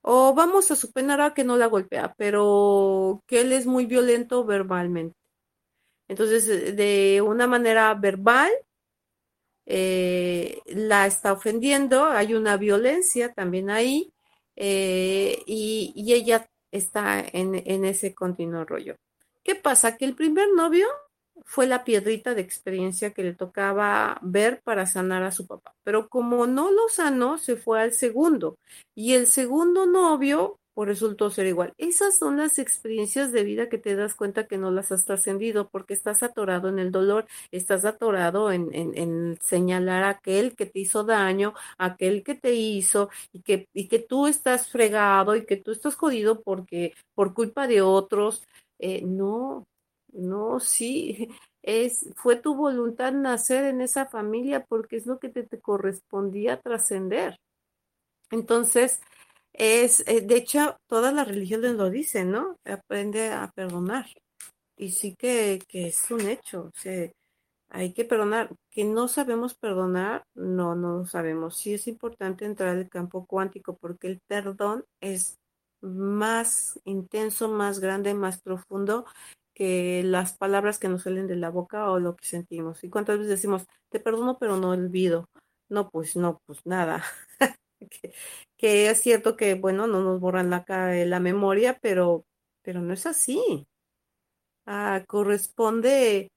O 0.04 0.34
vamos 0.34 0.70
a 0.70 0.76
suponer 0.76 1.22
a 1.22 1.34
que 1.34 1.44
no 1.44 1.58
la 1.58 1.68
golpea, 1.68 2.14
pero 2.18 3.24
que 3.28 3.42
él 3.42 3.54
es 3.54 3.66
muy 3.66 3.86
violento 3.86 4.46
verbalmente. 4.46 5.16
Entonces, 6.08 6.76
de 6.76 7.22
una 7.26 7.48
manera 7.48 7.94
verbal, 7.96 8.52
eh, 9.66 10.62
la 10.68 11.08
está 11.08 11.34
ofendiendo, 11.34 12.06
hay 12.06 12.34
una 12.34 12.58
violencia 12.58 13.34
también 13.34 13.70
ahí, 13.70 14.14
eh, 14.56 15.42
y, 15.46 15.94
y, 15.96 16.14
ella 16.14 16.48
está 16.72 17.24
en, 17.32 17.56
ese 17.86 18.14
continuo 18.14 18.66
rollo. 18.66 18.96
¿Qué 19.44 19.56
pasa? 19.56 19.98
Que 19.98 20.06
el 20.06 20.16
primer 20.16 20.50
novio 20.56 20.88
fue 21.46 21.68
la 21.68 21.84
piedrita 21.84 22.34
de 22.36 22.42
experiencia 22.42 23.12
que 23.12 23.24
le 23.24 23.34
tocaba 23.34 24.20
ver 24.22 24.62
para 24.64 24.86
sanar 24.86 25.24
a 25.24 25.32
su 25.32 25.48
papá. 25.48 25.74
Pero 25.84 26.10
como 26.10 26.48
no 26.48 26.72
lo 26.72 26.90
sanó, 26.90 27.38
se 27.38 27.56
fue 27.56 27.82
al 27.82 27.94
segundo. 27.94 28.58
Y 28.96 29.14
el 29.14 29.28
segundo 29.28 29.86
novio 29.86 30.60
pues 30.74 30.90
resultó 30.90 31.30
ser 31.30 31.46
igual. 31.46 31.74
Esas 31.78 32.18
son 32.18 32.38
las 32.38 32.58
experiencias 32.60 33.32
de 33.32 33.44
vida 33.44 33.70
que 33.70 33.78
te 33.78 33.96
das 33.96 34.16
cuenta 34.16 34.48
que 34.48 34.58
no 34.58 34.72
las 34.72 34.92
has 34.92 35.06
trascendido 35.06 35.70
porque 35.70 35.94
estás 35.94 36.24
atorado 36.24 36.70
en 36.70 36.80
el 36.80 36.92
dolor, 36.92 37.28
estás 37.52 37.86
atorado 37.86 38.52
en, 38.52 38.70
en, 38.74 39.38
señalar 39.42 40.04
a 40.04 40.10
aquel 40.10 40.56
que 40.56 40.66
te 40.66 40.80
hizo 40.80 41.04
daño, 41.04 41.54
aquel 41.78 42.24
que 42.24 42.36
te 42.36 42.54
hizo 42.56 43.10
y 43.32 43.42
que, 43.42 43.68
y 43.74 43.88
que 43.88 44.00
tú 44.00 44.28
estás 44.28 44.70
fregado 44.70 45.36
y 45.36 45.46
que 45.46 45.58
tú 45.58 45.72
estás 45.72 45.96
jodido 45.96 46.42
porque 46.42 46.94
por 47.14 47.34
culpa 47.34 47.68
de 47.68 47.82
otros. 47.82 48.44
Eh, 48.80 49.02
no, 49.06 49.66
no, 50.14 50.60
sí, 50.60 51.30
es, 51.62 52.10
fue 52.16 52.36
tu 52.36 52.56
voluntad 52.56 53.14
nacer 53.14 53.66
en 53.66 53.82
esa 53.82 54.06
familia 54.06 54.66
porque 54.66 54.98
es 54.98 55.06
lo 55.06 55.20
que 55.20 55.30
te, 55.30 55.44
te 55.44 55.60
correspondía 55.60 56.62
trascender. 56.62 57.40
Entonces, 58.32 59.02
es, 59.54 60.04
eh, 60.08 60.22
de 60.22 60.38
hecho, 60.38 60.78
todas 60.88 61.14
las 61.14 61.28
religiones 61.28 61.74
lo 61.76 61.90
dicen, 61.90 62.32
¿no? 62.32 62.58
Aprende 62.66 63.32
a 63.32 63.52
perdonar. 63.56 64.08
Y 64.78 64.92
sí 64.92 65.16
que, 65.16 65.62
que 65.68 65.88
es 65.88 66.10
un 66.12 66.22
hecho, 66.22 66.72
o 66.76 66.80
sea, 66.80 67.12
hay 67.70 67.94
que 67.94 68.06
perdonar. 68.06 68.50
Que 68.72 68.84
no 68.86 69.08
sabemos 69.08 69.56
perdonar, 69.56 70.26
no, 70.36 70.76
no 70.76 71.00
lo 71.00 71.06
sabemos. 71.06 71.58
Sí 71.58 71.74
es 71.74 71.88
importante 71.88 72.46
entrar 72.46 72.76
al 72.76 72.90
campo 72.90 73.26
cuántico 73.26 73.78
porque 73.78 74.08
el 74.08 74.20
perdón 74.28 74.86
es 75.02 75.40
más 75.82 76.80
intenso, 76.86 77.50
más 77.50 77.80
grande, 77.80 78.14
más 78.14 78.42
profundo 78.42 79.06
que 79.54 80.04
las 80.04 80.34
palabras 80.38 80.80
que 80.80 80.90
nos 80.90 81.04
salen 81.04 81.28
de 81.28 81.36
la 81.36 81.50
boca 81.50 81.90
o 81.92 82.00
lo 82.00 82.16
que 82.16 82.26
sentimos. 82.26 82.84
¿Y 82.84 82.90
cuántas 82.90 83.18
veces 83.18 83.30
decimos, 83.30 83.66
te 83.90 84.00
perdono 84.00 84.38
pero 84.40 84.58
no 84.58 84.70
olvido? 84.72 85.30
No, 85.70 85.90
pues 85.90 86.16
no, 86.16 86.42
pues 86.46 86.66
nada. 86.66 87.04
que, 88.58 88.90
es 88.90 89.02
cierto 89.02 89.38
que, 89.38 89.56
bueno, 89.56 89.88
no 89.88 90.02
nos 90.02 90.20
borran 90.20 90.50
la, 90.50 90.66
la 90.68 91.20
memoria, 91.20 91.78
pero, 91.82 92.26
pero 92.64 92.82
no 92.82 92.94
es 92.94 93.06
así. 93.06 93.68
Ah, 94.66 95.04
corresponde 95.08 96.30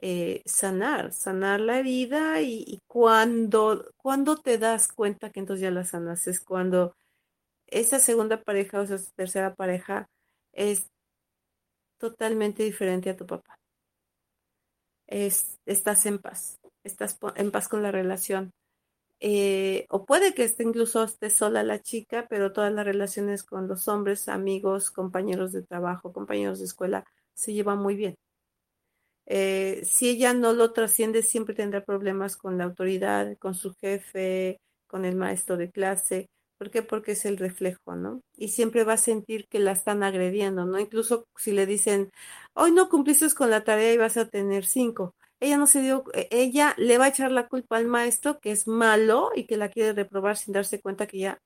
eh, 0.00 0.42
sanar, 0.46 1.12
sanar 1.12 1.60
la 1.60 1.78
herida 1.78 2.40
y, 2.42 2.80
cuando, 2.86 3.92
cuando 3.96 4.36
te 4.36 4.58
das 4.58 4.88
cuenta 4.88 5.30
que 5.30 5.40
entonces 5.40 5.62
ya 5.62 5.70
la 5.70 5.84
sanas, 5.84 6.26
es 6.26 6.40
cuando 6.40 6.94
esa 7.68 7.98
segunda 8.00 8.42
pareja 8.42 8.80
o 8.80 8.82
esa 8.82 8.98
tercera 9.16 9.54
pareja 9.54 10.06
es 10.52 10.88
totalmente 12.02 12.64
diferente 12.64 13.10
a 13.10 13.16
tu 13.16 13.26
papá. 13.26 13.54
Es, 15.06 15.60
estás 15.66 16.04
en 16.06 16.18
paz, 16.18 16.58
estás 16.82 17.16
en 17.36 17.52
paz 17.52 17.68
con 17.68 17.82
la 17.82 17.92
relación, 17.92 18.50
eh, 19.20 19.86
o 19.88 20.04
puede 20.04 20.34
que 20.34 20.42
esté 20.42 20.64
incluso 20.64 21.04
esté 21.04 21.30
sola 21.30 21.62
la 21.62 21.80
chica, 21.80 22.26
pero 22.28 22.52
todas 22.52 22.72
las 22.72 22.84
relaciones 22.84 23.44
con 23.44 23.68
los 23.68 23.86
hombres, 23.86 24.28
amigos, 24.28 24.90
compañeros 24.90 25.52
de 25.52 25.62
trabajo, 25.62 26.12
compañeros 26.12 26.58
de 26.58 26.64
escuela, 26.64 27.04
se 27.34 27.52
llevan 27.52 27.78
muy 27.78 27.94
bien. 27.94 28.16
Eh, 29.26 29.82
si 29.84 30.08
ella 30.08 30.34
no 30.34 30.52
lo 30.54 30.72
trasciende, 30.72 31.22
siempre 31.22 31.54
tendrá 31.54 31.84
problemas 31.84 32.36
con 32.36 32.58
la 32.58 32.64
autoridad, 32.64 33.36
con 33.38 33.54
su 33.54 33.74
jefe, 33.80 34.58
con 34.88 35.04
el 35.04 35.14
maestro 35.14 35.56
de 35.56 35.70
clase. 35.70 36.26
¿Por 36.62 36.70
qué? 36.70 36.82
Porque 36.82 37.12
es 37.12 37.24
el 37.24 37.38
reflejo, 37.38 37.96
¿no? 37.96 38.22
Y 38.36 38.50
siempre 38.50 38.84
va 38.84 38.92
a 38.92 38.96
sentir 38.96 39.48
que 39.48 39.58
la 39.58 39.72
están 39.72 40.04
agrediendo, 40.04 40.64
¿no? 40.64 40.78
Incluso 40.78 41.26
si 41.36 41.50
le 41.50 41.66
dicen, 41.66 42.12
hoy 42.54 42.70
no 42.70 42.88
cumpliste 42.88 43.28
con 43.34 43.50
la 43.50 43.64
tarea 43.64 43.92
y 43.92 43.96
vas 43.98 44.16
a 44.16 44.28
tener 44.28 44.64
cinco 44.64 45.14
ella 45.40 45.56
no 45.56 45.66
se 45.66 45.82
dio, 45.82 46.04
e, 46.14 46.28
ella 46.30 46.72
le 46.78 46.98
va 46.98 47.06
a 47.06 47.08
echar 47.08 47.32
la 47.32 47.48
culpa 47.48 47.76
al 47.76 47.88
maestro 47.88 48.38
que 48.38 48.52
es 48.52 48.68
malo 48.68 49.32
y 49.34 49.44
que 49.46 49.56
la 49.56 49.70
quiere 49.70 49.92
reprobar 49.92 50.36
sin 50.36 50.54
darse 50.54 50.80
cuenta 50.80 51.08
que 51.08 51.18
ya 51.18 51.38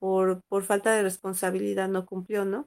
por, 0.00 0.42
por 0.48 0.64
falta 0.64 0.90
de 0.92 1.02
responsabilidad 1.02 1.88
no 1.88 2.04
cumplió, 2.04 2.44
¿no? 2.44 2.66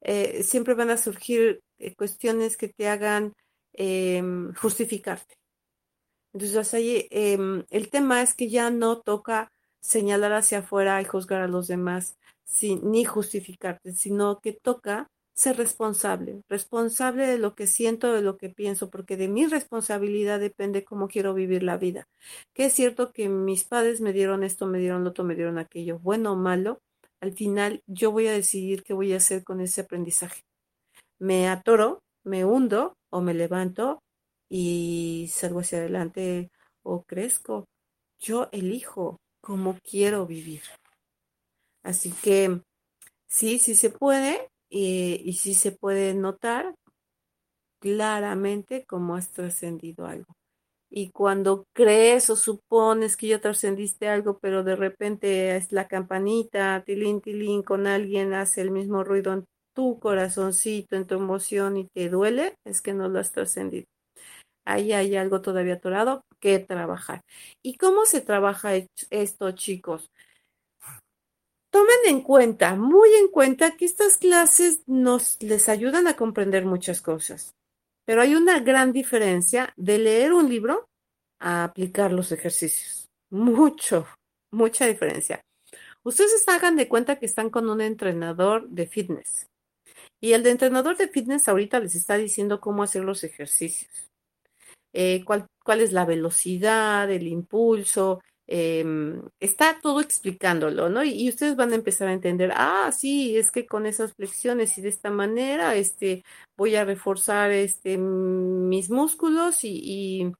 Eh, 0.00 0.42
siempre 0.42 0.72
van 0.74 0.88
a 0.90 0.96
surgir 0.96 1.60
eh, 1.78 1.94
cuestiones 1.94 2.56
que 2.56 2.68
te 2.68 2.88
hagan 2.88 3.34
em, 3.74 4.54
justificarte. 4.54 5.34
Entonces, 6.32 6.74
ahí, 6.74 7.06
em, 7.10 7.64
el 7.70 7.90
tema 7.90 8.22
es 8.22 8.34
que 8.34 8.48
ya 8.48 8.70
no 8.70 9.00
toca 9.02 9.52
señalar 9.80 10.32
hacia 10.32 10.58
afuera 10.58 11.00
y 11.00 11.04
juzgar 11.04 11.42
a 11.42 11.48
los 11.48 11.68
demás 11.68 12.16
ni 12.82 13.04
justificarte, 13.04 13.92
sino 13.92 14.40
que 14.40 14.52
toca 14.52 15.08
ser 15.32 15.56
responsable, 15.56 16.42
responsable 16.48 17.26
de 17.26 17.38
lo 17.38 17.54
que 17.54 17.66
siento, 17.66 18.12
de 18.12 18.20
lo 18.20 18.36
que 18.36 18.50
pienso, 18.50 18.90
porque 18.90 19.16
de 19.16 19.28
mi 19.28 19.46
responsabilidad 19.46 20.38
depende 20.38 20.84
cómo 20.84 21.08
quiero 21.08 21.32
vivir 21.32 21.62
la 21.62 21.78
vida. 21.78 22.08
Que 22.52 22.66
es 22.66 22.74
cierto 22.74 23.12
que 23.12 23.28
mis 23.28 23.64
padres 23.64 24.00
me 24.00 24.12
dieron 24.12 24.42
esto, 24.42 24.66
me 24.66 24.78
dieron 24.78 25.04
lo 25.04 25.10
otro, 25.10 25.24
me 25.24 25.34
dieron 25.36 25.58
aquello, 25.58 25.98
bueno 26.00 26.32
o 26.32 26.36
malo, 26.36 26.80
al 27.20 27.32
final 27.32 27.82
yo 27.86 28.10
voy 28.10 28.26
a 28.26 28.32
decidir 28.32 28.82
qué 28.82 28.92
voy 28.92 29.12
a 29.12 29.18
hacer 29.18 29.44
con 29.44 29.60
ese 29.60 29.82
aprendizaje. 29.82 30.42
Me 31.18 31.48
atoro, 31.48 32.00
me 32.24 32.44
hundo 32.44 32.94
o 33.10 33.20
me 33.20 33.34
levanto 33.34 34.02
y 34.48 35.30
salgo 35.32 35.60
hacia 35.60 35.78
adelante 35.78 36.50
o 36.82 37.02
crezco. 37.04 37.66
Yo 38.18 38.48
elijo 38.52 39.18
cómo 39.40 39.78
quiero 39.82 40.26
vivir. 40.26 40.62
Así 41.82 42.12
que 42.12 42.60
sí, 43.28 43.58
sí 43.58 43.74
se 43.74 43.90
puede, 43.90 44.48
y, 44.70 45.20
y 45.24 45.34
sí 45.34 45.54
se 45.54 45.72
puede 45.72 46.14
notar 46.14 46.74
claramente 47.80 48.84
cómo 48.86 49.16
has 49.16 49.30
trascendido 49.30 50.06
algo. 50.06 50.32
Y 50.90 51.10
cuando 51.10 51.66
crees 51.74 52.30
o 52.30 52.36
supones 52.36 53.16
que 53.16 53.28
ya 53.28 53.40
trascendiste 53.40 54.08
algo, 54.08 54.38
pero 54.40 54.64
de 54.64 54.76
repente 54.76 55.56
es 55.56 55.72
la 55.72 55.88
campanita, 55.88 56.82
tilín, 56.84 57.20
tilín, 57.20 57.62
con 57.62 57.86
alguien 57.86 58.34
hace 58.34 58.60
el 58.62 58.70
mismo 58.72 59.04
ruido 59.04 59.32
en 59.32 59.44
tu 59.74 60.00
corazoncito, 60.00 60.96
en 60.96 61.06
tu 61.06 61.14
emoción 61.16 61.76
y 61.76 61.86
te 61.94 62.08
duele, 62.08 62.54
es 62.64 62.82
que 62.82 62.94
no 62.94 63.08
lo 63.08 63.20
has 63.20 63.32
trascendido. 63.32 63.86
Ahí 64.66 64.92
hay 64.92 65.16
algo 65.16 65.42
todavía 65.42 65.74
atorado 65.74 66.22
que 66.40 66.58
trabajar. 66.58 67.22
¿Y 67.62 67.76
cómo 67.76 68.04
se 68.06 68.20
trabaja 68.20 68.72
esto, 69.10 69.52
chicos? 69.52 70.10
Tomen 71.70 71.98
en 72.06 72.22
cuenta, 72.22 72.74
muy 72.74 73.10
en 73.14 73.28
cuenta, 73.28 73.76
que 73.76 73.84
estas 73.84 74.16
clases 74.16 74.82
nos 74.86 75.40
les 75.40 75.68
ayudan 75.68 76.08
a 76.08 76.16
comprender 76.16 76.64
muchas 76.64 77.00
cosas, 77.00 77.52
pero 78.04 78.22
hay 78.22 78.34
una 78.34 78.58
gran 78.58 78.92
diferencia 78.92 79.72
de 79.76 79.98
leer 79.98 80.32
un 80.32 80.48
libro 80.48 80.88
a 81.38 81.62
aplicar 81.62 82.12
los 82.12 82.32
ejercicios. 82.32 83.06
Mucho, 83.30 84.08
mucha 84.50 84.86
diferencia. 84.86 85.40
Ustedes 86.02 86.48
hagan 86.48 86.76
de 86.76 86.88
cuenta 86.88 87.20
que 87.20 87.26
están 87.26 87.50
con 87.50 87.70
un 87.70 87.80
entrenador 87.80 88.68
de 88.68 88.86
fitness 88.88 89.46
y 90.20 90.34
el 90.34 90.46
entrenador 90.46 90.96
de 90.96 91.08
fitness 91.08 91.48
ahorita 91.48 91.80
les 91.80 91.94
está 91.94 92.16
diciendo 92.18 92.60
cómo 92.60 92.82
hacer 92.82 93.04
los 93.04 93.24
ejercicios. 93.24 94.10
Eh, 94.92 95.24
cuál 95.70 95.80
es 95.80 95.92
la 95.92 96.04
velocidad, 96.04 97.10
el 97.10 97.28
impulso, 97.28 98.20
Em, 98.52 99.22
está 99.38 99.78
todo 99.80 100.00
explicándolo, 100.00 100.88
¿no? 100.88 101.04
Y, 101.04 101.28
ustedes 101.28 101.54
van 101.54 101.70
a 101.72 101.76
empezar 101.76 102.08
a 102.08 102.12
entender, 102.12 102.50
ah, 102.56 102.90
sí, 102.92 103.36
es 103.36 103.52
que 103.52 103.64
con 103.64 103.86
esas 103.86 104.12
flexiones 104.14 104.76
y 104.76 104.82
de 104.82 104.88
esta 104.88 105.08
manera, 105.08 105.76
este, 105.76 106.24
voy 106.56 106.74
a 106.74 106.84
reforzar 106.84 107.52
este, 107.52 107.96
mis 107.96 108.90
músculos 108.90 109.62
y, 109.62 110.32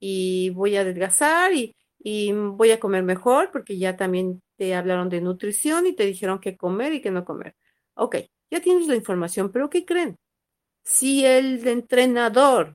y, 0.00 0.50
voy 0.50 0.76
a 0.76 0.80
adelgazar 0.80 1.52
y, 1.54 1.76
y 2.00 2.32
voy 2.32 2.72
a 2.72 2.80
comer 2.80 3.04
mejor 3.04 3.52
porque 3.52 3.78
ya 3.78 3.96
también 3.96 4.42
te 4.56 4.74
hablaron 4.74 5.08
de 5.08 5.20
nutrición 5.20 5.86
y 5.86 5.94
te 5.94 6.06
dijeron 6.06 6.40
qué 6.40 6.56
comer 6.56 6.92
y 6.94 7.02
qué 7.02 7.12
no 7.12 7.24
comer. 7.24 7.54
Ok, 7.94 8.16
ya 8.50 8.60
tienes 8.60 8.88
la 8.88 8.96
información, 8.96 9.52
pero 9.52 9.70
¿qué 9.70 9.84
creen? 9.84 10.16
Si 10.84 11.24
el 11.24 11.66
entrenador 11.68 12.74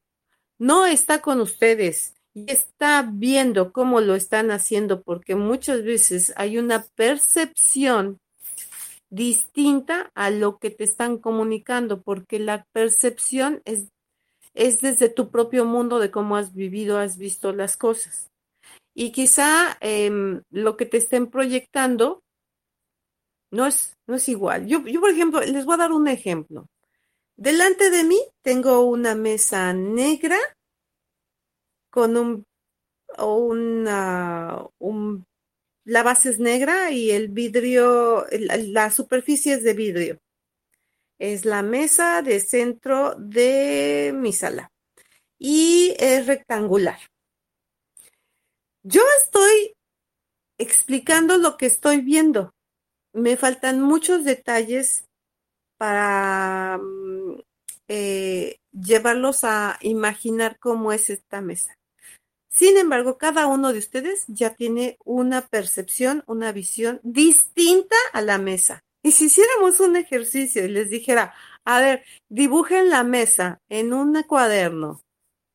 no 0.60 0.86
está 0.86 1.22
con 1.22 1.42
ustedes 1.42 2.14
y 2.34 2.52
está 2.52 3.10
viendo 3.12 3.72
cómo 3.72 4.02
lo 4.02 4.14
están 4.14 4.52
haciendo, 4.52 5.02
porque 5.02 5.36
muchas 5.36 5.84
veces 5.84 6.34
hay 6.36 6.58
una 6.58 6.84
percepción 6.96 8.20
distinta 9.10 10.12
a 10.14 10.30
lo 10.30 10.60
que 10.60 10.70
te 10.70 10.84
están 10.84 11.18
comunicando, 11.18 12.02
porque 12.02 12.38
la 12.38 12.66
percepción 12.74 13.62
es, 13.66 13.88
es 14.54 14.82
desde 14.82 15.10
tu 15.10 15.32
propio 15.32 15.66
mundo 15.66 16.00
de 16.00 16.12
cómo 16.12 16.36
has 16.36 16.54
vivido, 16.54 17.00
has 17.00 17.18
visto 17.18 17.52
las 17.52 17.76
cosas. 17.76 18.28
Y 18.94 19.12
quizá 19.12 19.78
em, 19.80 20.42
lo 20.52 20.76
que 20.78 20.86
te 20.86 20.98
estén 20.98 21.28
proyectando 21.28 22.22
no 23.52 23.66
es, 23.66 23.94
no 24.08 24.16
es 24.16 24.30
igual. 24.30 24.68
Yo, 24.68 24.86
yo, 24.86 25.00
por 25.00 25.10
ejemplo, 25.10 25.40
les 25.42 25.66
voy 25.66 25.76
a 25.76 25.78
dar 25.78 25.92
un 25.92 26.08
ejemplo. 26.08 26.68
Delante 27.40 27.90
de 27.90 28.04
mí 28.04 28.22
tengo 28.42 28.82
una 28.82 29.16
mesa 29.16 29.72
negra 29.72 30.38
con 31.90 32.18
un, 32.18 32.44
una, 33.18 34.68
un, 34.78 35.26
la 35.86 36.04
base 36.04 36.32
es 36.32 36.40
negra 36.40 36.92
y 36.92 37.12
el 37.12 37.30
vidrio, 37.30 38.26
la, 38.30 38.92
superficie 38.92 39.54
es 39.54 39.64
de 39.64 39.74
vidrio. 39.74 40.18
Es 41.18 41.46
la 41.46 41.62
mesa 41.62 42.22
de 42.24 42.42
centro 42.42 43.16
de 43.16 44.12
mi 44.14 44.34
sala 44.34 44.70
y 45.38 45.96
es 45.98 46.28
rectangular. 46.28 47.00
Yo 48.84 49.04
estoy 49.24 49.78
explicando 50.58 51.38
lo 51.38 51.56
que 51.56 51.68
estoy 51.68 52.02
viendo, 52.02 52.52
me 53.14 53.38
faltan 53.38 53.80
muchos 53.80 54.26
detalles 54.26 55.06
para 55.80 56.78
mm, 56.78 57.40
eh, 57.88 58.58
llevarlos 58.72 59.44
a 59.44 59.80
imaginar 59.82 60.60
cómo 60.60 60.92
es 60.92 61.10
esta 61.10 61.42
mesa. 61.42 61.76
Sin 62.52 62.78
embargo, 62.78 63.18
cada 63.18 63.48
uno 63.48 63.72
de 63.72 63.80
ustedes 63.80 64.26
ya 64.28 64.54
tiene 64.54 64.98
una 65.06 65.48
percepción, 65.48 66.24
una 66.28 66.52
visión 66.52 67.00
distinta 67.04 67.96
a 68.12 68.22
la 68.22 68.38
mesa. 68.38 68.84
Y 69.02 69.12
si 69.12 69.26
hiciéramos 69.26 69.80
un 69.80 69.96
ejercicio 69.96 70.66
y 70.66 70.68
les 70.68 70.90
dijera, 70.90 71.34
a 71.64 71.80
ver, 71.80 72.04
dibujen 72.28 72.90
la 72.90 73.04
mesa 73.04 73.62
en 73.70 73.94
un 73.94 74.22
cuaderno, 74.24 75.02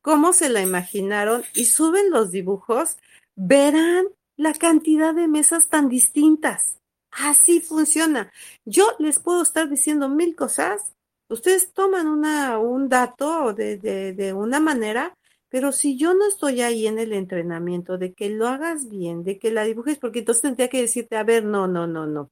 cómo 0.01 0.33
se 0.33 0.49
la 0.49 0.61
imaginaron 0.61 1.43
y 1.53 1.65
suben 1.65 2.09
los 2.09 2.31
dibujos, 2.31 2.97
verán 3.35 4.07
la 4.35 4.53
cantidad 4.53 5.13
de 5.13 5.27
mesas 5.27 5.69
tan 5.69 5.89
distintas. 5.89 6.79
Así 7.17 7.61
funciona. 7.61 8.31
Yo 8.65 8.85
les 8.99 9.19
puedo 9.19 9.41
estar 9.41 9.69
diciendo 9.69 10.09
mil 10.09 10.35
cosas. 10.35 10.93
Ustedes 11.29 11.71
toman 11.73 12.07
una, 12.07 12.57
un 12.59 12.89
dato 12.89 13.53
de, 13.53 13.77
de, 13.77 14.13
de 14.13 14.33
una 14.33 14.59
manera, 14.59 15.15
pero 15.49 15.71
si 15.71 15.97
yo 15.97 16.13
no 16.13 16.27
estoy 16.27 16.61
ahí 16.61 16.87
en 16.87 16.99
el 16.99 17.13
entrenamiento 17.13 17.97
de 17.97 18.13
que 18.13 18.29
lo 18.29 18.47
hagas 18.47 18.89
bien, 18.89 19.23
de 19.23 19.39
que 19.39 19.51
la 19.51 19.63
dibujes, 19.63 19.97
porque 19.97 20.19
entonces 20.19 20.41
tendría 20.41 20.67
que 20.69 20.81
decirte, 20.81 21.15
a 21.15 21.23
ver, 21.23 21.45
no, 21.45 21.67
no, 21.67 21.87
no, 21.87 22.05
no. 22.05 22.29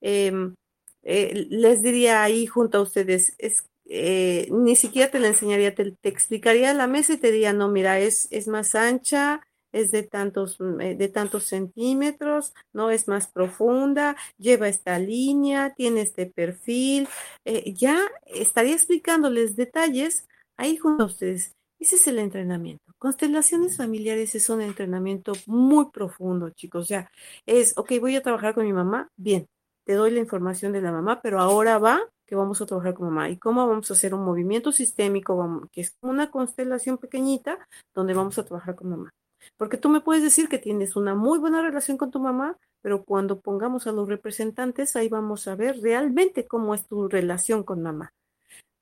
Em, 0.00 0.54
eh, 1.02 1.46
les 1.50 1.82
diría 1.82 2.22
ahí 2.22 2.46
junto 2.46 2.78
a 2.78 2.82
ustedes, 2.82 3.34
es, 3.38 3.66
eh, 3.86 4.48
ni 4.52 4.76
siquiera 4.76 5.10
te 5.10 5.18
la 5.20 5.28
enseñaría, 5.28 5.74
te, 5.74 5.92
te, 5.92 6.08
explicaría 6.08 6.72
la 6.74 6.86
mesa 6.86 7.14
y 7.14 7.18
te 7.18 7.32
diría, 7.32 7.52
no, 7.52 7.68
mira, 7.68 7.98
es, 8.00 8.28
es 8.30 8.48
más 8.48 8.74
ancha, 8.76 9.42
es 9.72 9.90
de 9.90 10.02
tantos, 10.02 10.60
mm, 10.60 10.80
eh, 10.80 10.94
de 10.94 11.08
tantos 11.08 11.44
centímetros, 11.44 12.54
no 12.72 12.90
es 12.90 13.08
más 13.08 13.28
profunda, 13.28 14.16
lleva 14.38 14.68
esta 14.68 14.98
línea, 14.98 15.74
tiene 15.74 16.02
este 16.02 16.26
perfil. 16.26 17.08
Eh, 17.44 17.72
ya 17.74 18.00
estaría 18.26 18.74
explicándoles 18.74 19.56
detalles 19.56 20.28
ahí 20.56 20.76
junto 20.76 21.04
a 21.04 21.06
ustedes. 21.06 21.52
Ese 21.78 21.96
es 21.96 22.06
el 22.06 22.18
entrenamiento. 22.20 22.84
Constelaciones 22.98 23.76
familiares 23.76 24.34
es 24.36 24.48
un 24.48 24.60
entrenamiento 24.62 25.32
muy 25.46 25.90
profundo, 25.90 26.50
chicos. 26.50 26.86
Sea, 26.86 27.10
es, 27.46 27.76
ok, 27.76 27.92
voy 28.00 28.14
a 28.16 28.22
trabajar 28.22 28.54
con 28.54 28.64
mi 28.64 28.72
mamá, 28.72 29.08
bien, 29.16 29.48
te 29.84 29.94
doy 29.94 30.12
la 30.12 30.20
información 30.20 30.72
de 30.72 30.80
la 30.80 30.92
mamá, 30.92 31.20
pero 31.22 31.40
ahora 31.40 31.78
va 31.78 32.00
que 32.26 32.36
vamos 32.36 32.60
a 32.62 32.66
trabajar 32.66 32.94
con 32.94 33.08
mamá. 33.08 33.28
¿Y 33.30 33.36
cómo 33.38 33.66
vamos 33.66 33.90
a 33.90 33.94
hacer 33.94 34.14
un 34.14 34.24
movimiento 34.24 34.72
sistémico, 34.72 35.68
que 35.72 35.82
es 35.82 35.96
una 36.00 36.30
constelación 36.30 36.98
pequeñita, 36.98 37.58
donde 37.94 38.14
vamos 38.14 38.38
a 38.38 38.44
trabajar 38.44 38.74
con 38.76 38.90
mamá? 38.90 39.10
Porque 39.56 39.76
tú 39.76 39.88
me 39.88 40.00
puedes 40.00 40.22
decir 40.22 40.48
que 40.48 40.58
tienes 40.58 40.96
una 40.96 41.14
muy 41.14 41.38
buena 41.38 41.62
relación 41.62 41.96
con 41.96 42.10
tu 42.10 42.20
mamá, 42.20 42.58
pero 42.80 43.04
cuando 43.04 43.40
pongamos 43.40 43.86
a 43.86 43.92
los 43.92 44.08
representantes, 44.08 44.96
ahí 44.96 45.08
vamos 45.08 45.48
a 45.48 45.54
ver 45.54 45.80
realmente 45.80 46.46
cómo 46.46 46.74
es 46.74 46.86
tu 46.86 47.08
relación 47.08 47.62
con 47.62 47.82
mamá. 47.82 48.12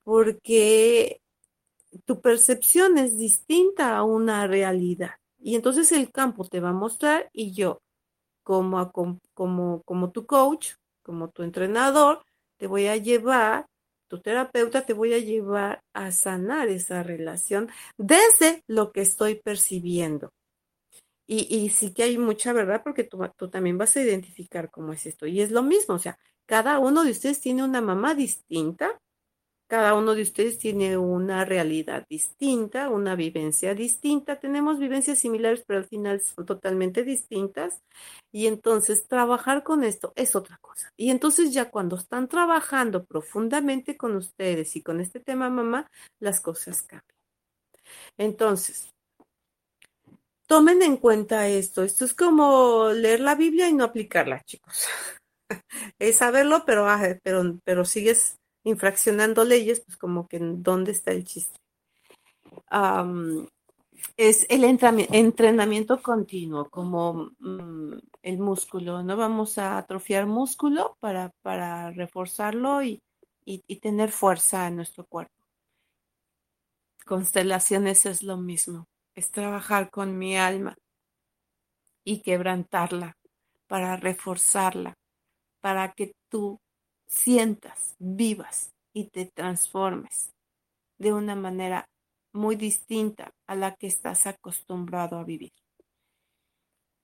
Porque 0.05 1.21
tu 2.05 2.21
percepción 2.21 2.99
es 2.99 3.19
distinta 3.19 3.97
a 3.97 4.05
una 4.05 4.47
realidad. 4.47 5.13
Y 5.39 5.57
entonces 5.57 5.93
el 5.93 6.11
campo 6.13 6.45
te 6.47 6.61
va 6.61 6.71
a 6.71 6.75
mostrar 6.75 7.31
y 7.33 7.53
yo, 7.53 7.81
como, 8.43 8.93
como, 9.35 9.83
como 9.83 10.11
tu 10.11 10.27
coach, 10.27 10.75
como 11.03 11.31
tu 11.31 11.43
entrenador, 11.43 12.23
te 12.59 12.67
voy 12.67 12.87
a 12.87 12.97
llevar, 12.97 13.67
tu 14.09 14.21
terapeuta 14.21 14.85
te 14.85 14.93
voy 14.93 15.15
a 15.15 15.19
llevar 15.19 15.83
a 15.95 16.13
sanar 16.13 16.69
esa 16.69 17.03
relación 17.03 17.71
desde 17.97 18.63
lo 18.67 18.93
que 18.93 19.01
estoy 19.01 19.37
percibiendo. 19.37 20.31
Y, 21.33 21.69
sí 21.71 21.95
que 21.95 22.03
hay 22.03 22.19
mucha 22.19 22.53
verdad 22.53 22.83
porque 22.83 23.05
tú, 23.05 23.21
tú, 23.37 23.49
también 23.49 23.79
vas 23.79 23.97
a 23.97 24.03
identificar 24.03 24.69
cómo 24.69 24.93
es 24.93 25.07
esto. 25.07 25.27
Y 25.27 25.41
es 25.41 25.53
lo 25.53 25.63
mismo, 25.63 25.95
o 25.95 25.99
sea, 26.01 26.19
cada 26.45 26.81
uno 26.81 27.05
de 27.05 27.13
ustedes 27.13 27.41
tiene 27.41 27.63
una 27.63 27.81
mamá 27.81 28.15
distinta, 28.17 29.01
cada 29.69 29.95
uno 29.95 30.17
de 30.17 30.23
ustedes 30.23 30.59
tiene 30.59 30.99
una 30.99 31.45
realidad 31.45 32.05
distinta, 32.11 32.89
una 32.89 33.15
vivencia 33.15 33.77
distinta. 33.77 34.41
Tenemos 34.41 34.81
vivencias 34.81 35.21
similares, 35.21 35.63
pero 35.65 35.79
al 35.79 35.87
final 35.87 36.21
son 36.21 36.45
totalmente 36.47 37.05
distintas. 37.05 37.81
Y 38.33 38.49
entonces 38.49 39.07
trabajar 39.07 39.63
con 39.63 39.85
esto 39.85 40.13
es 40.17 40.35
otra 40.35 40.59
cosa. 40.61 40.93
Y 40.97 41.11
entonces 41.11 41.55
ya 41.55 41.71
cuando 41.71 41.95
están 41.95 42.27
trabajando 42.27 43.05
profundamente 43.05 43.97
con 43.97 44.17
ustedes 44.17 44.75
y 44.75 44.83
con 44.83 45.01
este 45.01 45.21
tema 45.21 45.49
mamá, 45.49 45.87
las 46.19 46.41
cosas 46.41 46.83
cambian. 46.83 47.17
Entonces, 48.19 48.93
tomen 50.51 50.83
en 50.83 50.97
cuenta 50.97 51.47
esto. 51.47 51.85
Esto 51.85 52.05
es 52.05 52.13
como 52.13 52.89
leer 52.89 53.21
la 53.21 53.37
Biblia 53.37 53.69
y 53.69 53.73
no 53.73 53.85
aplicarla, 53.85 54.43
chicos. 54.43 54.85
es 56.01 56.17
saberlo, 56.17 56.65
pero, 56.67 56.89
ah, 56.89 57.01
pero, 57.23 57.57
pero 57.63 57.85
sigues 57.85 58.37
infraccionando 58.65 59.45
leyes, 59.45 59.81
pues 59.87 59.97
como 59.97 60.27
que 60.27 60.41
dónde 60.41 60.91
está 60.91 61.13
el 61.13 61.23
chiste. 61.23 61.57
Es 64.17 64.45
el 64.49 64.65
entrenamiento 64.65 66.03
continuo, 66.03 66.69
como 66.69 67.31
um, 67.41 68.01
el 68.21 68.39
músculo. 68.41 69.05
No 69.05 69.17
vamos 69.17 69.57
a 69.57 69.79
atrofiar 69.79 70.27
músculo 70.27 70.97
para, 70.99 71.31
para 71.43 71.93
reforzarlo 71.93 72.83
y, 72.83 73.01
y 73.45 73.77
tener 73.77 74.11
fuerza 74.11 74.67
en 74.67 74.75
nuestro 74.75 75.07
cuerpo. 75.07 75.33
Constelaciones 77.07 78.05
es 78.05 78.25
lo 78.25 78.37
mismo 78.37 78.89
es 79.15 79.31
trabajar 79.31 79.91
con 79.91 80.19
mi 80.19 80.37
alma 80.37 80.77
y 82.05 82.23
quebrantarla 82.23 83.17
para 83.67 83.97
reforzarla, 83.97 84.95
para 85.61 85.93
que 85.93 86.13
tú 86.29 86.61
sientas, 87.07 87.95
vivas 87.99 88.73
y 88.93 89.11
te 89.11 89.27
transformes 89.27 90.33
de 90.99 91.13
una 91.13 91.35
manera 91.35 91.87
muy 92.33 92.57
distinta 92.57 93.33
a 93.47 93.55
la 93.55 93.75
que 93.75 93.87
estás 93.87 94.27
acostumbrado 94.27 95.19
a 95.19 95.25
vivir. 95.25 95.53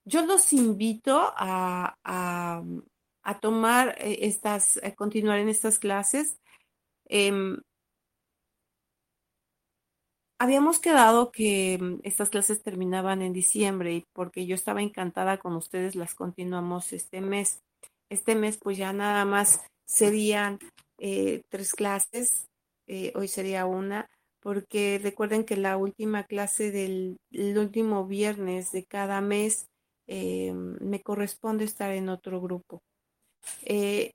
Yo 0.05 0.25
los 0.25 0.53
invito 0.53 1.33
a, 1.37 1.95
a, 2.05 3.41
tomar 3.41 3.97
eh, 3.99 4.19
estas, 4.23 4.79
a 4.83 4.95
continuar 4.95 5.41
en 5.41 5.49
estas 5.49 5.81
clases. 5.81 6.39
Eh, 7.09 7.57
Habíamos 10.39 10.81
quedado 10.81 11.31
que 11.33 11.79
mm, 11.81 12.01
estas 12.03 12.29
clases 12.31 12.63
terminaban 12.63 13.23
en 13.23 13.33
diciembre 13.33 13.95
y 13.95 14.05
porque 14.13 14.47
yo 14.47 14.55
estaba 14.55 14.83
encantada 14.83 15.39
con 15.39 15.57
ustedes, 15.57 15.95
las 15.97 16.15
continuamos 16.15 16.93
este 16.93 17.21
mes. 17.21 17.63
Este 18.11 18.35
mes 18.35 18.59
pues 18.63 18.77
ya 18.77 18.93
nada 18.93 19.25
más 19.25 19.61
serían 19.87 20.59
eh, 20.99 21.43
tres 21.49 21.73
clases, 21.75 22.49
eh, 22.87 23.13
hoy 23.15 23.29
sería 23.29 23.67
una, 23.67 24.09
porque 24.41 25.01
recuerden 25.03 25.45
que 25.45 25.57
la 25.57 25.77
última 25.77 26.25
clase 26.25 26.71
del 26.71 27.19
último 27.59 28.07
viernes 28.07 28.73
de 28.73 28.85
cada 28.85 29.21
mes 29.21 29.67
eh, 30.07 30.53
me 30.55 31.03
corresponde 31.03 31.65
estar 31.65 31.91
en 31.93 32.09
otro 32.09 32.41
grupo. 32.41 32.83
Eh, 33.65 34.13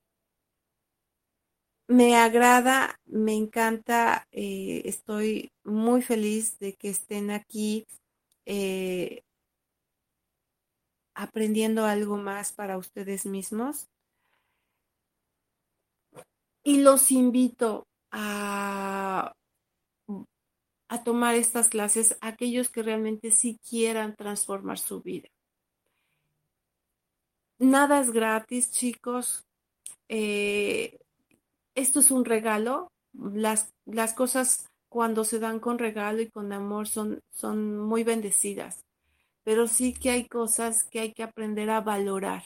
me 1.91 2.15
agrada, 2.15 2.97
me 3.05 3.35
encanta, 3.35 4.25
eh, 4.31 4.81
estoy 4.85 5.51
muy 5.65 6.01
feliz 6.01 6.57
de 6.57 6.73
que 6.75 6.89
estén 6.89 7.31
aquí 7.31 7.85
eh, 8.45 9.23
aprendiendo 11.13 11.85
algo 11.85 12.15
más 12.15 12.53
para 12.53 12.77
ustedes 12.77 13.25
mismos. 13.25 13.89
Y 16.63 16.77
los 16.81 17.11
invito 17.11 17.87
a, 18.11 19.33
tomar 21.03 21.35
estas 21.35 21.67
clases 21.67 22.17
aquellos 22.21 22.69
que 22.69 22.83
realmente 22.83 23.31
sí 23.31 23.59
quieran 23.69 24.15
transformar 24.15 24.79
su 24.79 25.01
vida. 25.01 25.27
Nada 27.59 27.99
es 27.99 28.11
gratis, 28.11 28.71
chicos. 28.71 29.45
Eh, 30.07 31.00
esto 31.75 31.99
es 31.99 32.11
un 32.11 32.25
regalo. 32.25 32.91
Las, 33.13 33.73
las 33.85 34.13
cosas 34.13 34.65
cuando 34.89 35.23
se 35.23 35.39
dan 35.39 35.59
con 35.59 35.79
regalo 35.79 36.21
y 36.21 36.29
con 36.29 36.51
amor 36.51 36.87
son, 36.87 37.21
son 37.31 37.79
muy 37.79 38.03
bendecidas, 38.03 38.83
pero 39.43 39.67
sí 39.67 39.93
que 39.93 40.09
hay 40.11 40.27
cosas 40.27 40.83
que 40.83 40.99
hay 40.99 41.13
que 41.13 41.23
aprender 41.23 41.69
a 41.69 41.81
valorar. 41.81 42.43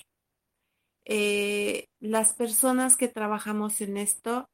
Eh, 1.05 1.87
las 1.99 2.33
personas 2.33 2.97
que 2.97 3.07
trabajamos 3.07 3.81
en 3.81 3.97
esto 3.97 4.47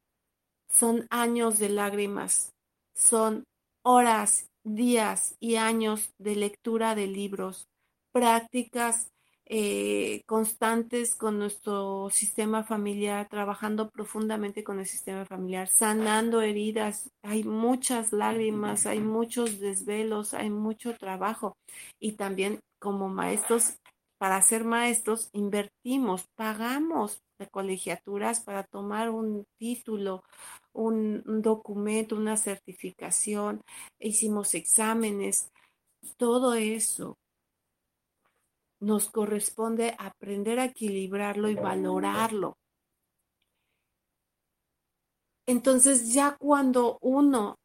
son 0.70 1.06
años 1.10 1.60
de 1.60 1.70
lágrimas, 1.70 2.54
son 2.94 3.44
horas, 3.84 4.48
días 4.64 5.36
y 5.40 5.56
años 5.56 6.14
de 6.18 6.36
lectura 6.36 6.96
de 6.96 7.08
libros, 7.08 7.68
prácticas 8.12 9.12
eh, 9.54 10.24
constantes 10.28 11.14
con 11.14 11.38
nuestro 11.38 12.10
sistema 12.10 12.64
familiar, 12.64 13.28
trabajando 13.28 13.90
profundamente 13.90 14.64
con 14.64 14.80
el 14.80 14.86
sistema 14.86 15.26
familiar, 15.26 15.68
sanando 15.68 16.42
heridas. 16.42 17.10
Hay 17.22 17.44
muchas 17.44 18.14
lágrimas, 18.14 18.86
hay 18.86 19.02
muchos 19.02 19.60
desvelos, 19.60 20.34
hay 20.34 20.50
mucho 20.50 20.96
trabajo. 20.96 21.58
Y 22.00 22.14
también 22.14 22.62
como 22.80 23.10
maestros, 23.10 23.74
para 24.18 24.42
ser 24.42 24.64
maestros, 24.64 25.30
invertimos, 25.34 26.28
pagamos 26.38 27.20
de 27.38 27.48
colegiaturas 27.48 28.40
para 28.40 28.64
tomar 28.64 29.10
un 29.10 29.44
título, 29.60 30.24
un, 30.72 31.24
documento, 31.42 32.16
una 32.16 32.38
certificación, 32.38 33.60
hicimos 34.00 34.54
exámenes, 34.54 35.50
todo 36.18 36.54
eso 36.54 37.18
nos 38.82 39.10
corresponde 39.10 39.96
aprender 39.98 40.60
a 40.60 40.66
equilibrarlo 40.66 41.50
y 41.50 41.56
valorarlo. 41.56 42.58
Entonces 45.46 46.14
ya 46.14 46.36
cuando 46.38 46.98
uno 47.02 47.58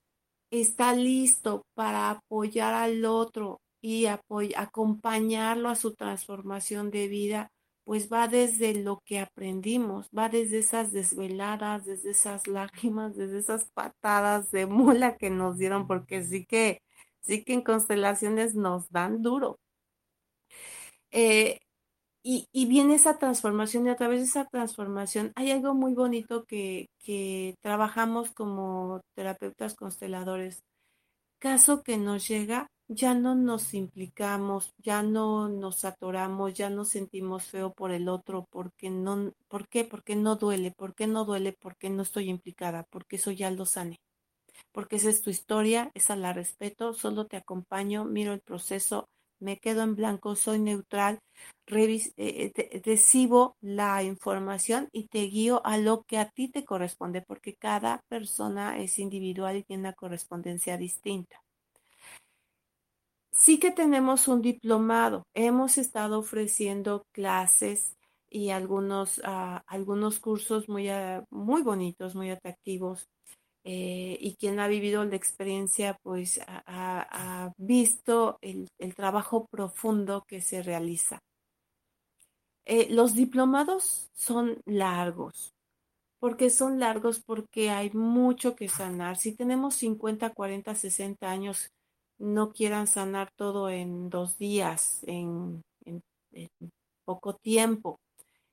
está 0.51 0.95
listo 0.95 1.63
para 1.75 2.11
apoyar 2.11 2.75
al 2.75 3.05
otro 3.05 3.61
y 3.81 4.07
acompañarlo 4.07 5.69
a 5.69 5.77
su 5.77 5.95
transformación 5.95 6.91
de 6.91 7.09
vida, 7.09 7.51
pues 7.85 8.13
va 8.13 8.27
desde 8.29 8.75
lo 8.75 9.01
que 9.05 9.21
aprendimos, 9.21 10.09
va 10.17 10.29
desde 10.29 10.59
esas 10.59 10.91
desveladas, 10.93 11.85
desde 11.85 12.11
esas 12.11 12.49
lágrimas, 12.49 13.15
desde 13.17 13.39
esas 13.39 13.71
patadas 13.73 14.51
de 14.51 14.67
mula 14.67 15.17
que 15.17 15.31
nos 15.31 15.57
dieron, 15.57 15.87
porque 15.87 16.25
sí 16.25 16.45
que, 16.47 16.83
sí 17.21 17.45
que 17.45 17.55
en 17.55 17.63
constelaciones 17.63 18.57
nos 18.57 18.91
dan 18.91 19.23
duro. 19.23 19.61
Eh, 21.19 21.61
y, 22.23 22.67
viene 22.67 22.95
esa 22.97 23.19
transformación 23.19 23.87
y 23.87 23.91
a 23.91 23.97
través 23.97 24.21
de 24.21 24.27
esa 24.27 24.47
transformación 24.47 25.33
hay 25.37 25.51
algo 25.51 25.75
muy 25.75 25.95
bonito 25.95 26.45
que, 26.45 26.89
que 26.99 27.55
trabajamos 27.63 28.33
como 28.33 29.01
terapeutas 29.15 29.75
consteladores. 29.77 30.63
Caso 31.39 31.83
que 31.83 31.97
nos 31.99 32.29
llega, 32.29 32.69
ya 32.89 33.15
no 33.15 33.35
nos 33.35 33.75
implicamos, 33.75 34.73
ya 34.79 35.03
no 35.03 35.49
nos 35.49 35.85
atoramos, 35.87 36.55
ya 36.55 36.71
no 36.71 36.85
sentimos 36.85 37.45
feo 37.45 37.73
por 37.73 37.93
el 37.93 38.09
otro, 38.09 38.47
porque 38.51 38.91
no, 38.91 39.33
¿por 39.49 39.69
qué? 39.69 39.85
Porque 39.85 40.17
no 40.17 40.37
duele, 40.37 40.73
¿por 40.77 40.95
qué 40.95 41.07
no 41.07 41.25
duele? 41.25 41.55
Porque 41.61 41.91
no 41.91 42.03
estoy 42.03 42.29
implicada, 42.31 42.85
porque 42.91 43.17
eso 43.17 43.31
ya 43.31 43.51
lo 43.51 43.67
sane. 43.67 43.99
Porque 44.73 44.97
esa 44.97 45.11
es 45.11 45.23
tu 45.23 45.31
historia, 45.31 45.91
esa 45.95 46.17
la 46.17 46.33
respeto, 46.33 46.93
solo 46.95 47.27
te 47.27 47.37
acompaño, 47.37 48.05
miro 48.05 48.33
el 48.33 48.41
proceso, 48.41 49.09
me 49.41 49.59
quedo 49.59 49.83
en 49.83 49.95
blanco, 49.97 50.37
soy 50.37 50.59
neutral, 50.61 51.21
eh, 51.69 52.53
recibo 52.85 53.57
la 53.61 54.03
información 54.03 54.89
y 54.93 55.09
te 55.09 55.23
guío 55.25 55.65
a 55.67 55.79
lo 55.79 56.03
que 56.05 56.19
a 56.19 56.31
ti 56.31 56.49
te 56.51 56.65
corresponde, 56.65 57.23
porque 57.23 57.55
cada 57.57 58.01
persona 58.09 58.79
es 58.79 58.99
individual 58.99 59.57
y 59.57 59.65
tiene 59.65 59.83
una 59.83 59.93
correspondencia 59.95 60.77
distinta. 60.79 61.41
Sí 63.33 63.59
que 63.61 63.71
tenemos 63.71 64.29
un 64.29 64.41
diplomado. 64.43 65.25
Hemos 65.35 65.79
estado 65.79 66.19
ofreciendo 66.19 67.03
clases 67.13 67.97
y 68.29 68.51
algunos, 68.51 69.21
ah, 69.25 69.63
algunos 69.67 70.19
cursos 70.21 70.69
muy, 70.69 70.89
ah, 70.89 71.25
muy 71.31 71.63
bonitos, 71.63 72.15
muy 72.15 72.31
atractivos. 72.31 73.07
Eh, 73.69 74.17
y 74.21 74.37
quien 74.37 74.61
ha 74.61 74.69
vivido 74.69 75.05
la 75.05 75.17
experiencia, 75.17 75.99
pues 76.05 76.41
ha, 76.47 77.53
visto 77.57 78.39
el, 78.41 78.69
trabajo 78.95 79.49
profundo 79.51 80.25
que 80.29 80.41
se 80.41 80.63
realiza. 80.63 81.19
Eh, 82.65 82.87
los 82.91 83.15
diplomados 83.15 84.09
son 84.15 84.63
largos. 84.67 85.53
¿Por 86.21 86.37
qué 86.37 86.49
son 86.49 86.79
largos? 86.79 87.21
Porque 87.21 87.71
hay 87.71 87.91
mucho 87.91 88.55
que 88.55 88.69
sanar. 88.69 89.17
Si 89.17 89.35
tenemos 89.35 89.75
50, 89.75 90.31
40, 90.31 90.75
60 90.77 91.29
años 91.29 91.69
no 92.19 92.53
quieran 92.53 92.87
sanar 92.87 93.33
todo 93.35 93.69
en 93.69 94.11
dos 94.11 94.39
días, 94.39 95.03
en, 95.09 95.63
poco 97.05 97.35
tiempo. 97.35 97.99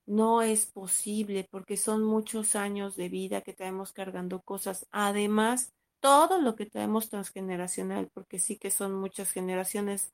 No 0.05 0.41
es 0.41 0.65
posible 0.65 1.47
porque 1.49 1.77
son 1.77 2.03
muchos 2.03 2.55
años 2.55 2.95
de 2.95 3.09
vida 3.09 3.41
que 3.41 3.53
traemos 3.53 3.93
cargando 3.93 4.41
cosas. 4.41 4.85
Además, 4.91 5.73
todo 6.01 6.41
lo 6.41 6.55
que 6.55 6.65
traemos 6.65 7.09
transgeneracional, 7.09 8.09
porque 8.13 8.39
sí 8.39 8.57
que 8.57 8.71
son 8.71 8.93
muchas 8.93 9.31
generaciones. 9.31 10.13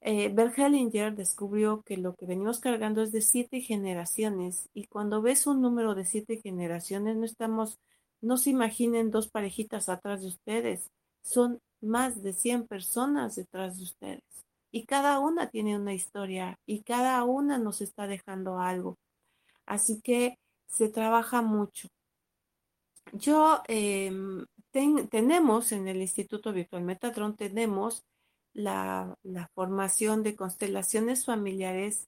Eh, 0.00 0.34
Hellinger 0.56 1.14
descubrió 1.14 1.82
que 1.82 1.96
lo 1.98 2.14
que 2.14 2.26
venimos 2.26 2.60
cargando 2.60 3.02
es 3.02 3.12
de 3.12 3.20
siete 3.20 3.60
generaciones 3.60 4.68
y 4.74 4.86
cuando 4.86 5.22
ves 5.22 5.46
un 5.46 5.60
número 5.60 5.94
de 5.94 6.04
siete 6.04 6.40
generaciones 6.42 7.16
no 7.16 7.24
estamos, 7.24 7.78
no 8.20 8.36
se 8.38 8.50
imaginen 8.50 9.10
dos 9.10 9.28
parejitas 9.28 9.88
atrás 9.88 10.22
de 10.22 10.28
ustedes, 10.28 10.90
son 11.22 11.60
más 11.82 12.22
de 12.22 12.32
100 12.32 12.66
personas 12.66 13.36
detrás 13.36 13.76
de 13.76 13.84
ustedes. 13.84 14.22
Y 14.70 14.86
cada 14.86 15.18
una 15.20 15.50
tiene 15.50 15.76
una 15.76 15.92
historia 15.92 16.58
y 16.66 16.82
cada 16.82 17.22
una 17.24 17.58
nos 17.58 17.82
está 17.82 18.06
dejando 18.06 18.58
algo. 18.58 18.96
Así 19.72 20.02
que 20.02 20.38
se 20.66 20.90
trabaja 20.90 21.40
mucho. 21.40 21.88
Yo 23.14 23.62
em, 23.68 24.44
tenemos 25.10 25.72
en 25.72 25.88
el 25.88 26.02
Instituto 26.02 26.52
Virtual 26.52 26.82
Metatron, 26.82 27.36
tenemos 27.36 28.04
la, 28.52 29.16
la 29.22 29.48
formación 29.54 30.22
de 30.22 30.36
constelaciones 30.36 31.24
familiares 31.24 32.06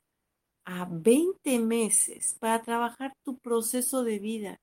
a 0.67 0.87
20 0.91 1.59
meses 1.59 2.37
para 2.39 2.61
trabajar 2.61 3.15
tu 3.25 3.39
proceso 3.39 4.05
de 4.05 4.19
vida 4.19 4.61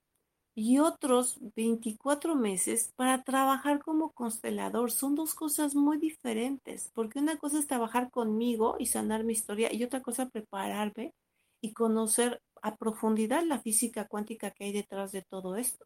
y 0.53 0.77
otros 0.77 1.39
24 1.55 2.35
meses 2.35 2.91
para 2.95 3.23
trabajar 3.23 3.81
como 3.81 4.11
constelador. 4.11 4.91
Son 4.91 5.15
dos 5.15 5.33
cosas 5.33 5.73
muy 5.73 5.97
diferentes, 5.97 6.91
porque 6.93 7.17
una 7.17 7.37
cosa 7.37 7.57
es 7.57 7.65
trabajar 7.65 8.11
conmigo 8.11 8.75
y 8.77 8.85
sanar 8.85 9.23
mi 9.23 9.33
historia 9.33 9.73
y 9.73 9.83
otra 9.83 10.01
cosa 10.01 10.29
prepararme 10.29 11.15
y 11.61 11.73
conocer 11.73 12.39
a 12.61 12.75
profundidad 12.75 13.43
la 13.43 13.59
física 13.59 14.07
cuántica 14.07 14.51
que 14.51 14.65
hay 14.65 14.71
detrás 14.73 15.11
de 15.11 15.21
todo 15.23 15.55
esto, 15.55 15.85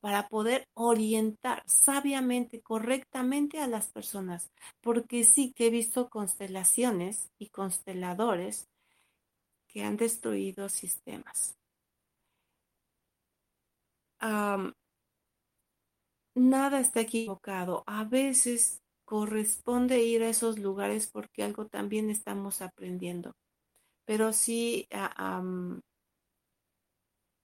para 0.00 0.28
poder 0.28 0.68
orientar 0.74 1.62
sabiamente, 1.66 2.60
correctamente 2.62 3.60
a 3.60 3.66
las 3.66 3.88
personas, 3.88 4.50
porque 4.80 5.24
sí 5.24 5.52
que 5.52 5.66
he 5.66 5.70
visto 5.70 6.08
constelaciones 6.08 7.30
y 7.38 7.48
consteladores 7.48 8.68
que 9.66 9.82
han 9.82 9.96
destruido 9.96 10.68
sistemas 10.68 11.58
nada 16.34 16.80
está 16.80 17.00
equivocado. 17.00 17.84
A 17.86 18.04
veces 18.04 18.82
corresponde 19.04 20.02
ir 20.02 20.22
a 20.22 20.28
esos 20.28 20.58
lugares 20.58 21.08
porque 21.10 21.42
algo 21.42 21.66
también 21.66 22.10
estamos 22.10 22.62
aprendiendo. 22.62 23.34
Pero 24.08 24.32
sí, 24.32 24.86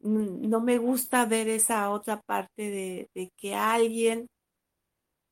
no 0.00 0.60
me 0.60 0.78
gusta 0.78 1.24
ver 1.26 1.48
esa 1.48 1.90
otra 1.90 2.20
parte 2.20 2.62
de, 2.70 3.08
de 3.14 3.30
que 3.36 3.54
alguien 3.54 4.26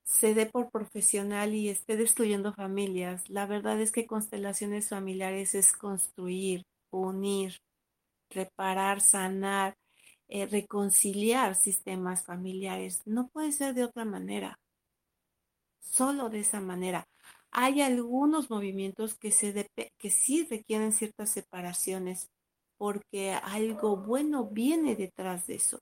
se 0.05 0.35
dé 0.35 0.47
por 0.47 0.70
profesional 0.70 1.55
y 1.55 1.68
esté 1.68 1.97
destruyendo 1.97 2.53
familias. 2.53 3.28
La 3.28 3.47
verdad 3.47 3.80
es 3.80 3.93
que 3.93 4.07
constelaciones 4.07 4.89
familiares 4.89 5.55
es 5.55 5.72
construir, 5.72 6.62
unir, 6.93 7.57
reparar, 8.30 9.01
sanar, 9.01 9.74
eh, 10.28 10.47
reconciliar 10.47 11.55
sistemas 11.57 12.24
familiares. 12.24 13.03
No 13.07 13.28
puede 13.28 13.53
ser 13.53 13.74
de 13.74 13.85
otra 13.85 14.05
manera, 14.05 14.57
solo 15.80 16.30
de 16.30 16.41
esa 16.41 16.61
manera. 16.61 17.05
Hay 17.53 17.83
algunos 17.83 18.51
movimientos 18.51 19.15
que, 19.15 19.31
se 19.31 19.69
que 19.99 20.11
sí 20.11 20.47
requieren 20.49 20.93
ciertas 20.93 21.31
separaciones 21.31 22.31
porque 22.79 23.33
algo 23.33 23.97
bueno 23.97 24.47
viene 24.47 24.97
detrás 24.97 25.47
de 25.47 25.57
eso 25.57 25.79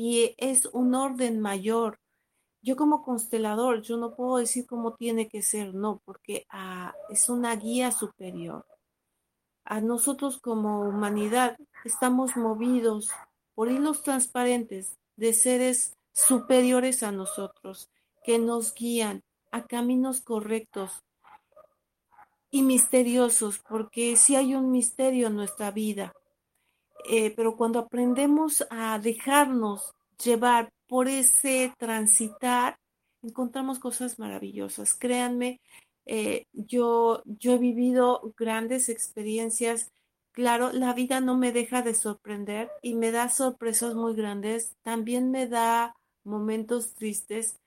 y 0.00 0.36
es 0.38 0.66
un 0.66 0.94
orden 0.94 1.40
mayor. 1.40 1.98
Yo 2.62 2.76
como 2.76 3.02
constelador, 3.02 3.82
yo 3.82 3.96
no 3.96 4.14
puedo 4.14 4.36
decir 4.36 4.64
cómo 4.64 4.94
tiene 4.94 5.28
que 5.28 5.42
ser, 5.42 5.74
no, 5.74 6.00
porque 6.04 6.46
ah, 6.50 6.94
es 7.10 7.28
una 7.28 7.56
guía 7.56 7.90
superior. 7.90 8.64
A 9.64 9.80
nosotros 9.80 10.38
como 10.38 10.82
humanidad 10.82 11.56
estamos 11.84 12.36
movidos 12.36 13.10
por 13.56 13.72
hilos 13.72 14.04
transparentes 14.04 14.98
de 15.16 15.32
seres 15.32 15.96
superiores 16.12 17.02
a 17.02 17.10
nosotros, 17.10 17.90
que 18.22 18.38
nos 18.38 18.74
guían 18.74 19.24
a 19.50 19.66
caminos 19.66 20.20
correctos 20.20 21.04
y 22.50 22.62
misteriosos, 22.62 23.60
porque 23.68 24.16
si 24.16 24.36
hay 24.36 24.54
un 24.54 24.70
misterio 24.70 25.28
en 25.28 25.36
nuestra 25.36 25.70
vida, 25.70 26.12
eh, 27.08 27.32
pero 27.36 27.56
cuando 27.56 27.78
aprendemos 27.78 28.66
a 28.70 28.98
dejarnos 28.98 29.94
llevar 30.22 30.72
por 30.86 31.08
ese 31.08 31.72
transitar, 31.78 32.78
encontramos 33.22 33.78
cosas 33.78 34.18
maravillosas. 34.18 34.94
Créanme, 34.94 35.60
eh, 36.06 36.46
yo, 36.52 37.22
yo 37.24 37.52
he 37.52 37.58
vivido 37.58 38.32
grandes 38.36 38.88
experiencias 38.88 39.90
Claro, 40.38 40.70
la 40.72 40.94
vida 40.94 41.20
no 41.20 41.36
me 41.36 41.50
deja 41.50 41.82
de 41.82 41.94
sorprender 41.94 42.70
y 42.80 42.94
me 42.94 43.10
da 43.10 43.28
sorpresas 43.28 43.96
muy 43.96 44.14
grandes, 44.14 44.76
también 44.82 45.32
me 45.32 45.48
da 45.48 45.96
momentos 46.22 46.94
tristes, 46.94 47.58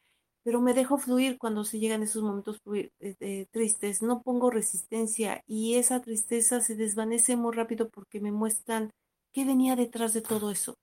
pero 0.44 0.62
me 0.62 0.74
dejo 0.74 0.98
fluir 0.98 1.38
cuando 1.38 1.64
se 1.64 1.80
llegan 1.80 2.04
esos 2.04 2.24
momentos 2.24 2.60
eh, 2.74 2.90
eh, 3.00 3.46
tristes, 3.52 4.02
no 4.02 4.22
pongo 4.22 4.50
resistencia 4.50 5.44
y 5.48 5.76
esa 5.76 6.02
tristeza 6.02 6.62
se 6.62 6.76
desvanece 6.76 7.36
muy 7.36 7.54
rápido 7.56 7.90
porque 7.90 8.20
me 8.20 8.32
muestran 8.32 8.92
qué 9.34 9.46
venía 9.46 9.76
detrás 9.76 10.14
de 10.14 10.22
todo 10.22 10.52
eso. 10.52 10.76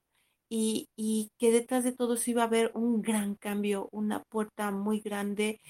Y, 0.51 0.89
y, 0.97 1.31
que 1.39 1.53
detrás 1.53 1.85
de 1.85 1.93
todo 1.93 2.15
eso 2.15 2.31
iba 2.31 2.43
a 2.43 2.47
haber 2.47 2.73
un 2.75 3.03
gran 3.03 3.35
cambio, 3.35 3.89
una 3.93 4.23
puerta 4.31 4.71
muy 4.71 5.01
grande, 5.01 5.61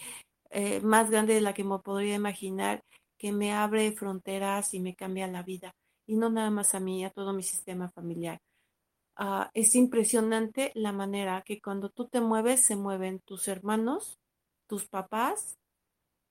eh, 0.51 0.81
más 0.83 1.11
grande 1.11 1.35
de 1.35 1.41
la 1.43 1.55
que 1.55 1.65
me 1.65 1.79
podría 1.81 2.15
imaginar, 2.17 2.83
que 3.19 3.33
me 3.33 3.53
abre 3.53 3.93
fronteras 3.93 4.75
y 4.75 4.81
me 4.81 4.95
cambia 4.95 5.27
la 5.29 5.43
vida. 5.43 5.73
Y 6.07 6.17
no 6.17 6.31
nada 6.31 6.51
más 6.51 6.75
a 6.75 6.81
mí, 6.81 7.05
a 7.05 7.11
todo 7.11 7.33
mi 7.33 7.43
sistema 7.43 7.91
familiar. 7.91 8.39
Ah, 9.19 9.51
es 9.55 9.75
impresionante 9.75 10.71
la 10.75 10.93
manera 10.93 11.43
que 11.45 11.61
cuando 11.61 11.91
tú 11.91 12.07
te 12.09 12.21
mueves, 12.21 12.65
se 12.65 12.77
mueven 12.77 13.21
tus 13.27 13.49
hermanos, 13.49 14.19
tus 14.69 14.89
papás, 14.89 15.59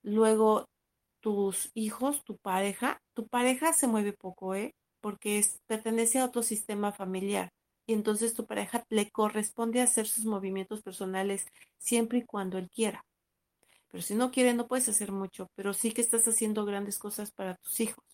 luego 0.02 0.66
tus 1.20 1.70
hijos, 1.74 2.24
tu 2.24 2.38
pareja. 2.38 3.00
Tu 3.14 3.28
pareja 3.28 3.72
se 3.74 3.88
mueve 3.88 4.12
poco, 4.14 4.54
¿eh? 4.54 4.74
Porque 5.00 5.38
es, 5.38 5.58
pertenece 5.66 6.18
a 6.20 6.26
otro 6.26 6.42
sistema 6.42 6.92
familiar. 6.92 7.50
Y 7.86 7.94
entonces 7.94 8.34
tu 8.34 8.46
pareja 8.46 8.84
le 8.90 9.10
corresponde 9.10 9.82
hacer 9.82 10.06
sus 10.08 10.24
movimientos 10.26 10.82
personales 10.82 11.46
siempre 11.78 12.18
y 12.18 12.24
cuando 12.26 12.58
él 12.58 12.70
quiera. 12.70 13.04
Pero 13.90 14.02
si 14.02 14.14
no 14.14 14.30
quiere, 14.32 14.54
no 14.54 14.68
puedes 14.68 14.88
hacer 14.88 15.12
mucho, 15.12 15.48
pero 15.56 15.74
sí 15.74 15.92
que 15.92 16.02
estás 16.02 16.26
haciendo 16.28 16.64
grandes 16.64 16.98
cosas 16.98 17.32
para 17.32 17.56
tus 17.56 17.80
hijos. 17.80 18.04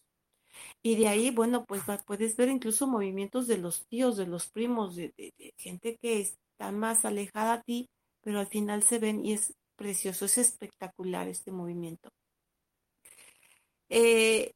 Y 0.82 0.96
de 0.96 1.08
ahí, 1.08 1.30
bueno, 1.30 1.64
pues 1.64 1.82
puedes 2.06 2.36
ver 2.36 2.48
incluso 2.48 2.86
movimientos 2.86 3.46
de 3.46 3.58
los 3.58 3.86
tíos, 3.86 4.16
de 4.16 4.26
los 4.26 4.48
primos, 4.50 4.96
de, 4.96 5.12
gente 5.56 5.96
que 6.00 6.20
está 6.20 6.72
más 6.72 7.04
alejada 7.04 7.54
a 7.54 7.62
ti, 7.62 7.88
pero 8.20 8.40
al 8.40 8.46
final 8.46 8.82
se 8.82 8.98
ven 8.98 9.24
y 9.24 9.32
es 9.32 9.54
precioso, 9.76 10.24
es 10.26 10.38
espectacular 10.38 11.28
este 11.28 11.50
movimiento. 11.52 12.10
Eh, 13.88 14.52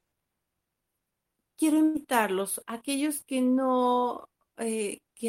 quiero 1.56 1.78
invitarlos, 1.78 2.62
aquellos 2.66 3.24
que 3.24 3.40
no, 3.42 4.28
eh, 4.56 5.00
que, 5.14 5.28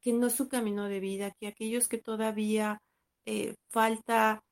que, 0.00 0.12
no 0.12 0.26
es 0.28 0.34
su 0.34 0.48
camino 0.48 0.88
de 0.88 1.00
vida, 1.00 1.32
que 1.38 1.46
aquellos 1.46 1.88
que 1.88 1.98
todavía 1.98 2.80
eh, 3.26 3.54
falta 3.70 4.42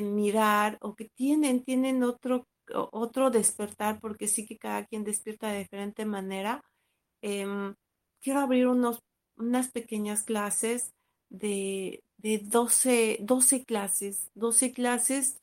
mirar 0.00 0.78
o 0.80 0.94
que 0.94 1.08
tienen, 1.10 1.64
tienen 1.64 2.02
otro, 2.02 2.46
otro 2.72 3.30
despertar, 3.30 4.00
porque 4.00 4.28
sí 4.28 4.46
que 4.46 4.58
cada 4.58 4.84
quien 4.86 5.04
despierta 5.04 5.48
de 5.50 5.60
diferente 5.60 6.04
manera. 6.04 6.62
Em, 7.22 7.74
quiero 8.20 8.40
abrir 8.40 8.66
unos, 8.66 9.00
unas 9.36 9.70
pequeñas 9.70 10.22
clases 10.22 10.92
de, 11.30 12.02
de 12.18 12.38
12, 12.38 13.18
12 13.22 13.64
clases, 13.64 14.30
12 14.34 14.72
clases 14.72 15.38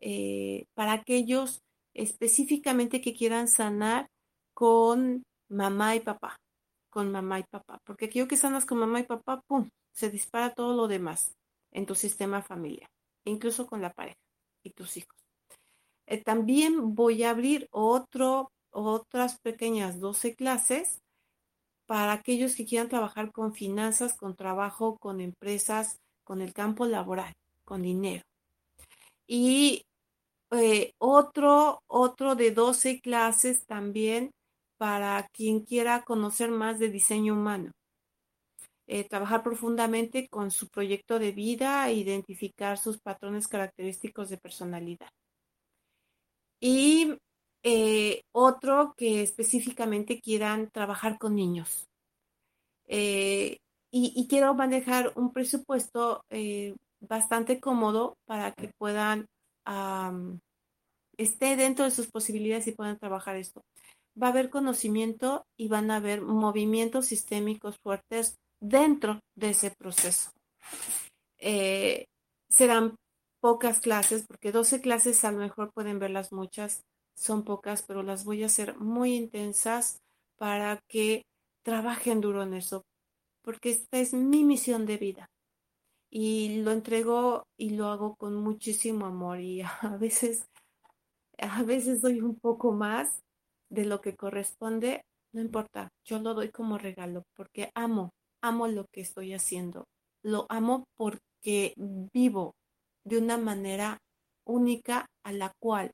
eh, 0.00 0.66
para 0.74 0.92
aquellos 0.92 1.60
específicamente 1.94 3.00
que 3.00 3.14
quieran 3.14 3.48
sanar 3.48 4.08
con 4.54 5.22
mamá 5.48 5.96
y 5.96 6.00
papá, 6.00 6.36
con 6.90 7.12
mamá 7.12 7.40
y 7.40 7.44
papá, 7.44 7.78
porque 7.84 8.06
aquello 8.06 8.28
que 8.28 8.36
sanas 8.36 8.66
con 8.66 8.78
mamá 8.78 9.00
y 9.00 9.04
papá, 9.04 9.40
¡pum!, 9.46 9.68
se 9.92 10.10
dispara 10.10 10.54
todo 10.54 10.74
lo 10.74 10.88
demás 10.88 11.34
en 11.72 11.86
tu 11.86 11.94
sistema 11.94 12.42
familiar 12.42 12.88
incluso 13.24 13.66
con 13.66 13.80
la 13.82 13.92
pareja 13.92 14.18
y 14.62 14.70
tus 14.70 14.96
hijos. 14.96 15.23
Eh, 16.06 16.22
también 16.22 16.94
voy 16.94 17.22
a 17.22 17.30
abrir 17.30 17.68
otras 17.70 19.38
pequeñas 19.40 20.00
12 20.00 20.34
clases 20.34 21.00
para 21.86 22.12
aquellos 22.12 22.56
que 22.56 22.66
quieran 22.66 22.88
trabajar 22.88 23.32
con 23.32 23.54
finanzas, 23.54 24.16
con 24.16 24.36
trabajo, 24.36 24.96
con 24.98 25.20
empresas, 25.20 25.98
con 26.24 26.40
el 26.40 26.52
campo 26.52 26.86
laboral, 26.86 27.32
con 27.64 27.82
dinero. 27.82 28.22
Y 29.26 29.82
eh, 30.50 30.92
otro, 30.98 31.80
otro 31.86 32.34
de 32.34 32.50
12 32.52 33.00
clases 33.00 33.64
también 33.66 34.30
para 34.78 35.26
quien 35.32 35.60
quiera 35.60 36.02
conocer 36.02 36.50
más 36.50 36.78
de 36.78 36.90
diseño 36.90 37.34
humano. 37.34 37.72
Eh, 38.86 39.08
trabajar 39.08 39.42
profundamente 39.42 40.28
con 40.28 40.50
su 40.50 40.68
proyecto 40.68 41.18
de 41.18 41.32
vida 41.32 41.90
identificar 41.90 42.76
sus 42.76 43.00
patrones 43.00 43.48
característicos 43.48 44.28
de 44.28 44.36
personalidad. 44.36 45.08
Y 46.60 47.18
eh, 47.62 48.22
otro 48.32 48.94
que 48.96 49.22
específicamente 49.22 50.20
quieran 50.20 50.70
trabajar 50.70 51.18
con 51.18 51.34
niños. 51.34 51.86
Eh, 52.86 53.58
y, 53.90 54.26
quiero 54.28 54.54
manejar 54.54 55.12
un 55.14 55.32
presupuesto 55.32 56.24
bastante 57.00 57.60
cómodo 57.60 58.16
para 58.26 58.52
que 58.52 58.72
puedan, 58.76 59.28
esté 61.16 61.54
dentro 61.54 61.84
de 61.84 61.92
sus 61.92 62.08
posibilidades 62.10 62.66
y 62.66 62.72
puedan 62.72 62.98
trabajar 62.98 63.36
esto. 63.36 63.62
Va 64.20 64.28
a 64.28 64.30
haber 64.30 64.50
conocimiento 64.50 65.46
y 65.56 65.68
van 65.68 65.92
a 65.92 65.96
haber 65.96 66.22
movimientos 66.22 67.06
sistémicos 67.06 67.78
fuertes 67.78 68.36
dentro 68.60 69.20
de 69.36 69.50
ese 69.50 69.70
proceso. 69.70 70.30
Eh, 71.38 72.06
serán 72.48 72.96
pocas 73.44 73.80
clases, 73.80 74.24
porque 74.26 74.52
12 74.52 74.80
clases 74.80 75.22
a 75.22 75.30
lo 75.30 75.36
mejor 75.36 75.70
pueden 75.74 75.98
verlas 75.98 76.32
muchas, 76.32 76.80
son 77.14 77.44
pocas, 77.44 77.82
pero 77.82 78.02
las 78.02 78.24
voy 78.24 78.42
a 78.42 78.46
hacer 78.46 78.78
muy 78.78 79.14
intensas 79.16 79.98
para 80.38 80.80
que 80.88 81.26
trabajen 81.62 82.22
duro 82.22 82.42
en 82.42 82.54
eso, 82.54 82.84
porque 83.42 83.68
esta 83.68 83.98
es 83.98 84.14
mi 84.14 84.44
misión 84.44 84.86
de 84.86 84.96
vida. 84.96 85.26
Y 86.10 86.62
lo 86.62 86.70
entrego 86.70 87.42
y 87.58 87.76
lo 87.76 87.88
hago 87.88 88.16
con 88.16 88.34
muchísimo 88.34 89.04
amor 89.04 89.40
y 89.40 89.60
a 89.82 89.98
veces, 90.00 90.46
a 91.36 91.62
veces 91.64 92.00
doy 92.00 92.22
un 92.22 92.38
poco 92.40 92.72
más 92.72 93.20
de 93.68 93.84
lo 93.84 94.00
que 94.00 94.16
corresponde, 94.16 95.02
no 95.34 95.42
importa, 95.42 95.90
yo 96.02 96.18
lo 96.18 96.32
doy 96.32 96.48
como 96.48 96.78
regalo 96.78 97.24
porque 97.36 97.70
amo 97.74 98.10
amo 98.40 98.68
lo 98.68 98.86
que 98.92 99.00
estoy 99.00 99.34
haciendo. 99.34 99.84
Lo 100.22 100.46
amo 100.48 100.84
porque 100.96 101.74
vivo 101.76 102.54
de 103.04 103.18
una 103.18 103.36
manera 103.36 103.98
única 104.44 105.06
a 105.24 105.32
la 105.32 105.52
cual 105.58 105.92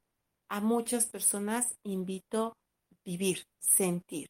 a 0.49 0.61
muchas 0.61 1.07
personas 1.07 1.75
invito 1.85 2.55
vivir, 3.05 3.45
sentir. 3.59 4.29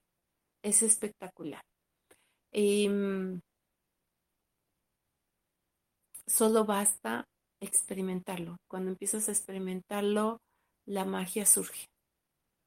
Es 0.62 0.83
espectacular. 0.83 1.62
Em, 2.53 3.41
solo 6.26 6.64
basta 6.64 7.24
experimentarlo. 7.61 8.57
Cuando 8.68 8.91
empiezas 8.91 9.28
a 9.28 9.33
experimentarlo, 9.33 10.39
la 10.87 11.05
magia 11.05 11.47
surge. 11.47 11.87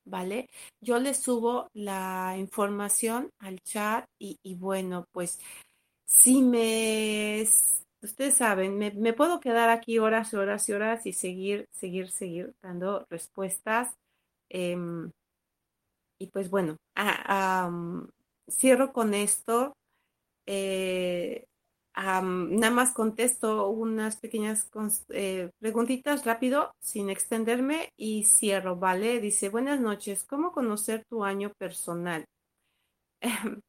¿vale? 0.06 0.50
Yo 0.82 1.00
les 1.00 1.18
subo 1.18 1.68
la 1.74 2.36
información 2.38 3.30
al 3.40 3.60
chat 3.62 4.06
y, 4.20 4.38
bueno, 4.56 5.06
pues 5.12 5.40
si 6.06 6.42
me, 6.42 7.46
ustedes 8.04 8.36
saben, 8.36 8.78
me, 8.78 9.14
puedo 9.14 9.40
quedar 9.40 9.70
aquí 9.70 9.98
horas 10.00 10.34
y 10.34 10.36
horas 10.36 10.68
y 10.70 10.74
horas 10.74 11.06
y 11.06 11.14
seguir, 11.14 11.68
seguir, 11.72 12.10
seguir 12.10 12.54
dando 12.62 13.06
respuestas. 13.10 13.96
Em, 14.50 15.12
y 16.20 16.28
pues 16.28 16.50
bueno, 16.50 16.78
ah, 16.96 17.72
cierro 18.50 18.94
con 18.94 19.14
esto. 19.14 19.74
Eh, 20.46 21.46
nada 21.96 22.72
más 22.72 22.92
contesto 22.94 23.70
unas 23.70 24.18
pequeñas 24.18 24.70
eh, 25.10 25.52
preguntitas 25.60 26.26
rápido, 26.26 26.72
sin 26.80 27.10
extenderme 27.10 27.90
y 27.98 28.24
cierro, 28.26 28.76
¿vale? 28.78 29.20
Dice, 29.20 29.50
buenas 29.50 29.80
noches, 29.80 30.24
¿cómo 30.26 30.52
conocer 30.52 31.06
tu 31.10 31.24
año 31.24 31.52
personal? 31.58 32.26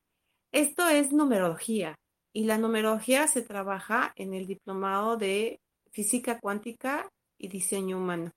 Esto 0.53 0.89
es 0.89 1.13
numerología 1.13 1.97
y 2.35 2.45
la 2.45 2.59
numerología 2.59 3.29
se 3.29 3.43
trabaja 3.43 4.13
en 4.17 4.35
el 4.35 4.47
diplomado 4.47 5.17
de 5.17 5.61
física 5.93 6.41
cuántica 6.41 7.09
y 7.39 7.47
diseño 7.47 7.97
humano, 7.97 8.33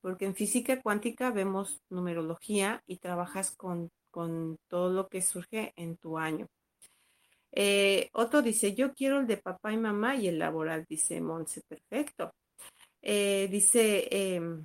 porque 0.00 0.24
en 0.24 0.34
física 0.34 0.80
cuántica 0.80 1.30
vemos 1.30 1.82
numerología 1.90 2.82
y 2.86 2.96
trabajas 2.96 3.54
con, 3.54 3.90
con 4.10 4.56
todo 4.68 4.90
lo 4.90 5.08
que 5.08 5.20
surge 5.20 5.74
en 5.76 5.98
tu 5.98 6.18
año. 6.18 6.48
Eh, 7.52 8.08
otro 8.14 8.40
dice, 8.40 8.74
yo 8.74 8.94
quiero 8.94 9.20
el 9.20 9.26
de 9.26 9.36
papá 9.36 9.70
y 9.70 9.76
mamá 9.76 10.16
y 10.16 10.28
el 10.28 10.38
laboral, 10.38 10.86
dice 10.88 11.20
Monse, 11.20 11.60
perfecto. 11.68 12.34
Eh, 13.02 13.48
dice 13.50 14.08
em, 14.10 14.64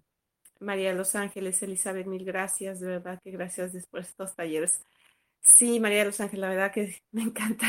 María 0.61 0.93
Los 0.93 1.13
Ángeles, 1.15 1.61
Elizabeth, 1.61 2.07
mil 2.07 2.23
gracias, 2.23 2.79
de 2.79 2.87
verdad 2.87 3.19
que 3.21 3.31
gracias 3.31 3.73
por 3.87 3.99
estos 3.99 4.33
talleres. 4.33 4.81
Sí, 5.41 5.79
María 5.81 6.05
Los 6.05 6.21
Ángeles, 6.21 6.41
la 6.41 6.49
verdad 6.49 6.71
que 6.71 6.95
me 7.11 7.23
encanta. 7.23 7.67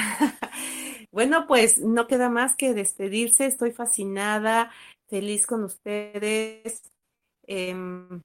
Bueno, 1.10 1.46
pues 1.46 1.78
no 1.78 2.06
queda 2.06 2.28
más 2.28 2.56
que 2.56 2.74
despedirse, 2.74 3.46
estoy 3.46 3.72
fascinada, 3.72 4.70
feliz 5.06 5.46
con 5.46 5.64
ustedes. 5.64 6.82
Em, 7.46 8.22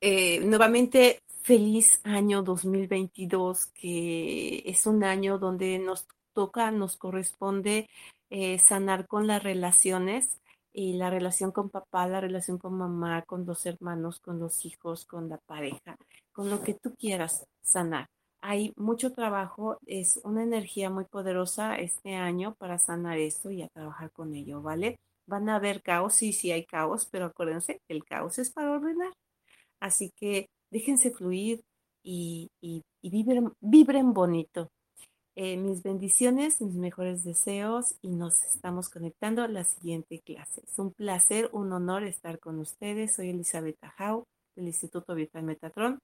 eh, 0.00 0.40
nuevamente 0.40 1.20
feliz 1.42 2.00
año 2.04 2.42
2022, 2.42 3.66
que 3.66 4.62
es 4.66 4.86
un 4.86 5.04
año 5.04 5.38
donde 5.38 5.78
nos 5.78 6.06
toca, 6.32 6.70
nos 6.70 6.96
corresponde 6.96 7.88
eh, 8.30 8.58
sanar 8.58 9.06
con 9.06 9.26
las 9.26 9.42
relaciones 9.42 10.40
y 10.72 10.94
la 10.94 11.10
relación 11.10 11.52
con 11.52 11.68
papá, 11.68 12.06
la 12.08 12.20
relación 12.20 12.58
con 12.58 12.74
mamá, 12.78 13.22
con 13.22 13.44
los 13.44 13.66
hermanos, 13.66 14.20
con 14.20 14.38
los 14.38 14.64
hijos, 14.64 15.04
con 15.04 15.28
la 15.28 15.38
pareja, 15.38 15.96
con 16.32 16.48
lo 16.48 16.62
que 16.62 16.74
tú 16.74 16.94
quieras 16.94 17.44
sanar. 17.62 18.06
Hay 18.42 18.72
mucho 18.76 19.12
trabajo, 19.12 19.78
es 19.86 20.20
una 20.24 20.42
energía 20.42 20.90
muy 20.90 21.04
poderosa 21.04 21.76
este 21.76 22.16
año 22.16 22.54
para 22.58 22.76
sanar 22.78 23.18
esto 23.18 23.50
y 23.52 23.62
a 23.62 23.68
trabajar 23.68 24.10
con 24.10 24.34
ello, 24.34 24.60
¿vale? 24.60 24.98
Van 25.26 25.48
a 25.48 25.56
haber 25.56 25.80
caos, 25.80 26.14
sí, 26.14 26.32
sí 26.32 26.50
hay 26.50 26.66
caos, 26.66 27.08
pero 27.10 27.26
acuérdense, 27.26 27.80
el 27.88 28.04
caos 28.04 28.38
es 28.38 28.50
para 28.50 28.72
ordenar. 28.72 29.12
Así 29.80 30.10
que 30.16 30.46
déjense 30.70 31.12
fluir 31.12 31.62
y, 32.02 32.50
vibren, 33.02 33.52
vibren, 33.60 34.12
bonito. 34.12 34.68
Eh, 35.36 35.56
mis 35.56 35.82
bendiciones, 35.82 36.60
mis 36.60 36.74
mejores 36.74 37.24
deseos 37.24 37.94
y 38.02 38.10
nos 38.10 38.42
estamos 38.42 38.90
conectando 38.90 39.42
a 39.42 39.48
la 39.48 39.64
siguiente 39.64 40.20
clase. 40.20 40.62
Es 40.66 40.78
un 40.78 40.92
placer, 40.92 41.48
un 41.52 41.72
honor 41.72 42.02
estar 42.02 42.38
con 42.40 42.58
ustedes. 42.58 43.14
Soy 43.14 43.30
Elizabeth 43.30 43.78
Jau 43.96 44.24
del 44.56 44.66
Instituto 44.66 45.14
Vital 45.14 45.44
Metatron. 45.44 45.98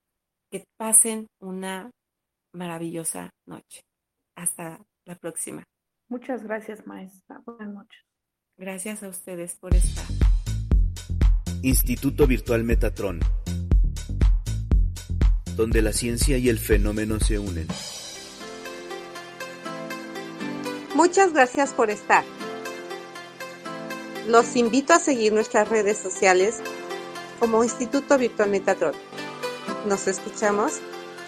Que 0.50 0.64
pasen 0.78 1.26
una 1.40 1.90
maravillosa 2.58 3.30
noche. 3.46 3.82
Hasta 4.36 4.84
la 5.06 5.14
próxima. 5.14 5.64
Muchas 6.08 6.42
gracias, 6.42 6.86
maestra. 6.86 7.40
Buenas 7.46 7.68
noches. 7.72 8.00
Gracias 8.56 9.02
a 9.02 9.08
ustedes 9.08 9.54
por 9.54 9.74
estar. 9.74 10.04
Instituto 11.62 12.26
Virtual 12.26 12.64
Metatron, 12.64 13.20
donde 15.56 15.82
la 15.82 15.92
ciencia 15.92 16.38
y 16.38 16.48
el 16.48 16.58
fenómeno 16.58 17.20
se 17.20 17.38
unen. 17.38 17.68
Muchas 20.94 21.32
gracias 21.32 21.72
por 21.72 21.90
estar. 21.90 22.24
Los 24.26 24.56
invito 24.56 24.92
a 24.92 24.98
seguir 24.98 25.32
nuestras 25.32 25.68
redes 25.68 25.96
sociales 25.98 26.60
como 27.38 27.62
Instituto 27.62 28.18
Virtual 28.18 28.50
Metatron. 28.50 28.94
Nos 29.86 30.08
escuchamos 30.08 30.80